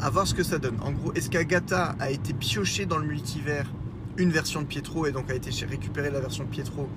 à 0.00 0.10
voir 0.10 0.26
ce 0.26 0.34
que 0.34 0.42
ça 0.42 0.58
donne. 0.58 0.76
En 0.82 0.90
gros, 0.90 1.12
est-ce 1.12 1.30
qu'Agatha 1.30 1.94
a 2.00 2.10
été 2.10 2.32
piochée 2.32 2.86
dans 2.86 2.98
le 2.98 3.06
multivers 3.06 3.66
une 4.16 4.30
version 4.30 4.60
de 4.60 4.66
Pietro 4.66 5.06
et 5.06 5.12
donc 5.12 5.30
a 5.30 5.34
été 5.34 5.50
récupérer 5.64 6.10
la 6.10 6.20
version 6.20 6.44
Pietro 6.44 6.88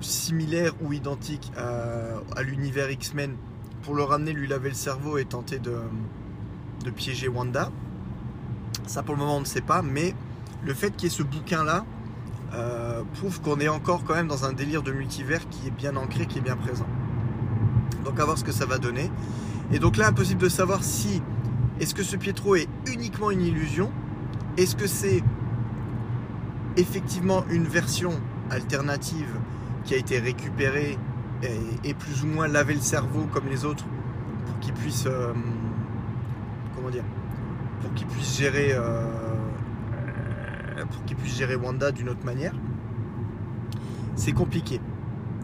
similaire 0.00 0.72
ou 0.80 0.92
identique 0.92 1.52
à, 1.56 2.42
l'univers 2.42 2.90
X-Men 2.90 3.36
pour 3.82 3.94
le 3.94 4.02
ramener, 4.02 4.32
lui 4.32 4.46
laver 4.46 4.68
le 4.68 4.74
cerveau 4.74 5.18
et 5.18 5.24
tenter 5.24 5.58
de, 5.58 5.76
de 6.84 6.90
piéger 6.90 7.28
Wanda? 7.28 7.70
Ça 8.86 9.02
pour 9.02 9.14
le 9.14 9.20
moment 9.20 9.36
on 9.36 9.40
ne 9.40 9.44
sait 9.44 9.60
pas, 9.60 9.82
mais 9.82 10.14
le 10.64 10.74
fait 10.74 10.90
qu'il 10.90 11.04
y 11.04 11.12
ait 11.12 11.16
ce 11.16 11.22
bouquin-là 11.22 11.84
euh, 12.54 13.02
prouve 13.14 13.40
qu'on 13.40 13.58
est 13.60 13.68
encore 13.68 14.04
quand 14.04 14.14
même 14.14 14.28
dans 14.28 14.44
un 14.44 14.52
délire 14.52 14.82
de 14.82 14.92
multivers 14.92 15.48
qui 15.48 15.68
est 15.68 15.70
bien 15.70 15.96
ancré, 15.96 16.26
qui 16.26 16.38
est 16.38 16.42
bien 16.42 16.56
présent. 16.56 16.86
Donc 18.04 18.20
à 18.20 18.24
voir 18.24 18.36
ce 18.36 18.44
que 18.44 18.52
ça 18.52 18.66
va 18.66 18.78
donner. 18.78 19.10
Et 19.72 19.78
donc 19.78 19.96
là, 19.96 20.08
impossible 20.08 20.40
de 20.40 20.48
savoir 20.48 20.84
si 20.84 21.22
est-ce 21.80 21.94
que 21.94 22.02
ce 22.02 22.16
Pietro 22.16 22.56
est 22.56 22.68
uniquement 22.86 23.30
une 23.30 23.40
illusion, 23.40 23.90
est-ce 24.56 24.76
que 24.76 24.86
c'est 24.86 25.22
effectivement 26.76 27.44
une 27.50 27.64
version 27.64 28.12
alternative 28.50 29.34
qui 29.84 29.94
a 29.94 29.96
été 29.96 30.18
récupérée 30.18 30.98
et, 31.82 31.94
plus 31.94 32.22
ou 32.22 32.26
moins 32.26 32.46
laver 32.46 32.74
le 32.74 32.80
cerveau 32.80 33.26
comme 33.32 33.48
les 33.48 33.64
autres 33.64 33.84
pour 34.46 34.58
qu'il 34.60 34.74
puisse 34.74 35.06
euh, 35.06 35.32
comment 36.76 36.88
dire 36.88 37.02
pour 37.80 37.92
qu'il 37.94 38.06
puisse 38.06 38.38
gérer 38.38 38.68
euh, 38.72 39.31
puisse 41.14 41.36
gérer 41.36 41.56
Wanda 41.56 41.92
d'une 41.92 42.08
autre 42.08 42.24
manière. 42.24 42.54
C'est 44.16 44.32
compliqué. 44.32 44.80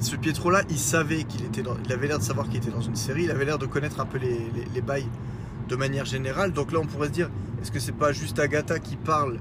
Ce 0.00 0.14
Pietro-là, 0.14 0.62
il 0.70 0.78
savait 0.78 1.24
qu'il 1.24 1.44
était 1.44 1.62
dans, 1.62 1.76
il 1.84 1.92
avait 1.92 2.06
l'air 2.06 2.18
de 2.18 2.22
savoir 2.22 2.48
qu'il 2.48 2.58
était 2.58 2.70
dans 2.70 2.80
une 2.80 2.94
série, 2.94 3.24
il 3.24 3.30
avait 3.30 3.44
l'air 3.44 3.58
de 3.58 3.66
connaître 3.66 4.00
un 4.00 4.06
peu 4.06 4.18
les, 4.18 4.80
bails 4.80 5.08
de 5.68 5.76
manière 5.76 6.04
générale. 6.04 6.52
Donc 6.52 6.70
là, 6.72 6.78
on 6.80 6.86
pourrait 6.86 7.08
se 7.08 7.12
dire, 7.12 7.30
est-ce 7.60 7.72
que 7.72 7.80
c'est 7.80 7.92
pas 7.92 8.12
juste 8.12 8.38
Agatha 8.38 8.78
qui 8.78 8.96
parle, 8.96 9.40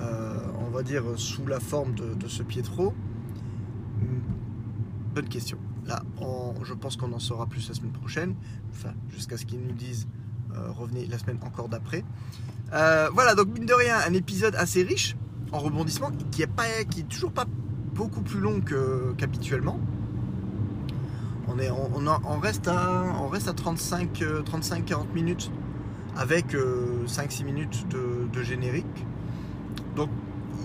euh, 0.00 0.38
on 0.66 0.70
va 0.70 0.82
dire, 0.82 1.04
sous 1.16 1.46
la 1.46 1.60
forme 1.60 1.94
de, 1.94 2.26
ce 2.26 2.42
Pietro? 2.42 2.92
Bonne 5.14 5.28
question. 5.28 5.58
Là, 5.86 6.02
je 6.64 6.74
pense 6.74 6.96
qu'on 6.96 7.12
en 7.12 7.20
saura 7.20 7.46
plus 7.46 7.68
la 7.68 7.74
semaine 7.74 7.92
prochaine, 7.92 8.34
enfin, 8.72 8.92
jusqu'à 9.08 9.36
ce 9.36 9.46
qu'ils 9.46 9.60
nous 9.60 9.72
disent 9.72 10.08
revenez 10.76 11.06
la 11.06 11.18
semaine 11.18 11.38
encore 11.44 11.68
d'après. 11.68 12.04
Euh, 12.72 13.08
voilà, 13.12 13.34
donc 13.34 13.48
mine 13.48 13.66
de 13.66 13.74
rien, 13.74 13.96
un 14.06 14.12
épisode 14.12 14.54
assez 14.56 14.82
riche 14.82 15.16
en 15.52 15.58
rebondissement 15.58 16.10
qui 16.30 16.42
est, 16.42 16.46
pas, 16.46 16.64
qui 16.90 17.00
est 17.00 17.08
toujours 17.08 17.32
pas 17.32 17.46
beaucoup 17.94 18.20
plus 18.20 18.40
long 18.40 18.60
qu'habituellement. 19.16 19.78
on, 21.48 22.06
on, 22.06 22.38
reste 22.38 22.68
à, 22.68 23.02
à 23.02 23.52
35-40 23.52 25.12
minutes 25.14 25.50
avec 26.16 26.54
5-6 26.54 26.56
euh, 26.56 27.44
minutes 27.44 27.86
de, 27.88 28.42
générique. 28.42 29.06
Donc 29.94 30.10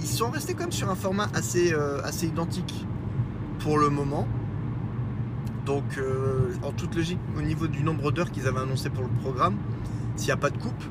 ils 0.02 0.08
sont 0.08 0.32
restés 0.32 0.54
quand 0.54 0.64
même 0.64 0.72
sur 0.72 0.90
un 0.90 0.96
format 0.96 1.30
assez, 1.36 1.74
assez 2.04 2.26
identique 2.26 2.86
pour 3.60 3.78
le 3.78 3.90
moment. 3.90 4.28
Donc, 5.66 5.84
euh, 5.98 6.54
en 6.64 6.72
toute 6.72 6.96
logique, 6.96 7.20
au 7.38 7.42
niveau 7.42 7.68
du 7.68 7.84
nombre 7.84 8.12
d'heures 8.12 8.32
qu'ils 8.32 8.48
avaient 8.48 8.60
annoncé 8.60 8.90
pour 8.90 9.04
le 9.04 9.10
programme, 9.22 9.56
s'il 10.16 10.28
n'y 10.28 10.32
a 10.32 10.38
pas 10.38 10.50
de 10.50 10.58
coupe, 10.58 10.84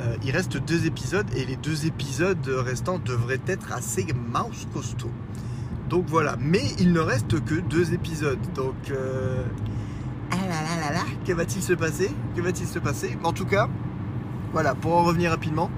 euh, 0.00 0.16
il 0.24 0.30
reste 0.30 0.56
deux 0.58 0.86
épisodes 0.86 1.26
et 1.34 1.44
les 1.44 1.56
deux 1.56 1.86
épisodes 1.86 2.46
restants 2.46 2.98
devraient 2.98 3.40
être 3.46 3.72
assez 3.72 4.06
mouse 4.12 4.66
costaud. 4.72 5.10
Donc 5.88 6.04
voilà, 6.06 6.36
mais 6.38 6.62
il 6.78 6.92
ne 6.92 7.00
reste 7.00 7.42
que 7.44 7.54
deux 7.54 7.94
épisodes. 7.94 8.38
Donc, 8.54 8.74
euh, 8.90 9.42
ah 10.30 10.36
là 10.36 10.62
là 10.62 10.88
là 10.88 10.92
là, 10.92 11.04
que 11.26 11.32
va-t-il 11.32 11.62
se 11.62 11.72
passer? 11.72 12.10
Que 12.36 12.42
va-t-il 12.42 12.68
se 12.68 12.78
passer? 12.78 13.16
En 13.24 13.32
tout 13.32 13.46
cas, 13.46 13.68
voilà, 14.52 14.74
pour 14.74 14.94
en 14.96 15.02
revenir 15.04 15.30
rapidement, 15.30 15.70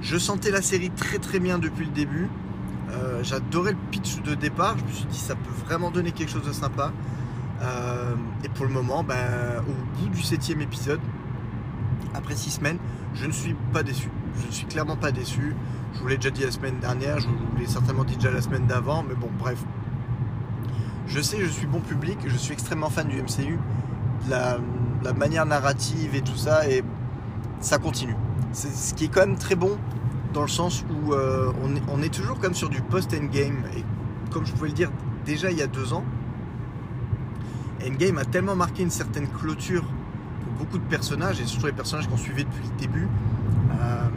je 0.00 0.16
sentais 0.18 0.50
la 0.50 0.62
série 0.62 0.90
très 0.90 1.18
très 1.18 1.40
bien 1.40 1.58
depuis 1.58 1.86
le 1.86 1.90
début. 1.90 2.28
Euh, 2.92 3.24
j'adorais 3.24 3.72
le 3.72 3.78
pitch 3.90 4.22
de 4.22 4.34
départ. 4.34 4.76
Je 4.78 4.84
me 4.84 4.92
suis 4.92 5.06
dit 5.06 5.18
ça 5.18 5.34
peut 5.34 5.66
vraiment 5.66 5.90
donner 5.90 6.12
quelque 6.12 6.30
chose 6.30 6.46
de 6.46 6.52
sympa. 6.52 6.92
Euh, 7.64 8.14
et 8.44 8.48
pour 8.48 8.66
le 8.66 8.72
moment, 8.72 9.02
ben, 9.02 9.16
au 9.68 10.00
bout 10.00 10.08
du 10.08 10.22
septième 10.22 10.60
épisode, 10.60 11.00
après 12.14 12.36
six 12.36 12.50
semaines, 12.50 12.78
je 13.14 13.26
ne 13.26 13.32
suis 13.32 13.54
pas 13.72 13.82
déçu. 13.82 14.10
Je 14.40 14.46
ne 14.46 14.52
suis 14.52 14.66
clairement 14.66 14.96
pas 14.96 15.12
déçu. 15.12 15.56
Je 15.94 16.00
vous 16.00 16.08
l'ai 16.08 16.16
déjà 16.16 16.30
dit 16.30 16.42
la 16.42 16.50
semaine 16.50 16.78
dernière, 16.80 17.20
je 17.20 17.28
vous 17.28 17.34
l'ai 17.58 17.66
certainement 17.66 18.04
dit 18.04 18.16
déjà 18.16 18.30
la 18.30 18.42
semaine 18.42 18.66
d'avant, 18.66 19.04
mais 19.08 19.14
bon, 19.14 19.30
bref. 19.38 19.58
Je 21.06 21.20
sais, 21.20 21.38
je 21.40 21.48
suis 21.48 21.66
bon 21.66 21.80
public, 21.80 22.18
je 22.26 22.36
suis 22.36 22.52
extrêmement 22.52 22.90
fan 22.90 23.08
du 23.08 23.20
MCU, 23.20 23.58
la, 24.28 24.58
la 25.02 25.12
manière 25.12 25.46
narrative 25.46 26.14
et 26.14 26.22
tout 26.22 26.36
ça, 26.36 26.68
et 26.68 26.82
ça 27.60 27.78
continue. 27.78 28.16
C'est 28.52 28.72
ce 28.72 28.94
qui 28.94 29.04
est 29.06 29.08
quand 29.08 29.26
même 29.26 29.36
très 29.36 29.54
bon 29.54 29.76
dans 30.32 30.42
le 30.42 30.48
sens 30.48 30.84
où 30.90 31.12
euh, 31.12 31.52
on, 31.88 32.02
est, 32.02 32.08
toujours 32.08 32.38
comme 32.38 32.54
sur 32.54 32.68
du 32.68 32.82
post-endgame. 32.82 33.64
Et 33.76 33.84
comme 34.30 34.44
je 34.44 34.52
pouvais 34.52 34.68
le 34.68 34.74
dire 34.74 34.90
déjà 35.24 35.50
il 35.50 35.56
y 35.56 35.62
a 35.62 35.66
deux 35.66 35.92
ans, 35.92 36.04
Endgame 37.86 38.18
a 38.18 38.24
tellement 38.24 38.56
marqué 38.56 38.82
une 38.82 38.90
certaine 38.90 39.28
clôture 39.28 39.84
pour 39.84 40.52
beaucoup 40.64 40.78
de 40.78 40.84
personnages, 40.84 41.40
et 41.40 41.46
surtout 41.46 41.66
les 41.66 41.72
personnages 41.72 42.08
qu'on 42.08 42.16
suivait 42.16 42.44
depuis 42.44 42.62
le 42.64 42.80
début. 42.80 43.08
Euh, 43.80 44.08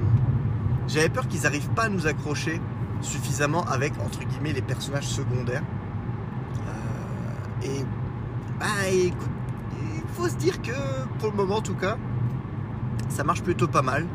j'avais 0.87 1.09
peur 1.09 1.27
qu'ils 1.27 1.41
n'arrivent 1.41 1.69
pas 1.69 1.83
à 1.83 1.89
nous 1.89 2.07
accrocher 2.07 2.61
suffisamment 3.01 3.63
avec, 3.65 3.93
entre 4.03 4.19
guillemets, 4.19 4.53
les 4.53 4.61
personnages 4.61 5.07
secondaires. 5.07 5.63
Euh, 6.67 7.65
et, 7.65 7.85
bah, 8.59 8.89
écoute, 8.91 9.29
il 9.95 10.13
faut 10.15 10.29
se 10.29 10.35
dire 10.35 10.61
que, 10.61 10.71
pour 11.19 11.29
le 11.31 11.35
moment 11.35 11.57
en 11.57 11.61
tout 11.61 11.75
cas, 11.75 11.97
ça 13.09 13.23
marche 13.23 13.43
plutôt 13.43 13.67
pas 13.67 13.81
mal. 13.81 14.05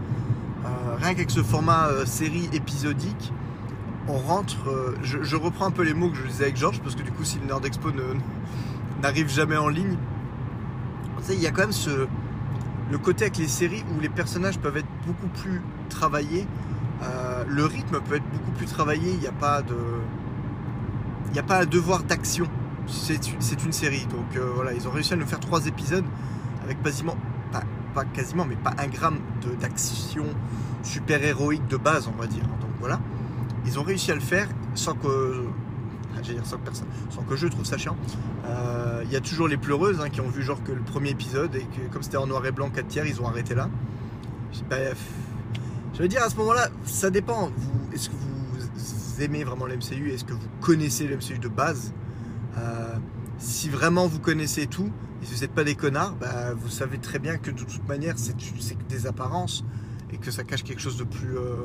Euh, 0.64 0.96
rien 0.96 1.12
qu'avec 1.12 1.30
ce 1.30 1.42
format 1.42 1.88
série 2.06 2.48
épisodique, 2.52 3.32
on 4.08 4.18
rentre. 4.18 4.68
Euh, 4.68 4.96
je, 5.02 5.36
reprends 5.36 5.66
un 5.66 5.70
peu 5.70 5.82
les 5.82 5.94
mots 5.94 6.10
que 6.10 6.16
je 6.16 6.26
disais 6.26 6.44
avec 6.44 6.56
Georges, 6.56 6.80
parce 6.80 6.94
que 6.94 7.02
du 7.02 7.10
coup, 7.12 7.24
si 7.24 7.38
le 7.38 7.46
Nord 7.46 7.64
Expo 7.64 7.90
n'arrive 9.02 9.28
jamais 9.28 9.56
en 9.56 9.68
ligne, 9.68 9.96
il 11.28 11.40
y 11.40 11.46
a 11.46 11.50
quand 11.50 11.62
même 11.62 11.72
ce, 11.72 12.06
le 12.90 12.98
côté 12.98 13.24
avec 13.24 13.38
les 13.38 13.48
séries 13.48 13.84
où 13.96 14.00
les 14.00 14.08
personnages 14.08 14.58
peuvent 14.58 14.76
être 14.76 14.88
beaucoup 15.06 15.28
plus 15.28 15.62
travaillés. 15.88 16.46
le 17.46 17.64
rythme 17.64 18.00
peut 18.00 18.16
être 18.16 18.30
beaucoup 18.32 18.52
plus 18.52 18.66
travaillé. 18.66 19.12
Il 19.12 19.20
n'y 19.20 19.26
a 19.26 19.32
pas 19.32 19.62
de. 19.62 19.76
Il 21.28 21.32
n'y 21.32 21.38
a 21.38 21.44
pas 21.44 21.60
un 21.60 21.66
devoir 21.66 22.02
d'action. 22.02 22.46
C'est 22.86 23.64
une 23.64 23.72
série. 23.72 24.06
Donc 24.06 24.36
voilà, 24.54 24.72
ils 24.72 24.88
ont 24.88 24.90
réussi 24.90 25.12
à 25.12 25.16
nous 25.16 25.26
faire 25.26 25.40
trois 25.40 25.66
épisodes 25.66 26.04
avec 26.64 26.82
quasiment 26.82 27.16
pas 27.92 28.04
quasiment, 28.04 28.44
mais 28.44 28.56
pas 28.56 28.74
un 28.78 28.88
gramme 28.88 29.18
d'action 29.60 30.24
super 30.82 31.22
héroïque 31.22 31.66
de 31.68 31.76
base, 31.76 32.08
on 32.08 32.20
va 32.20 32.26
dire. 32.26 32.42
Donc 32.42 32.70
voilà, 32.80 33.00
ils 33.66 33.78
ont 33.78 33.82
réussi 33.82 34.10
à 34.10 34.14
le 34.14 34.20
faire 34.20 34.48
sans 34.74 34.94
que, 34.94 35.44
dire 36.20 36.44
sans 36.44 36.58
que 36.58 36.64
personne, 36.64 36.86
sans 37.10 37.22
que 37.22 37.36
je 37.36 37.46
trouve 37.46 37.64
ça 37.64 37.78
chiant. 37.78 37.96
Euh, 38.46 39.02
il 39.04 39.12
y 39.12 39.16
a 39.16 39.20
toujours 39.20 39.48
les 39.48 39.56
pleureuses 39.56 40.00
hein, 40.00 40.08
qui 40.08 40.20
ont 40.20 40.28
vu 40.28 40.42
genre 40.42 40.62
que 40.62 40.72
le 40.72 40.82
premier 40.82 41.10
épisode 41.10 41.54
et 41.56 41.64
que 41.64 41.92
comme 41.92 42.02
c'était 42.02 42.16
en 42.16 42.26
noir 42.26 42.44
et 42.46 42.52
blanc 42.52 42.70
4 42.70 42.86
tiers, 42.86 43.06
ils 43.06 43.20
ont 43.20 43.26
arrêté 43.26 43.54
là. 43.54 43.68
je 44.52 45.98
veux 46.02 46.08
dire 46.08 46.22
à 46.22 46.30
ce 46.30 46.36
moment-là, 46.36 46.68
ça 46.84 47.10
dépend. 47.10 47.50
Est-ce 47.92 48.10
que 48.10 48.14
vous 48.14 49.22
aimez 49.22 49.44
vraiment 49.44 49.66
l'MCU 49.66 50.10
Est-ce 50.10 50.24
que 50.24 50.32
vous 50.32 50.48
connaissez 50.60 51.06
l'MCU 51.08 51.38
de 51.38 51.48
base? 51.48 51.92
Euh, 52.58 52.96
Si 53.38 53.68
vraiment 53.68 54.06
vous 54.06 54.20
connaissez 54.20 54.66
tout, 54.66 54.90
et 55.22 55.26
si 55.26 55.34
vous 55.34 55.40
n'êtes 55.40 55.52
pas 55.52 55.64
des 55.64 55.74
connards, 55.74 56.14
bah, 56.16 56.52
vous 56.54 56.68
savez 56.68 56.98
très 56.98 57.18
bien 57.18 57.38
que 57.38 57.50
de 57.50 57.62
toute 57.62 57.86
manière, 57.88 58.14
c'est 58.18 58.34
que 58.36 58.84
des 58.88 59.06
apparences 59.06 59.64
et 60.12 60.18
que 60.18 60.30
ça 60.30 60.44
cache 60.44 60.64
quelque 60.64 60.80
chose 60.80 60.96
de 60.96 61.04
plus, 61.04 61.36
euh, 61.36 61.56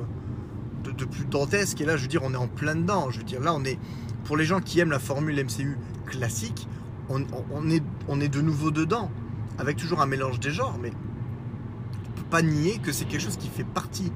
de, 0.83 1.05
plus 1.05 1.25
dantesque. 1.25 1.81
Et 1.81 1.85
là, 1.85 1.97
je 1.97 2.03
veux 2.03 2.07
dire, 2.07 2.21
on 2.23 2.33
est 2.33 2.37
en 2.37 2.47
plein 2.47 2.75
dedans. 2.75 3.09
Je 3.09 3.17
veux 3.17 3.23
dire, 3.23 3.41
là, 3.41 3.53
on 3.53 3.63
est 3.63 3.79
pour 4.27 4.37
les 4.37 4.45
gens 4.45 4.59
qui 4.59 4.79
aiment 4.79 4.91
la 4.91 4.99
formule 4.99 5.43
MCU 5.43 5.77
classique, 6.05 6.67
on, 7.09 7.21
est, 7.69 8.29
de 8.29 8.41
nouveau 8.41 8.71
dedans, 8.71 9.09
avec 9.57 9.77
toujours 9.77 10.01
un 10.01 10.05
mélange 10.05 10.39
des 10.39 10.51
genres, 10.51 10.77
mais 10.81 10.91
on 10.91 12.09
ne 12.09 12.15
peut 12.17 12.29
pas 12.29 12.41
nier 12.41 12.77
que 12.79 12.91
c'est 12.91 13.05
quelque 13.05 13.21
chose 13.21 13.37
qui 13.37 13.47
fait 13.47 13.63
partie 13.63 14.11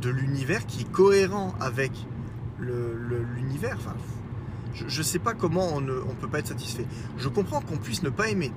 de 0.00 0.08
l'univers, 0.08 0.66
qui 0.66 0.82
est 0.82 0.90
cohérent 0.90 1.54
avec 1.60 1.92
l'univers. 2.58 3.78
Je 4.72 4.84
ne 4.84 5.04
sais 5.04 5.18
pas 5.18 5.34
comment 5.34 5.68
on 5.74 5.82
ne 5.82 6.00
peut 6.20 6.28
pas 6.28 6.38
être 6.38 6.48
satisfait. 6.48 6.86
Je 7.18 7.28
comprends 7.28 7.60
qu'on 7.60 7.76
puisse 7.76 8.02
ne 8.02 8.10
pas 8.10 8.30
aimer 8.30 8.52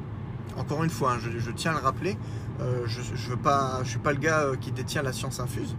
encore 0.57 0.83
une 0.83 0.89
fois, 0.89 1.13
hein, 1.13 1.19
je, 1.19 1.51
tiens 1.51 1.71
à 1.71 1.75
le 1.75 1.79
rappeler, 1.81 2.17
euh, 2.61 2.83
je 2.85 2.99
ne 3.01 3.83
suis 3.85 3.99
pas 3.99 4.13
le 4.13 4.19
gars 4.19 4.41
euh, 4.41 4.55
qui 4.55 4.71
détient 4.71 5.01
la 5.01 5.13
science 5.13 5.39
infuse. 5.39 5.75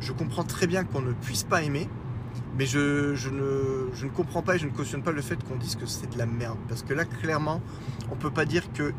Je 0.00 0.12
comprends 0.12 0.44
très 0.44 0.66
bien 0.66 0.84
qu'on 0.84 1.02
ne 1.02 1.12
puisse 1.12 1.44
pas 1.44 1.62
aimer, 1.62 1.88
mais 2.56 2.66
je, 2.66 2.78
ne, 3.30 4.04
ne, 4.04 4.10
comprends 4.10 4.42
pas 4.42 4.56
et 4.56 4.58
je 4.58 4.66
ne 4.66 4.70
cautionne 4.70 5.02
pas 5.02 5.12
le 5.12 5.22
fait 5.22 5.42
qu'on 5.44 5.56
dise 5.56 5.76
que 5.76 5.86
c'est 5.86 6.12
de 6.12 6.18
la 6.18 6.26
merde. 6.26 6.58
Parce 6.68 6.82
que 6.82 6.94
là, 6.94 7.04
clairement, 7.04 7.60
on 8.10 8.16
peut 8.16 8.30
pas 8.30 8.44
dire 8.44 8.72
que 8.72 8.92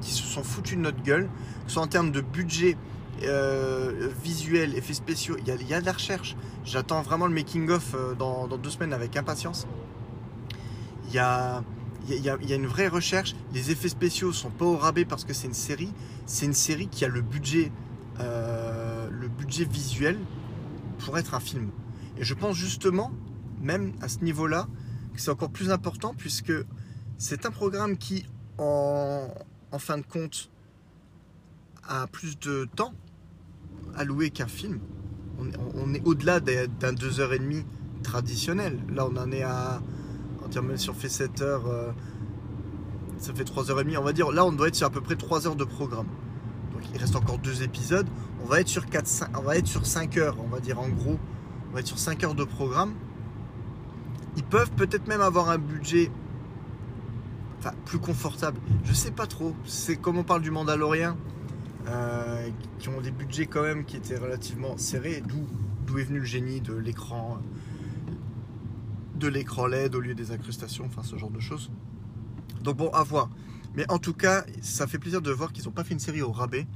qu'ils 0.00 0.12
se 0.12 0.22
sont 0.22 0.44
foutus 0.44 0.76
de 0.76 0.82
notre 0.82 1.02
gueule, 1.02 1.28
soit 1.66 1.82
en 1.82 1.88
termes 1.88 2.12
de 2.12 2.20
budget 2.20 2.76
euh, 3.24 4.08
visuel, 4.22 4.76
effets 4.76 4.94
spéciaux, 4.94 5.36
il 5.38 5.46
y, 5.46 5.74
a, 5.74 5.80
de 5.80 5.86
la 5.86 5.92
recherche. 5.92 6.36
J'attends 6.64 7.02
vraiment 7.02 7.26
le 7.26 7.34
making-of 7.34 7.96
dans, 8.16 8.46
dans, 8.46 8.58
deux 8.58 8.70
semaines 8.70 8.92
avec 8.92 9.16
impatience. 9.16 9.66
Il 11.08 11.14
y 11.14 11.18
a, 11.18 11.64
une 12.54 12.66
vraie 12.66 12.88
recherche. 12.88 13.34
Les 13.52 13.70
effets 13.70 13.88
spéciaux 13.88 14.32
sont 14.32 14.50
pas 14.50 14.66
au 14.66 14.76
rabais 14.76 15.04
parce 15.04 15.24
que 15.24 15.32
c'est 15.32 15.48
une 15.48 15.54
série. 15.54 15.92
C'est 16.26 16.46
une 16.46 16.54
série 16.54 16.88
qui 16.88 17.04
a 17.04 17.08
le 17.08 17.22
budget, 17.22 17.72
euh, 18.20 19.08
le 19.10 19.28
budget 19.28 19.64
visuel 19.64 20.18
pour 20.98 21.18
être 21.18 21.34
un 21.34 21.40
film. 21.40 21.70
Et 22.18 22.24
je 22.24 22.34
pense 22.34 22.56
justement, 22.56 23.12
même 23.60 23.92
à 24.00 24.08
ce 24.08 24.20
niveau-là, 24.20 24.66
c'est 25.16 25.30
encore 25.30 25.50
plus 25.50 25.70
important 25.70 26.14
puisque 26.16 26.52
c'est 27.16 27.46
un 27.46 27.50
programme 27.50 27.96
qui, 27.96 28.26
en, 28.58 29.28
en 29.72 29.78
fin 29.78 29.98
de 29.98 30.04
compte, 30.04 30.50
a 31.88 32.06
plus 32.06 32.38
de 32.38 32.68
temps 32.76 32.92
alloué 33.96 34.30
qu'un 34.30 34.46
film. 34.46 34.80
On, 35.38 35.94
est 35.94 36.02
au-delà 36.04 36.40
d'un 36.40 36.92
2h30 36.92 37.64
traditionnel. 38.02 38.78
Là, 38.92 39.06
on 39.08 39.16
en 39.16 39.30
est 39.30 39.42
à. 39.42 39.80
Dirait 40.50 40.64
même 40.64 40.78
si 40.78 40.88
on 40.88 40.94
fait 40.94 41.10
7 41.10 41.42
heures, 41.42 41.66
euh, 41.66 41.92
ça 43.18 43.34
fait 43.34 43.44
3h30. 43.44 43.98
On 43.98 44.02
va 44.02 44.12
dire, 44.12 44.32
là, 44.32 44.46
on 44.46 44.52
doit 44.52 44.68
être 44.68 44.74
sur 44.74 44.86
à 44.86 44.90
peu 44.90 45.00
près 45.02 45.14
3 45.14 45.46
heures 45.46 45.56
de 45.56 45.64
programme. 45.64 46.06
Donc, 46.72 46.82
il 46.92 46.98
reste 46.98 47.14
encore 47.16 47.38
deux 47.38 47.62
épisodes. 47.62 48.06
On 48.42 48.46
va 48.46 48.60
être 48.60 48.68
sur 48.68 48.86
4, 48.86 49.06
5, 49.06 49.38
on 49.38 49.42
va 49.42 49.58
être 49.58 49.66
sur 49.66 49.86
5 49.86 50.16
heures, 50.16 50.36
on 50.42 50.48
va 50.48 50.60
dire 50.60 50.80
en 50.80 50.88
gros. 50.88 51.18
On 51.70 51.74
va 51.74 51.80
être 51.80 51.86
sur 51.86 51.98
5 51.98 52.24
heures 52.24 52.34
de 52.34 52.44
programme. 52.44 52.94
Ils 54.36 54.44
peuvent 54.44 54.70
peut-être 54.72 55.06
même 55.08 55.20
avoir 55.20 55.50
un 55.50 55.58
budget 55.58 56.10
plus 57.84 57.98
confortable. 57.98 58.60
Je 58.84 58.92
sais 58.92 59.10
pas 59.10 59.26
trop. 59.26 59.54
C'est 59.64 59.96
comme 59.96 60.18
on 60.18 60.24
parle 60.24 60.42
du 60.42 60.50
Mandalorien, 60.50 61.16
euh, 61.88 62.48
qui 62.78 62.88
ont 62.88 63.00
des 63.00 63.10
budgets 63.10 63.46
quand 63.46 63.62
même 63.62 63.84
qui 63.84 63.96
étaient 63.96 64.16
relativement 64.16 64.76
serrés, 64.76 65.22
d'où 65.26 65.98
est 65.98 66.04
venu 66.04 66.20
le 66.20 66.24
génie 66.24 66.60
de 66.60 66.74
l'écran 66.74 67.38
de 69.16 69.26
l'écran 69.26 69.66
LED 69.66 69.96
au 69.96 70.00
lieu 70.00 70.14
des 70.14 70.30
incrustations, 70.30 70.84
enfin 70.86 71.02
ce 71.02 71.16
genre 71.16 71.30
de 71.30 71.40
choses. 71.40 71.70
Donc 72.62 72.76
bon, 72.76 72.90
à 72.90 73.02
voir. 73.02 73.30
Mais 73.74 73.84
en 73.90 73.98
tout 73.98 74.14
cas, 74.14 74.44
ça 74.62 74.86
fait 74.86 74.98
plaisir 74.98 75.22
de 75.22 75.30
voir 75.32 75.52
qu'ils 75.52 75.64
n'ont 75.64 75.72
pas 75.72 75.82
fait 75.82 75.94
une 75.94 76.00
série 76.00 76.22
au 76.22 76.30
rabais. 76.30 76.66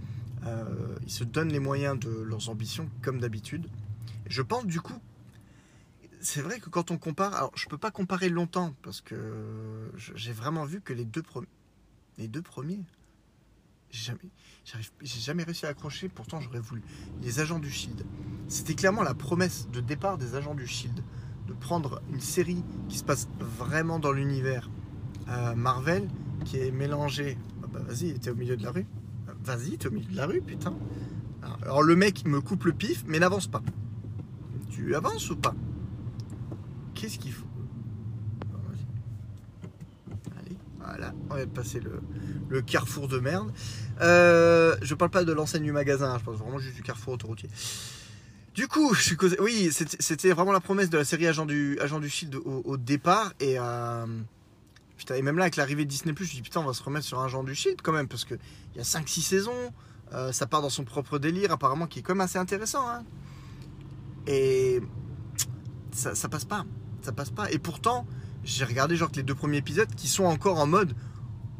Euh, 0.47 0.97
ils 1.05 1.13
se 1.13 1.23
donnent 1.23 1.53
les 1.53 1.61
moyens 1.61 1.99
de 1.99 2.11
leurs 2.11 2.49
ambitions, 2.49 2.89
comme 3.01 3.21
d'habitude. 3.21 3.69
Je 4.33 4.41
pense 4.41 4.65
du 4.65 4.81
coup, 4.81 4.99
c'est 6.23 6.41
vrai 6.41 6.59
que 6.59 6.71
quand 6.71 6.91
on 6.91 6.97
compare, 6.97 7.35
alors 7.35 7.53
je 7.55 7.69
peux 7.69 7.77
pas 7.77 7.91
comparer 7.91 8.31
longtemps 8.31 8.75
parce 8.81 9.03
que 9.03 9.93
j'ai 10.15 10.33
vraiment 10.33 10.65
vu 10.65 10.81
que 10.81 10.95
les 10.95 11.05
deux 11.05 11.21
premiers, 11.21 11.51
les 12.17 12.29
deux 12.29 12.41
premiers, 12.41 12.81
j'ai 13.91 14.15
jamais, 15.05 15.43
réussi 15.43 15.67
à 15.67 15.69
accrocher. 15.69 16.09
Pourtant, 16.09 16.41
j'aurais 16.41 16.61
voulu. 16.61 16.83
Les 17.21 17.41
agents 17.41 17.59
du 17.59 17.71
Shield, 17.71 18.07
c'était 18.49 18.75
clairement 18.75 19.03
la 19.03 19.13
promesse 19.13 19.69
de 19.69 19.81
départ 19.81 20.17
des 20.17 20.35
agents 20.35 20.55
du 20.55 20.67
Shield 20.67 21.05
de 21.47 21.53
prendre 21.53 22.01
une 22.11 22.23
série 22.23 22.65
qui 22.89 22.97
se 22.97 23.05
passe 23.05 23.29
vraiment 23.39 23.99
dans 23.99 24.13
l'univers 24.13 24.71
euh, 25.29 25.55
Marvel, 25.55 26.09
qui 26.47 26.57
est 26.57 26.71
mélangée. 26.71 27.37
Ah 27.63 27.67
bah 27.71 27.81
vas-y, 27.81 28.19
t'es 28.19 28.31
au 28.31 28.35
milieu 28.35 28.57
de 28.57 28.65
la 28.65 28.71
rue. 28.71 28.87
Vas-y, 29.45 29.77
t'es 29.77 29.89
au 29.89 29.91
milieu 29.91 30.11
de 30.11 30.17
la 30.17 30.25
rue, 30.25 30.41
putain. 30.41 30.75
Alors 31.61 31.83
le 31.83 31.97
mec 31.97 32.25
me 32.25 32.41
coupe 32.41 32.65
le 32.65 32.73
pif, 32.73 33.05
mais 33.07 33.19
n'avance 33.19 33.47
pas. 33.47 33.63
Tu 34.73 34.95
avances 34.95 35.31
ou 35.31 35.37
pas? 35.37 35.55
Qu'est-ce 36.95 37.19
qu'il 37.19 37.33
faut? 37.33 37.47
Allez, 40.39 40.57
voilà, 40.79 41.13
on 41.31 41.35
va 41.35 41.47
passer 41.47 41.79
le, 41.79 42.01
le 42.49 42.63
carrefour 42.63 43.07
de 43.07 43.19
merde. 43.19 43.53
Euh, 44.01 44.77
je 44.81 44.95
parle 44.95 45.11
pas 45.11 45.25
de 45.25 45.33
l'enseigne 45.33 45.65
du 45.65 45.73
magasin, 45.73 46.17
je 46.19 46.25
pense 46.25 46.39
vraiment 46.39 46.59
juste 46.59 46.77
du 46.77 46.83
carrefour 46.83 47.15
autoroutier. 47.15 47.51
Du 48.55 48.67
coup, 48.67 48.95
je 48.95 49.03
suis 49.03 49.17
oui, 49.41 49.71
c'était 49.73 50.31
vraiment 50.33 50.53
la 50.53 50.61
promesse 50.61 50.91
de 50.91 50.99
la 50.99 51.05
série 51.05 51.27
Agent 51.27 51.47
du, 51.47 51.79
Agent 51.81 52.03
Shield 52.03 52.35
au, 52.35 52.77
départ. 52.77 53.33
Et, 53.41 53.59
euh, 53.59 54.07
et 55.15 55.23
même 55.23 55.37
là, 55.39 55.45
avec 55.45 55.57
l'arrivée 55.57 55.85
de 55.85 55.91
Disney, 55.91 56.15
je 56.17 56.23
me 56.23 56.29
dis 56.29 56.43
putain, 56.43 56.61
on 56.61 56.67
va 56.67 56.75
se 56.75 56.83
remettre 56.83 57.07
sur 57.07 57.21
Agent 57.21 57.45
du 57.45 57.55
Shield 57.55 57.81
quand 57.83 57.93
même, 57.93 58.09
parce 58.09 58.25
qu'il 58.25 58.39
y 58.77 58.81
a 58.81 58.83
5-6 58.83 59.21
saisons. 59.23 59.73
Euh, 60.13 60.33
ça 60.33 60.47
part 60.47 60.61
dans 60.61 60.69
son 60.69 60.85
propre 60.85 61.19
délire, 61.19 61.53
apparemment, 61.53 61.87
qui 61.87 62.01
est 62.01 62.03
quand 62.03 62.15
même 62.15 62.21
assez 62.21 62.39
intéressant. 62.39 62.87
Hein. 62.87 63.05
Et 64.27 64.81
ça, 65.93 66.15
ça 66.15 66.29
passe 66.29 66.45
pas. 66.45 66.65
Ça 67.03 67.13
passe 67.13 67.31
pas. 67.31 67.51
Et 67.51 67.59
pourtant, 67.59 68.07
j'ai 68.45 68.65
regardé 68.65 68.97
genre 68.97 69.11
les 69.15 69.23
deux 69.23 69.35
premiers 69.35 69.59
épisodes 69.59 69.93
qui 69.95 70.09
sont 70.09 70.25
encore 70.25 70.59
en 70.59 70.67
mode 70.67 70.95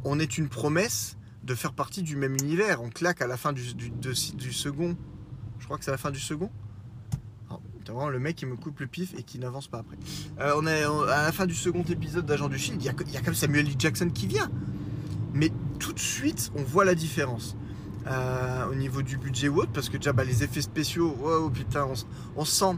on 0.05 0.19
est 0.19 0.37
une 0.37 0.49
promesse 0.49 1.17
de 1.43 1.55
faire 1.55 1.73
partie 1.73 2.03
du 2.03 2.15
même 2.15 2.35
univers. 2.35 2.81
On 2.81 2.89
claque 2.89 3.21
à 3.21 3.27
la 3.27 3.37
fin 3.37 3.53
du, 3.53 3.63
second. 4.51 4.97
Je 5.59 5.65
crois 5.65 5.77
que 5.77 5.85
c'est 5.85 5.91
la 5.91 5.97
fin 5.97 6.11
du 6.11 6.19
second 6.19 6.49
vraiment 7.91 8.09
le 8.09 8.19
mec 8.19 8.37
qui 8.37 8.45
me 8.45 8.55
coupe 8.55 8.79
le 8.79 8.87
pif 8.87 9.13
et 9.17 9.23
qui 9.23 9.39
n'avance 9.39 9.67
pas 9.67 9.79
après. 9.79 9.97
Euh, 10.39 11.07
à 11.07 11.23
la 11.23 11.31
fin 11.31 11.45
du 11.45 11.53
second 11.53 11.83
épisode 11.83 12.25
d'Agent 12.25 12.49
du 12.49 12.57
Shield. 12.57 12.81
Il 12.81 12.85
y, 12.85 12.89
a, 12.89 12.93
quand 12.93 13.25
même 13.25 13.35
Samuel 13.35 13.67
L. 13.67 13.73
Jackson 13.77 14.09
qui 14.09 14.27
vient. 14.27 14.49
Mais 15.33 15.51
tout 15.79 15.93
de 15.93 15.99
suite, 15.99 16.51
on 16.55 16.63
voit 16.63 16.85
la 16.85 16.95
différence. 16.95 17.55
Euh, 18.05 18.67
au 18.69 18.75
niveau 18.75 19.01
du 19.01 19.17
budget 19.17 19.47
ou 19.47 19.59
autre, 19.59 19.71
parce 19.71 19.87
que 19.87 19.95
déjà 19.95 20.11
les 20.23 20.43
effets 20.43 20.61
spéciaux, 20.61 21.17
oh 21.23 21.49
putain, 21.49 21.87
on, 22.35 22.43
sent, 22.43 22.75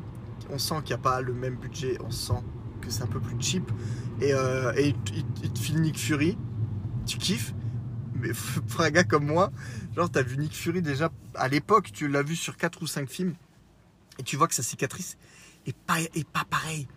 on 0.51 0.59
sent 0.59 0.75
qu'il 0.83 0.95
n'y 0.95 0.99
a 0.99 1.03
pas 1.03 1.19
le 1.21 1.33
même 1.33 1.55
budget, 1.55 1.97
on 2.05 2.11
sent 2.11 2.43
que 2.79 2.91
c'est 2.91 3.01
un 3.01 3.07
peu 3.07 3.19
plus 3.19 3.35
cheap. 3.39 3.71
Et, 4.21 4.33
euh, 4.33 4.71
il, 4.77 5.51
te 5.51 5.57
file 5.57 5.81
Nick 5.81 5.97
Fury, 5.97 6.37
tu 7.07 7.17
kiffes, 7.17 7.55
mais 8.13 8.29
pour 8.69 8.81
un 8.81 8.91
gars 8.91 9.03
comme 9.03 9.25
moi, 9.25 9.51
genre 9.95 10.11
t'as 10.11 10.21
vu 10.21 10.37
Nick 10.37 10.55
Fury 10.55 10.83
déjà 10.83 11.09
à 11.33 11.47
l'époque, 11.47 11.91
tu 11.91 12.07
l'as 12.07 12.23
vu 12.23 12.35
sur 12.35 12.55
4 12.55 12.83
ou 12.83 12.87
5 12.87 13.09
films, 13.09 13.33
et 14.19 14.23
tu 14.23 14.37
vois 14.37 14.47
que 14.47 14.53
sa 14.53 14.63
cicatrice 14.63 15.17
est 15.65 15.75
pas, 15.75 16.01
est 16.01 16.27
pas 16.27 16.45
pareille. 16.47 16.87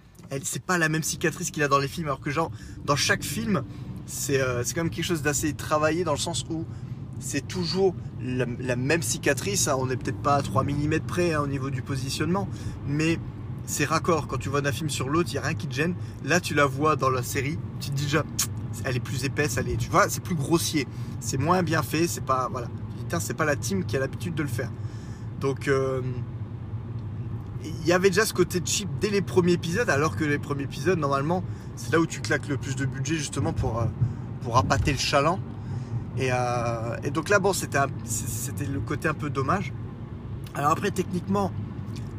C'est 0.42 0.62
pas 0.62 0.76
la 0.76 0.90
même 0.90 1.02
cicatrice 1.02 1.50
qu'il 1.50 1.62
a 1.62 1.68
dans 1.68 1.78
les 1.78 1.88
films, 1.88 2.08
alors 2.08 2.20
que 2.20 2.30
genre 2.30 2.50
dans 2.84 2.96
chaque 2.96 3.24
film, 3.24 3.64
c'est, 4.04 4.38
euh, 4.38 4.62
quand 4.74 4.82
même 4.82 4.90
quelque 4.90 5.04
chose 5.04 5.22
d'assez 5.22 5.54
travaillé 5.54 6.04
dans 6.04 6.12
le 6.12 6.18
sens 6.18 6.44
où 6.50 6.66
c'est 7.20 7.46
toujours 7.46 7.94
la, 8.20 8.76
même 8.76 9.02
cicatrice. 9.02 9.68
Hein. 9.68 9.76
On 9.78 9.86
n'est 9.86 9.96
peut-être 9.96 10.20
pas 10.20 10.36
à 10.36 10.42
3 10.42 10.64
mm 10.64 11.00
près 11.06 11.34
hein, 11.34 11.42
au 11.42 11.46
niveau 11.46 11.70
du 11.70 11.82
positionnement, 11.82 12.48
mais 12.86 13.18
c'est 13.66 13.84
raccord. 13.84 14.26
Quand 14.26 14.38
tu 14.38 14.48
vois 14.48 14.60
d'un 14.60 14.72
film 14.72 14.90
sur 14.90 15.08
l'autre, 15.08 15.30
il 15.30 15.34
n'y 15.34 15.38
a 15.38 15.42
rien 15.42 15.54
qui 15.54 15.66
te 15.66 15.74
gêne. 15.74 15.94
Là, 16.24 16.40
tu 16.40 16.54
la 16.54 16.66
vois 16.66 16.96
dans 16.96 17.10
la 17.10 17.22
série, 17.22 17.58
tu 17.80 17.90
te 17.90 17.94
dis 17.94 18.04
déjà, 18.04 18.24
elle 18.84 18.96
est 18.96 19.00
plus 19.00 19.24
épaisse, 19.24 19.56
elle 19.56 19.68
est, 19.68 19.76
tu 19.76 19.90
vois, 19.90 20.08
c'est 20.08 20.22
plus 20.22 20.34
grossier, 20.34 20.86
c'est 21.20 21.38
moins 21.38 21.62
bien 21.62 21.82
fait, 21.82 22.06
c'est 22.06 22.24
pas, 22.24 22.48
voilà. 22.50 22.68
c'est 23.20 23.34
pas 23.34 23.44
la 23.44 23.56
team 23.56 23.84
qui 23.84 23.96
a 23.96 24.00
l'habitude 24.00 24.34
de 24.34 24.42
le 24.42 24.48
faire. 24.48 24.70
Donc, 25.40 25.68
euh, 25.68 26.00
il 27.64 27.86
y 27.86 27.92
avait 27.92 28.08
déjà 28.08 28.24
ce 28.24 28.34
côté 28.34 28.60
cheap 28.64 28.88
dès 29.00 29.10
les 29.10 29.22
premiers 29.22 29.52
épisodes, 29.52 29.90
alors 29.90 30.16
que 30.16 30.24
les 30.24 30.38
premiers 30.38 30.64
épisodes, 30.64 30.98
normalement, 30.98 31.42
c'est 31.76 31.92
là 31.92 32.00
où 32.00 32.06
tu 32.06 32.20
claques 32.20 32.48
le 32.48 32.56
plus 32.56 32.76
de 32.76 32.86
budget 32.86 33.16
justement 33.16 33.52
pour, 33.52 33.80
euh, 33.80 33.86
pour 34.42 34.56
appâter 34.56 34.92
le 34.92 34.98
chaland. 34.98 35.40
Euh, 36.20 36.96
et, 37.04 37.10
donc 37.10 37.28
là, 37.28 37.38
bon, 37.38 37.52
c'était, 37.52 37.78
le 38.66 38.80
côté 38.80 39.08
un 39.08 39.14
peu 39.14 39.30
dommage. 39.30 39.72
Alors 40.54 40.70
après, 40.70 40.90
techniquement, 40.90 41.52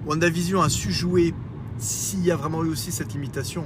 WandaVision 0.05 0.61
a 0.61 0.69
su 0.69 0.91
jouer, 0.91 1.33
s'il 1.77 2.23
y 2.23 2.31
a 2.31 2.35
vraiment 2.35 2.63
eu 2.63 2.69
aussi 2.69 2.91
cette 2.91 3.13
limitation, 3.13 3.65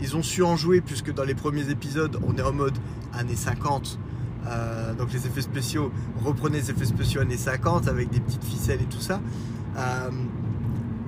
ils 0.00 0.16
ont 0.16 0.22
su 0.22 0.42
en 0.42 0.56
jouer, 0.56 0.80
puisque 0.80 1.12
dans 1.12 1.24
les 1.24 1.34
premiers 1.34 1.70
épisodes, 1.70 2.18
on 2.26 2.36
est 2.36 2.42
en 2.42 2.52
mode 2.52 2.76
années 3.12 3.36
50. 3.36 3.98
Euh, 4.44 4.94
donc 4.94 5.12
les 5.12 5.26
effets 5.26 5.42
spéciaux, 5.42 5.92
reprenez 6.24 6.58
les 6.58 6.70
effets 6.70 6.84
spéciaux 6.84 7.20
années 7.20 7.36
50 7.36 7.86
avec 7.86 8.10
des 8.10 8.18
petites 8.18 8.44
ficelles 8.44 8.82
et 8.82 8.86
tout 8.86 9.00
ça 9.00 9.20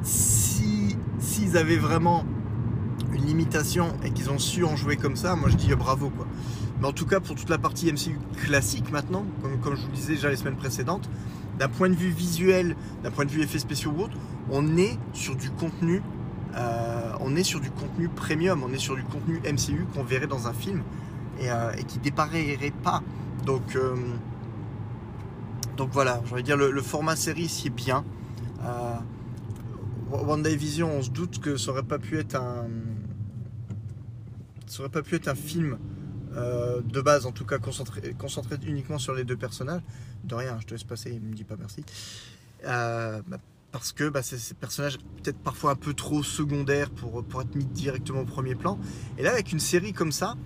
si 0.05 0.97
s'ils 1.19 1.57
avaient 1.57 1.79
vraiment 1.79 2.25
une 3.13 3.25
limitation 3.25 3.89
et 4.05 4.11
qu'ils 4.11 4.31
ont 4.31 4.39
su 4.39 4.65
en 4.65 4.77
jouer 4.77 4.97
comme 4.97 5.17
ça, 5.17 5.35
moi 5.35 5.49
je 5.49 5.57
dis 5.57 5.73
euh, 5.73 5.77
bravo 5.77 6.11
quoi. 6.11 6.27
Mais 6.81 6.87
en 6.87 6.93
tout 6.93 7.07
cas 7.07 7.21
pour 7.21 7.37
toute 7.37 7.49
la 7.49 7.59
partie 7.59 7.93
MCU 7.93 8.19
classique 8.45 8.91
maintenant, 8.91 9.25
comme, 9.63 9.77
je 9.77 9.83
vous 9.83 9.89
le 9.89 9.95
disais 9.95 10.15
déjà 10.15 10.29
les 10.29 10.37
semaines 10.37 10.57
précédentes, 10.57 11.09
d'un 11.59 11.69
point 11.69 11.89
de 11.89 11.95
vue 11.95 12.11
visuel, 12.11 12.77
d'un 13.03 13.11
point 13.11 13.25
de 13.25 13.31
vue 13.31 13.43
effets 13.43 13.59
spéciaux 13.59 13.93
ou 13.97 14.03
autre, 14.03 14.17
on 14.51 14.77
est 14.77 14.99
sur 15.13 15.37
du 15.37 15.51
contenu, 15.51 16.03
euh, 16.57 17.13
on 17.21 17.37
est 17.37 17.45
sur 17.45 17.61
du 17.61 17.71
contenu 17.71 18.09
premium, 18.09 18.63
on 18.65 18.73
est 18.73 18.79
sur 18.79 18.97
du 18.97 19.05
contenu 19.05 19.41
MCU 19.41 19.87
qu'on 19.95 20.03
verrait 20.03 20.27
dans 20.27 20.49
un 20.49 20.53
film 20.53 20.83
et, 21.41 21.51
euh, 21.51 21.73
qui 21.87 21.99
dépareillerait 21.99 22.73
pas. 22.83 23.03
Donc 23.47 23.79
donc 25.77 25.91
voilà, 25.93 26.21
de 26.35 26.41
dire 26.41 26.57
le, 26.57 26.83
format 26.83 27.17
série 27.17 27.43
ici 27.43 27.67
est 27.67 27.71
bien. 27.71 28.05
WandaVision, 30.11 30.91
on 30.99 31.03
se 31.03 31.11
doute 31.11 31.41
que 31.41 31.57
ça 31.57 31.73
aurait 31.73 31.83
pas 31.83 31.99
pu 31.99 32.19
être 32.19 32.37
un, 32.37 32.67
ça 34.67 34.81
aurait 34.81 34.91
pas 34.91 35.03
pu 35.03 35.17
être 35.17 35.29
un 35.29 35.35
film 35.35 35.79
euh, 36.37 36.81
de 36.83 37.01
base, 37.01 37.27
en 37.27 37.33
tout 37.33 37.45
cas 37.45 37.59
concentré, 37.59 38.15
concentré 38.19 38.57
uniquement 38.67 38.99
sur 38.99 39.15
les 39.15 39.25
deux 39.25 39.37
personnages. 39.37 39.83
De 40.25 40.35
rien, 40.35 40.57
je 40.61 40.67
te 40.67 40.71
laisse 40.73 40.85
passer, 40.85 41.13
il 41.13 41.21
me 41.21 41.35
dit 41.35 41.45
pas 41.45 41.57
merci. 41.59 41.85
Euh, 42.67 43.21
bah, 43.29 43.39
parce 43.71 43.93
que 43.93 44.09
bah, 44.09 44.23
ces 44.23 44.55
personnages 44.55 44.99
peut-être 44.99 45.39
parfois 45.39 45.73
un 45.73 45.77
peu 45.77 45.95
trop 45.95 46.23
secondaires 46.23 46.91
pour, 46.91 47.25
être 47.41 47.55
mis 47.55 47.65
directement 47.65 48.21
au 48.21 48.25
premier 48.25 48.55
plan. 48.55 48.79
Et 49.19 49.23
là, 49.23 49.33
avec 49.33 49.53
une 49.53 49.61
série 49.61 49.93
comme 49.93 50.13
ça, 50.13 50.37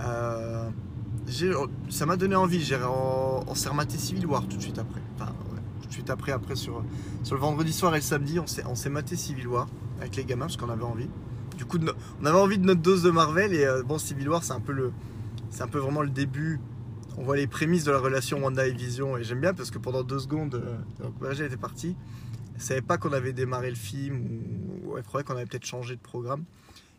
euh, 0.00 0.68
ça 1.88 2.06
m'a 2.06 2.16
donné 2.16 2.34
envie. 2.34 2.62
J'ai 2.62 2.76
en, 2.76 3.44
en 3.46 3.54
Civil 3.54 4.26
War 4.26 4.46
tout 4.46 4.56
de 4.56 4.62
suite 4.62 4.78
après. 4.78 5.00
Enfin, 5.16 5.32
suite 5.88 6.10
après, 6.10 6.32
après 6.32 6.54
sur, 6.54 6.84
sur 7.24 7.34
le 7.34 7.40
vendredi 7.40 7.72
soir 7.72 7.94
et 7.94 7.98
le 7.98 8.02
samedi, 8.02 8.38
on 8.38 8.46
s'est, 8.46 8.90
maté 8.90 9.16
Civil 9.16 9.48
War 9.48 9.66
avec 10.00 10.16
les 10.16 10.24
gamins 10.24 10.46
parce 10.46 10.56
qu'on 10.56 10.70
avait 10.70 10.84
envie. 10.84 11.08
Du 11.56 11.64
coup, 11.64 11.78
on 12.22 12.26
avait 12.26 12.38
envie 12.38 12.58
de 12.58 12.64
notre 12.64 12.80
dose 12.80 13.02
de 13.02 13.10
Marvel 13.10 13.52
et 13.52 13.66
bon, 13.84 13.98
Civil 13.98 14.28
War, 14.28 14.44
c'est 14.44 14.52
un 14.52 14.60
peu 14.60 14.72
le, 14.72 14.92
c'est 15.50 15.62
un 15.62 15.68
peu 15.68 15.78
vraiment 15.78 16.02
le 16.02 16.10
début. 16.10 16.60
On 17.18 17.22
voit 17.22 17.36
les 17.36 17.46
prémices 17.46 17.84
de 17.84 17.90
la 17.90 17.98
relation 17.98 18.42
Wanda 18.42 18.66
et 18.66 18.72
Vision 18.72 19.16
et 19.16 19.24
j'aime 19.24 19.40
bien 19.40 19.52
parce 19.52 19.70
que 19.70 19.78
pendant 19.78 20.02
deux 20.02 20.20
secondes, 20.20 20.54
euh, 20.54 21.02
donc 21.02 21.40
était 21.40 21.56
parti. 21.56 21.96
Elle 22.54 22.60
savait 22.62 22.82
pas 22.82 22.98
qu'on 22.98 23.12
avait 23.12 23.32
démarré 23.32 23.68
le 23.68 23.76
film 23.76 24.26
ou, 24.84 24.96
elle 24.96 25.04
croyait 25.04 25.24
qu'on 25.24 25.36
avait 25.36 25.46
peut-être 25.46 25.66
changé 25.66 25.96
de 25.96 26.00
programme. 26.00 26.44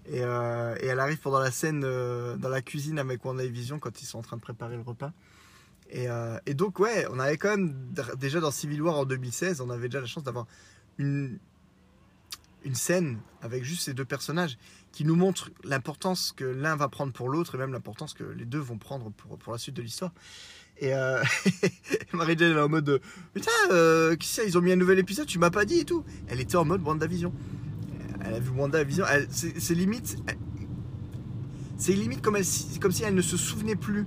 Et, 0.07 0.21
euh, 0.23 0.75
elle 0.81 0.99
arrive 0.99 1.19
pendant 1.19 1.39
la 1.39 1.51
scène 1.51 1.83
euh, 1.85 2.35
dans 2.35 2.49
la 2.49 2.61
cuisine 2.61 2.99
avec 2.99 3.23
WandaVision 3.23 3.79
quand 3.79 4.01
ils 4.01 4.05
sont 4.05 4.19
en 4.19 4.23
train 4.23 4.37
de 4.37 4.41
préparer 4.41 4.75
le 4.75 4.81
repas. 4.81 5.11
Et, 5.93 6.07
et 6.45 6.53
donc, 6.53 6.79
ouais, 6.79 7.05
on 7.11 7.19
avait 7.19 7.35
quand 7.35 7.49
même, 7.49 7.75
déjà 8.17 8.39
dans 8.39 8.51
Civil 8.51 8.81
War 8.81 8.97
en 8.97 9.03
2016, 9.03 9.59
on 9.59 9.69
avait 9.69 9.89
déjà 9.89 9.99
la 9.99 10.05
chance 10.05 10.23
d'avoir 10.23 10.47
une, 10.97 11.37
une 12.63 12.75
scène 12.75 13.19
avec 13.41 13.63
juste 13.63 13.83
ces 13.83 13.93
deux 13.93 14.05
personnages 14.05 14.57
qui 14.91 15.05
nous 15.05 15.15
montrent 15.15 15.49
l'importance 15.63 16.33
que 16.35 16.43
l'un 16.43 16.75
va 16.75 16.89
prendre 16.89 17.13
pour 17.13 17.29
l'autre 17.29 17.55
et 17.55 17.57
même 17.57 17.71
l'importance 17.71 18.13
que 18.13 18.23
les 18.23 18.45
deux 18.45 18.59
vont 18.59 18.77
prendre 18.77 19.11
pour, 19.11 19.37
pour 19.37 19.51
la 19.53 19.57
suite 19.57 19.75
de 19.75 19.81
l'histoire. 19.81 20.13
Et 20.77 20.93
euh, 20.93 21.21
Marie-Jane 22.13 22.57
est 22.57 22.59
en 22.59 22.69
mode 22.69 23.01
Putain, 23.33 23.51
euh, 23.71 24.15
qui 24.15 24.27
c'est, 24.27 24.45
ils 24.45 24.57
ont 24.57 24.61
mis 24.61 24.71
un 24.71 24.75
nouvel 24.75 24.99
épisode, 24.99 25.27
tu 25.27 25.39
m'as 25.39 25.51
pas 25.51 25.65
dit 25.65 25.79
et 25.79 25.85
tout. 25.85 26.03
Elle 26.27 26.39
était 26.39 26.57
en 26.57 26.65
mode 26.65 26.81
WandaVision. 26.81 27.33
Elle 28.23 28.35
a 28.35 28.39
vu 28.39 28.49
WandaVision. 28.49 29.05
C'est 29.29 29.75
limite. 29.75 30.17
C'est 31.77 31.93
limite 31.93 32.21
comme, 32.21 32.35
elle, 32.35 32.45
comme 32.79 32.91
si 32.91 33.03
elle 33.03 33.15
ne 33.15 33.21
se 33.21 33.37
souvenait 33.37 33.75
plus 33.75 34.05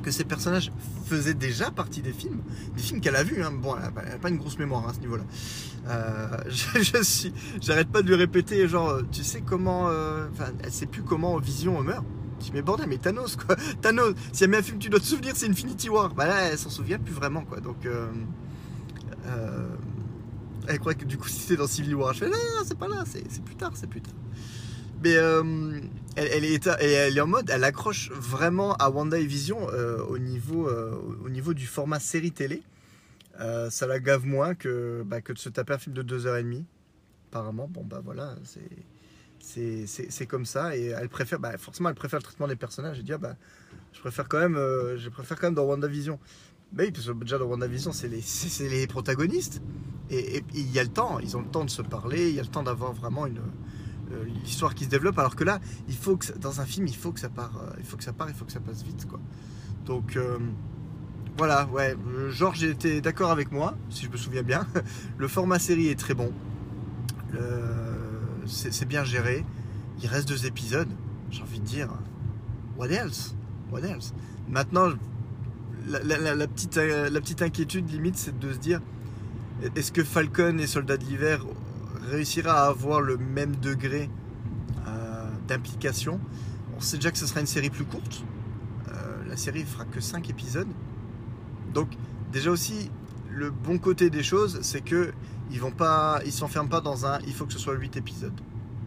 que 0.00 0.10
ces 0.10 0.24
personnages 0.24 0.72
faisaient 1.06 1.34
déjà 1.34 1.70
partie 1.70 2.02
des 2.02 2.12
films. 2.12 2.40
Des 2.76 2.82
films 2.82 3.00
qu'elle 3.00 3.16
a 3.16 3.22
vus. 3.22 3.42
Hein. 3.42 3.52
Bon, 3.52 3.74
elle 3.76 3.84
a, 3.84 4.18
pas- 4.18 4.28
une 4.28 4.38
grosse 4.38 4.58
mémoire 4.58 4.84
hein, 4.86 4.90
à 4.90 4.94
ce 4.94 5.00
niveau-là. 5.00 5.24
Euh, 5.88 6.36
j'arrête 7.60 7.88
pas 7.88 8.02
de 8.02 8.08
lui 8.08 8.14
répéter, 8.14 8.66
genre, 8.68 8.90
euh, 8.90 9.02
tu 9.10 9.24
sais 9.24 9.40
comment, 9.40 9.88
euh, 9.88 10.28
enfin, 10.32 10.52
elle 10.62 10.72
sait 10.72 10.86
plus 10.86 11.02
comment 11.02 11.38
Vision 11.38 11.80
meurt. 11.82 12.04
Dis, 12.38 12.50
mais 12.54 12.62
bordel, 12.62 12.86
mais 12.88 12.98
Thanos, 12.98 13.36
quoi. 13.36 13.56
Thanos, 13.82 14.14
s'il 14.32 14.50
y 14.50 14.54
a 14.54 14.58
un 14.58 14.62
film 14.62 14.78
tu 14.78 14.88
dois 14.88 15.00
te 15.00 15.04
souvenir, 15.04 15.32
c'est 15.36 15.48
Infinity 15.48 15.88
War. 15.90 16.14
Bah 16.14 16.26
là, 16.26 16.40
elle 16.50 16.58
s'en 16.58 16.70
souvient 16.70 16.98
plus 16.98 17.12
vraiment, 17.12 17.42
quoi. 17.44 17.60
Donc, 17.60 17.86
elle 20.68 20.78
croit 20.78 20.94
que 20.94 21.04
du 21.04 21.18
coup, 21.18 21.28
si 21.28 21.40
c'est 21.40 21.56
dans 21.56 21.66
Civil 21.66 21.94
War, 21.94 22.14
je 22.14 22.20
fais, 22.20 22.26
non, 22.26 22.32
non, 22.32 22.62
c'est 22.64 22.78
pas 22.78 22.88
là, 22.88 23.04
c'est 23.06 23.42
plus 23.42 23.56
tard, 23.56 23.72
c'est 23.74 23.88
plus 23.88 24.00
tard. 24.00 24.14
Mais 25.02 25.16
euh, 25.16 25.80
elle, 26.16 26.44
est, 26.44 27.20
en 27.20 27.26
mode, 27.26 27.50
elle 27.50 27.64
accroche 27.64 28.10
vraiment 28.10 28.74
à 28.74 28.90
Wanda 28.90 29.18
et 29.18 29.24
Vision 29.24 29.68
euh, 29.70 30.02
au, 30.04 30.18
niveau, 30.18 30.68
euh, 30.68 30.94
au 31.24 31.30
niveau 31.30 31.54
du 31.54 31.66
format 31.66 32.00
série 32.00 32.32
télé. 32.32 32.62
Ça 33.70 33.86
la 33.86 34.00
gave 34.00 34.26
moins 34.26 34.54
que, 34.54 35.02
bah, 35.06 35.22
que 35.22 35.32
de 35.32 35.38
se 35.38 35.48
taper 35.48 35.72
un 35.72 35.78
film 35.78 35.94
de 35.94 36.02
2h30. 36.02 36.64
Apparemment, 37.30 37.68
bon 37.68 37.84
bah 37.84 38.02
voilà, 38.04 38.34
c'est 39.38 40.26
comme 40.26 40.44
ça. 40.44 40.76
Et 40.76 40.86
elle 40.88 41.08
préfère, 41.08 41.38
bah, 41.38 41.56
forcément, 41.56 41.88
elle 41.88 41.94
préfère 41.94 42.18
le 42.18 42.24
traitement 42.24 42.48
des 42.48 42.56
personnages. 42.56 42.98
Et 42.98 43.02
dire, 43.02 43.18
bah, 43.18 43.36
je 43.94 44.00
préfère 44.00 44.28
quand 44.28 44.40
même, 44.40 44.56
je 44.56 45.08
préfère 45.08 45.38
quand 45.38 45.46
même 45.46 45.54
dans 45.54 45.64
WandaVision. 45.64 46.18
Bah 46.72 46.82
oui, 46.84 46.92
parce 46.92 47.06
que 47.06 47.12
déjà 47.12 47.38
dans 47.38 47.46
WandaVision, 47.46 47.92
c'est 47.92 48.08
les, 48.08 48.86
protagonistes. 48.86 49.62
Et 50.10 50.44
il 50.52 50.70
y 50.70 50.78
a 50.78 50.82
le 50.82 50.90
temps, 50.90 51.18
ils 51.20 51.34
ont 51.34 51.40
le 51.40 51.48
temps 51.48 51.64
de 51.64 51.70
se 51.70 51.80
parler, 51.80 52.28
il 52.28 52.34
y 52.34 52.40
a 52.40 52.42
le 52.42 52.48
temps 52.48 52.62
d'avoir 52.62 52.92
vraiment 52.92 53.26
une 53.26 53.40
l'histoire 54.44 54.74
qui 54.74 54.84
se 54.84 54.88
développe. 54.88 55.18
Alors 55.18 55.36
que 55.36 55.44
là, 55.44 55.60
il 55.88 55.96
faut 55.96 56.16
que 56.16 56.32
dans 56.38 56.60
un 56.60 56.64
film, 56.64 56.86
il 56.86 56.96
faut 56.96 57.12
que 57.12 57.20
ça 57.20 57.28
part, 57.28 57.52
euh, 57.62 57.74
il 57.78 57.84
faut 57.84 57.96
que 57.96 58.04
ça 58.04 58.12
il 58.28 58.34
faut 58.34 58.44
que 58.44 58.52
ça 58.52 58.60
passe 58.60 58.82
vite, 58.82 59.06
quoi. 59.06 59.20
Donc 59.86 60.16
euh, 60.16 60.38
voilà, 61.36 61.66
ouais. 61.66 61.96
euh, 62.08 62.30
Georges 62.30 62.62
était 62.64 63.00
d'accord 63.00 63.30
avec 63.30 63.52
moi, 63.52 63.76
si 63.88 64.04
je 64.06 64.10
me 64.10 64.16
souviens 64.16 64.42
bien. 64.42 64.66
Le 65.18 65.28
format 65.28 65.58
série 65.58 65.88
est 65.88 65.98
très 65.98 66.14
bon. 66.14 66.32
C'est 68.46 68.86
bien 68.86 69.04
géré. 69.04 69.44
Il 70.02 70.08
reste 70.08 70.28
deux 70.28 70.46
épisodes. 70.46 70.88
J'ai 71.30 71.42
envie 71.42 71.60
de 71.60 71.64
dire, 71.64 71.88
what 72.76 72.88
else? 72.88 73.34
What 73.70 73.82
else? 73.82 74.12
Maintenant, 74.48 74.88
la, 75.86 76.46
petite, 76.46 76.76
euh, 76.76 77.08
la 77.10 77.20
petite 77.20 77.42
inquiétude 77.42 77.90
limite, 77.90 78.16
c'est 78.16 78.38
de 78.38 78.52
se 78.52 78.58
dire, 78.58 78.80
est-ce 79.76 79.92
que 79.92 80.02
Falcon 80.02 80.58
et 80.58 80.66
Soldat 80.66 80.96
de 80.96 81.04
l'hiver 81.04 81.44
réussira 82.10 82.64
à 82.64 82.68
avoir 82.68 83.00
le 83.00 83.16
même 83.16 83.56
degré 83.56 84.10
euh, 84.86 85.30
d'implication 85.48 86.20
On 86.76 86.80
sait 86.80 86.96
déjà 86.96 87.10
que 87.10 87.18
ce 87.18 87.26
sera 87.26 87.40
une 87.40 87.46
série 87.46 87.70
plus 87.70 87.84
courte. 87.84 88.24
Euh, 88.88 89.24
la 89.28 89.36
série 89.36 89.64
fera 89.64 89.84
que 89.84 90.00
5 90.00 90.28
épisodes. 90.30 90.68
Donc 91.72 91.88
déjà 92.32 92.50
aussi, 92.50 92.90
le 93.30 93.50
bon 93.50 93.78
côté 93.78 94.10
des 94.10 94.22
choses, 94.22 94.60
c'est 94.62 94.80
que 94.80 95.12
ils 95.50 95.60
vont 95.60 95.72
pas, 95.72 96.20
ils 96.24 96.32
s'enferment 96.32 96.68
pas 96.68 96.80
dans 96.80 97.06
un, 97.06 97.18
il 97.26 97.32
faut 97.32 97.46
que 97.46 97.52
ce 97.52 97.58
soit 97.58 97.74
8 97.74 97.96
épisodes 97.96 98.40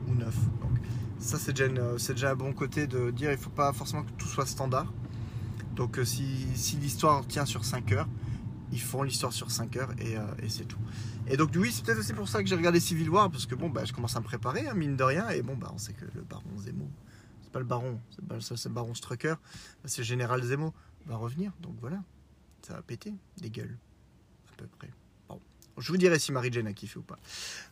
ou 0.08 0.16
9. 0.16 0.26
Donc 0.62 0.72
ça 1.20 1.38
c'est 1.38 1.54
déjà, 1.54 1.68
déjà 2.14 2.32
un 2.32 2.36
bon 2.36 2.54
côté 2.54 2.88
de 2.88 3.12
dire, 3.12 3.32
il 3.32 3.38
faut 3.38 3.50
pas 3.50 3.74
forcément 3.74 4.04
que 4.04 4.12
tout 4.18 4.28
soit 4.28 4.46
standard. 4.46 4.92
Donc 5.76 5.98
euh, 5.98 6.06
si, 6.06 6.48
si 6.56 6.78
l'histoire 6.78 7.26
tient 7.28 7.46
sur 7.46 7.66
5 7.66 7.92
heures, 7.94 8.08
ils 8.74 8.82
font 8.82 9.04
l'histoire 9.04 9.32
sur 9.32 9.52
5 9.52 9.78
heures 9.78 9.92
et, 10.00 10.18
euh, 10.18 10.26
et 10.42 10.50
c'est 10.50 10.66
tout. 10.66 10.80
Et 11.28 11.38
donc 11.38 11.52
oui, 11.56 11.72
c'est 11.72 11.86
peut-être 11.86 12.00
aussi 12.00 12.14
pour 12.14 12.28
ça 12.28 12.42
que 12.42 12.50
j'ai 12.50 12.56
regardé 12.56 12.80
Civil 12.80 13.08
War, 13.10 13.30
parce 13.30 13.46
que 13.46 13.54
bon, 13.54 13.70
bah, 13.70 13.86
je 13.86 13.94
commence 13.94 14.16
à 14.16 14.20
me 14.20 14.26
préparer, 14.26 14.68
hein, 14.68 14.74
mine 14.74 14.96
de 14.96 15.04
rien, 15.04 15.30
et 15.30 15.42
bon, 15.44 15.56
bah, 15.56 15.72
on 15.74 15.78
sait 15.78 15.94
que 15.94 16.06
le 16.16 16.22
baron 16.22 16.50
Zemo, 16.58 16.90
c'est 17.44 17.52
pas 17.52 17.60
le 17.60 17.66
baron, 17.66 18.00
c'est 18.42 18.66
le 18.66 18.74
baron 18.74 18.94
Strucker, 18.96 19.36
c'est 19.86 20.00
le 20.00 20.06
général 20.06 20.44
Zemo, 20.44 20.74
va 21.06 21.18
revenir, 21.18 21.52
donc 21.62 21.76
voilà, 21.80 22.02
ça 22.64 22.74
va 22.74 22.82
péter, 22.82 23.14
des 23.38 23.52
gueules, 23.52 23.78
à 24.52 24.56
peu 24.58 24.66
près. 24.80 24.90
Bon, 25.30 25.40
je 25.78 25.92
vous 25.92 25.98
dirai 25.98 26.18
si 26.18 26.32
Marie-Jane 26.32 26.68
a 26.68 26.74
kiffé 26.74 26.98
ou 26.98 27.04
pas. 27.04 27.20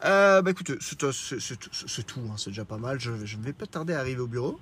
Euh, 0.06 0.43
bah 0.43 0.52
écoute, 0.52 0.74
c'est 0.80 1.12
c'est 1.12 2.06
tout, 2.06 2.22
hein, 2.30 2.36
c'est 2.38 2.52
déjà 2.52 2.66
pas 2.66 2.78
mal, 2.78 2.99
je, 2.99 3.12
ne 3.12 3.43
vais 3.43 3.54
pas 3.54 3.66
tarder 3.66 3.93
à 3.93 3.99
arriver 3.99 4.22
au 4.22 4.28
bureau. 4.28 4.60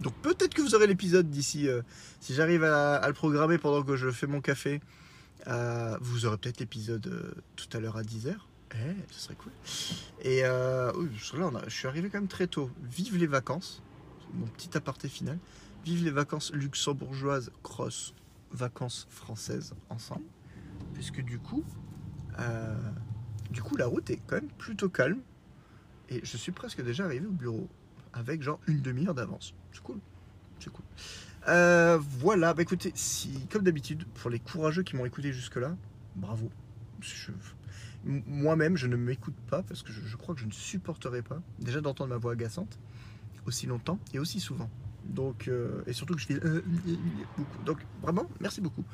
Donc 0.00 0.14
peut-être 0.22 0.54
que 0.54 0.62
vous 0.62 0.74
aurez 0.74 0.88
l'épisode 0.88 1.30
d'ici, 1.30 1.68
euh, 1.68 1.82
si 2.20 2.34
j'arrive 2.34 2.64
à 2.64 3.06
le 3.06 3.14
programmer 3.14 3.58
pendant 3.58 3.82
que 3.82 3.96
je 3.96 4.10
fais 4.10 4.28
mon 4.28 4.40
café, 4.40 4.80
euh, 5.46 5.96
vous 6.00 6.26
aurez 6.26 6.36
peut-être 6.38 6.60
l'épisode 6.60 7.06
euh, 7.06 7.32
tout 7.56 7.68
à 7.76 7.80
l'heure 7.80 7.96
à 7.96 8.02
10h. 8.02 8.34
Eh, 8.74 8.76
ce 9.10 9.20
serait 9.20 9.34
cool. 9.36 9.52
Et 10.22 10.44
euh, 10.44 10.92
là, 11.34 11.46
a- 11.46 11.68
je 11.68 11.74
suis 11.74 11.86
arrivé 11.88 12.10
quand 12.10 12.18
même 12.18 12.28
très 12.28 12.46
tôt. 12.46 12.70
Vive 12.82 13.16
les 13.16 13.26
vacances. 13.26 13.82
Mon 14.34 14.46
petit 14.46 14.76
aparté 14.76 15.08
final. 15.08 15.38
Vive 15.84 16.04
les 16.04 16.10
vacances 16.10 16.52
luxembourgeoises, 16.52 17.50
cross, 17.62 18.14
vacances 18.50 19.06
françaises 19.08 19.74
ensemble. 19.88 20.24
Puisque 20.92 21.22
du 21.22 21.38
coup, 21.38 21.64
euh, 22.40 22.76
du 23.50 23.62
coup, 23.62 23.76
la 23.76 23.86
route 23.86 24.10
est 24.10 24.20
quand 24.26 24.36
même 24.36 24.50
plutôt 24.58 24.90
calme. 24.90 25.20
Et 26.10 26.20
je 26.24 26.36
suis 26.36 26.52
presque 26.52 26.82
déjà 26.82 27.04
arrivé 27.04 27.26
au 27.26 27.30
bureau. 27.32 27.68
Avec 28.12 28.42
genre 28.42 28.58
une 28.66 28.80
demi-heure 28.82 29.14
d'avance. 29.14 29.54
C'est 29.72 29.82
cool. 29.82 29.98
C'est 30.60 30.70
cool. 30.72 30.84
Euh, 31.48 31.98
voilà, 32.00 32.54
bah 32.54 32.62
écoutez, 32.62 32.92
comme 33.50 33.62
d'habitude, 33.62 34.04
pour 34.14 34.30
les 34.30 34.38
courageux 34.38 34.82
qui 34.82 34.96
m'ont 34.96 35.06
écouté 35.06 35.32
jusque-là, 35.32 35.76
bravo. 36.16 36.50
Moi-même, 38.04 38.76
je 38.76 38.86
ne 38.86 38.96
m'écoute 38.96 39.34
pas 39.48 39.62
parce 39.62 39.82
que 39.82 39.92
je, 39.92 40.16
crois 40.16 40.34
que 40.34 40.40
je 40.40 40.46
ne 40.46 40.52
supporterai 40.52 41.22
pas 41.22 41.40
déjà 41.58 41.80
d'entendre 41.80 42.10
ma 42.10 42.16
voix 42.16 42.32
agaçante 42.32 42.78
aussi 43.46 43.66
longtemps 43.66 43.98
et 44.12 44.18
aussi 44.18 44.40
souvent. 44.40 44.70
Donc, 45.04 45.48
euh, 45.48 45.82
et 45.86 45.92
surtout 45.92 46.14
que 46.14 46.20
je 46.20 46.26
fais 46.26 46.44
euh, 46.44 46.62
beaucoup. 47.36 47.64
Donc, 47.64 47.78
vraiment, 48.02 48.26
merci 48.40 48.60
beaucoup 48.60 48.84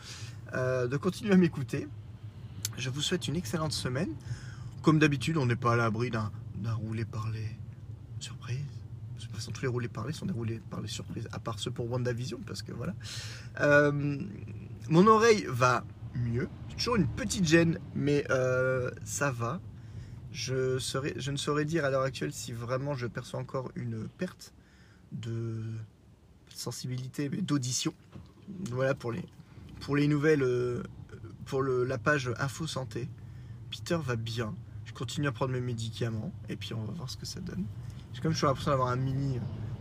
de 0.52 0.96
continuer 0.96 1.32
à 1.32 1.36
m'écouter. 1.36 1.88
Je 2.78 2.88
vous 2.88 3.00
souhaite 3.00 3.26
une 3.26 3.36
excellente 3.36 3.72
semaine. 3.72 4.11
Comme 4.82 4.98
d'habitude, 4.98 5.36
on 5.36 5.46
n'est 5.46 5.57
pas 5.57 5.72
à 5.72 5.76
l'abri 5.76 6.11
d'un 6.11 6.30
d'un 6.64 6.74
roulé-parler 6.74 7.46
surprise. 8.20 8.84
De 9.25 9.29
toute 9.29 9.37
façon, 9.37 9.53
tous 9.53 9.62
les 9.62 9.68
roulés 9.68 9.89
parlés 9.89 10.12
sont 10.12 10.27
des 10.27 10.33
roulés 10.33 10.61
parlés 10.70 10.89
surprises, 10.89 11.29
à 11.33 11.39
part 11.39 11.59
ceux 11.59 11.70
pour 11.70 11.91
WandaVision, 11.91 12.41
parce 12.47 12.62
que 12.62 12.72
voilà. 12.72 12.95
Euh, 13.61 14.18
mon 14.89 15.07
oreille 15.07 15.47
va 15.49 15.85
mieux. 16.14 16.49
Toujours 16.77 16.97
une 16.97 17.07
petite 17.07 17.47
gêne, 17.47 17.79
mais 17.95 18.25
euh, 18.31 18.91
ça 19.05 19.31
va. 19.31 19.61
Je, 20.31 20.75
ne 21.31 21.37
saurais 21.37 21.64
dire 21.64 21.85
à 21.85 21.91
l'heure 21.91 22.03
actuelle 22.03 22.33
si 22.33 22.53
vraiment 22.53 22.95
je 22.95 23.07
perçois 23.07 23.41
encore 23.41 23.70
une 23.77 24.09
perte 24.09 24.53
de 25.12 25.62
sensibilité, 26.49 27.29
mais 27.31 27.41
d'audition. 27.41 27.95
Voilà 28.70 28.95
pour 28.95 29.12
les, 29.12 29.25
pour 29.81 29.97
les 29.97 30.07
nouvelles, 30.07 30.43
euh, 30.43 30.83
pour 31.47 31.62
la 31.62 31.99
page 31.99 32.31
Info 32.39 32.66
Santé. 32.66 33.09
Peter 33.70 33.99
va 34.05 34.16
bien. 34.16 34.55
Je 34.85 34.93
continue 34.93 35.29
à 35.29 35.33
prendre 35.33 35.53
mes 35.53 35.61
médicaments 35.61 36.33
et 36.49 36.57
puis 36.57 36.75
on 36.75 36.85
va 36.85 36.93
voir 36.93 37.09
ce 37.09 37.16
que 37.16 37.27
ça 37.27 37.41
donne. 37.41 37.64
J'ai 38.14 38.20
comme 38.20 38.32
toujours 38.32 38.48
l'impression 38.48 38.70
d'avoir 38.70 38.88
un 38.88 38.96
mini, 38.96 39.40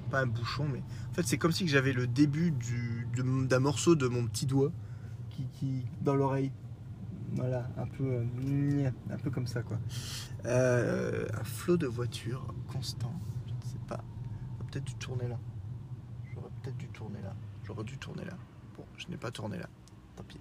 pas 0.09 0.21
un 0.21 0.25
bouchon, 0.25 0.67
mais 0.67 0.79
en 1.11 1.13
fait 1.13 1.23
c'est 1.23 1.37
comme 1.37 1.51
si 1.51 1.67
j'avais 1.67 1.93
le 1.93 2.07
début 2.07 2.51
d'un 3.15 3.59
morceau 3.59 3.95
de 3.95 4.07
mon 4.07 4.25
petit 4.25 4.47
doigt 4.47 4.71
qui, 5.29 5.85
dans 6.01 6.15
l'oreille. 6.15 6.51
Voilà, 7.35 7.67
un 7.77 7.87
peu, 7.87 8.03
euh, 8.03 8.91
un 9.09 9.17
peu 9.17 9.31
comme 9.31 9.47
ça 9.47 9.63
quoi. 9.63 9.79
Euh, 10.45 11.27
un 11.33 11.43
flot 11.43 11.77
de 11.77 11.87
voitures 11.87 12.53
constant. 12.67 13.13
Je 13.47 13.53
ne 13.53 13.71
sais 13.71 13.79
pas. 13.87 14.03
Peut-être 14.69 14.83
dû 14.83 14.95
tourner 14.95 15.27
là. 15.27 15.39
J'aurais 16.33 16.49
peut-être 16.61 16.77
dû 16.77 16.87
tourner 16.89 17.21
là. 17.23 17.35
J'aurais 17.63 17.83
dû 17.83 17.97
tourner 17.97 18.25
là. 18.25 18.37
Bon, 18.77 18.85
je 18.97 19.07
n'ai 19.07 19.17
pas 19.17 19.31
tourné 19.31 19.57
là. 19.57 19.67
Tant 20.15 20.23
pis. 20.23 20.39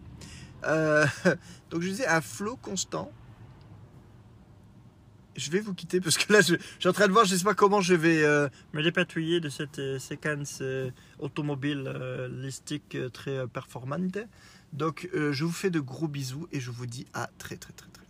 Euh, 0.64 1.06
donc 1.70 1.80
je 1.80 1.88
disais 1.88 2.06
un 2.06 2.20
flot 2.20 2.56
constant. 2.56 3.10
Je 5.36 5.50
vais 5.50 5.60
vous 5.60 5.74
quitter 5.74 6.00
parce 6.00 6.18
que 6.18 6.32
là, 6.32 6.40
je, 6.40 6.54
suis 6.78 6.88
en 6.88 6.92
train 6.92 7.06
de 7.06 7.12
voir, 7.12 7.24
je 7.24 7.34
sais 7.34 7.44
pas 7.44 7.54
comment 7.54 7.80
je 7.80 7.94
vais 7.94 8.22
euh, 8.22 8.48
me 8.72 8.82
dépatouiller 8.82 9.40
de 9.40 9.48
cette 9.48 9.78
euh, 9.78 9.98
séquence 9.98 10.58
euh, 10.60 10.90
automobile 11.18 11.92
listique 12.42 12.96
très 13.12 13.46
performante. 13.48 14.18
Donc, 14.72 15.08
je 15.12 15.44
vous 15.44 15.52
fais 15.52 15.70
de 15.70 15.80
gros 15.80 16.08
bisous 16.08 16.48
et 16.50 16.60
je 16.60 16.70
vous 16.70 16.86
dis 16.86 17.06
à 17.12 17.28
très 17.38 17.56
très 17.56 17.72
très 17.72 17.88
très 17.90 18.01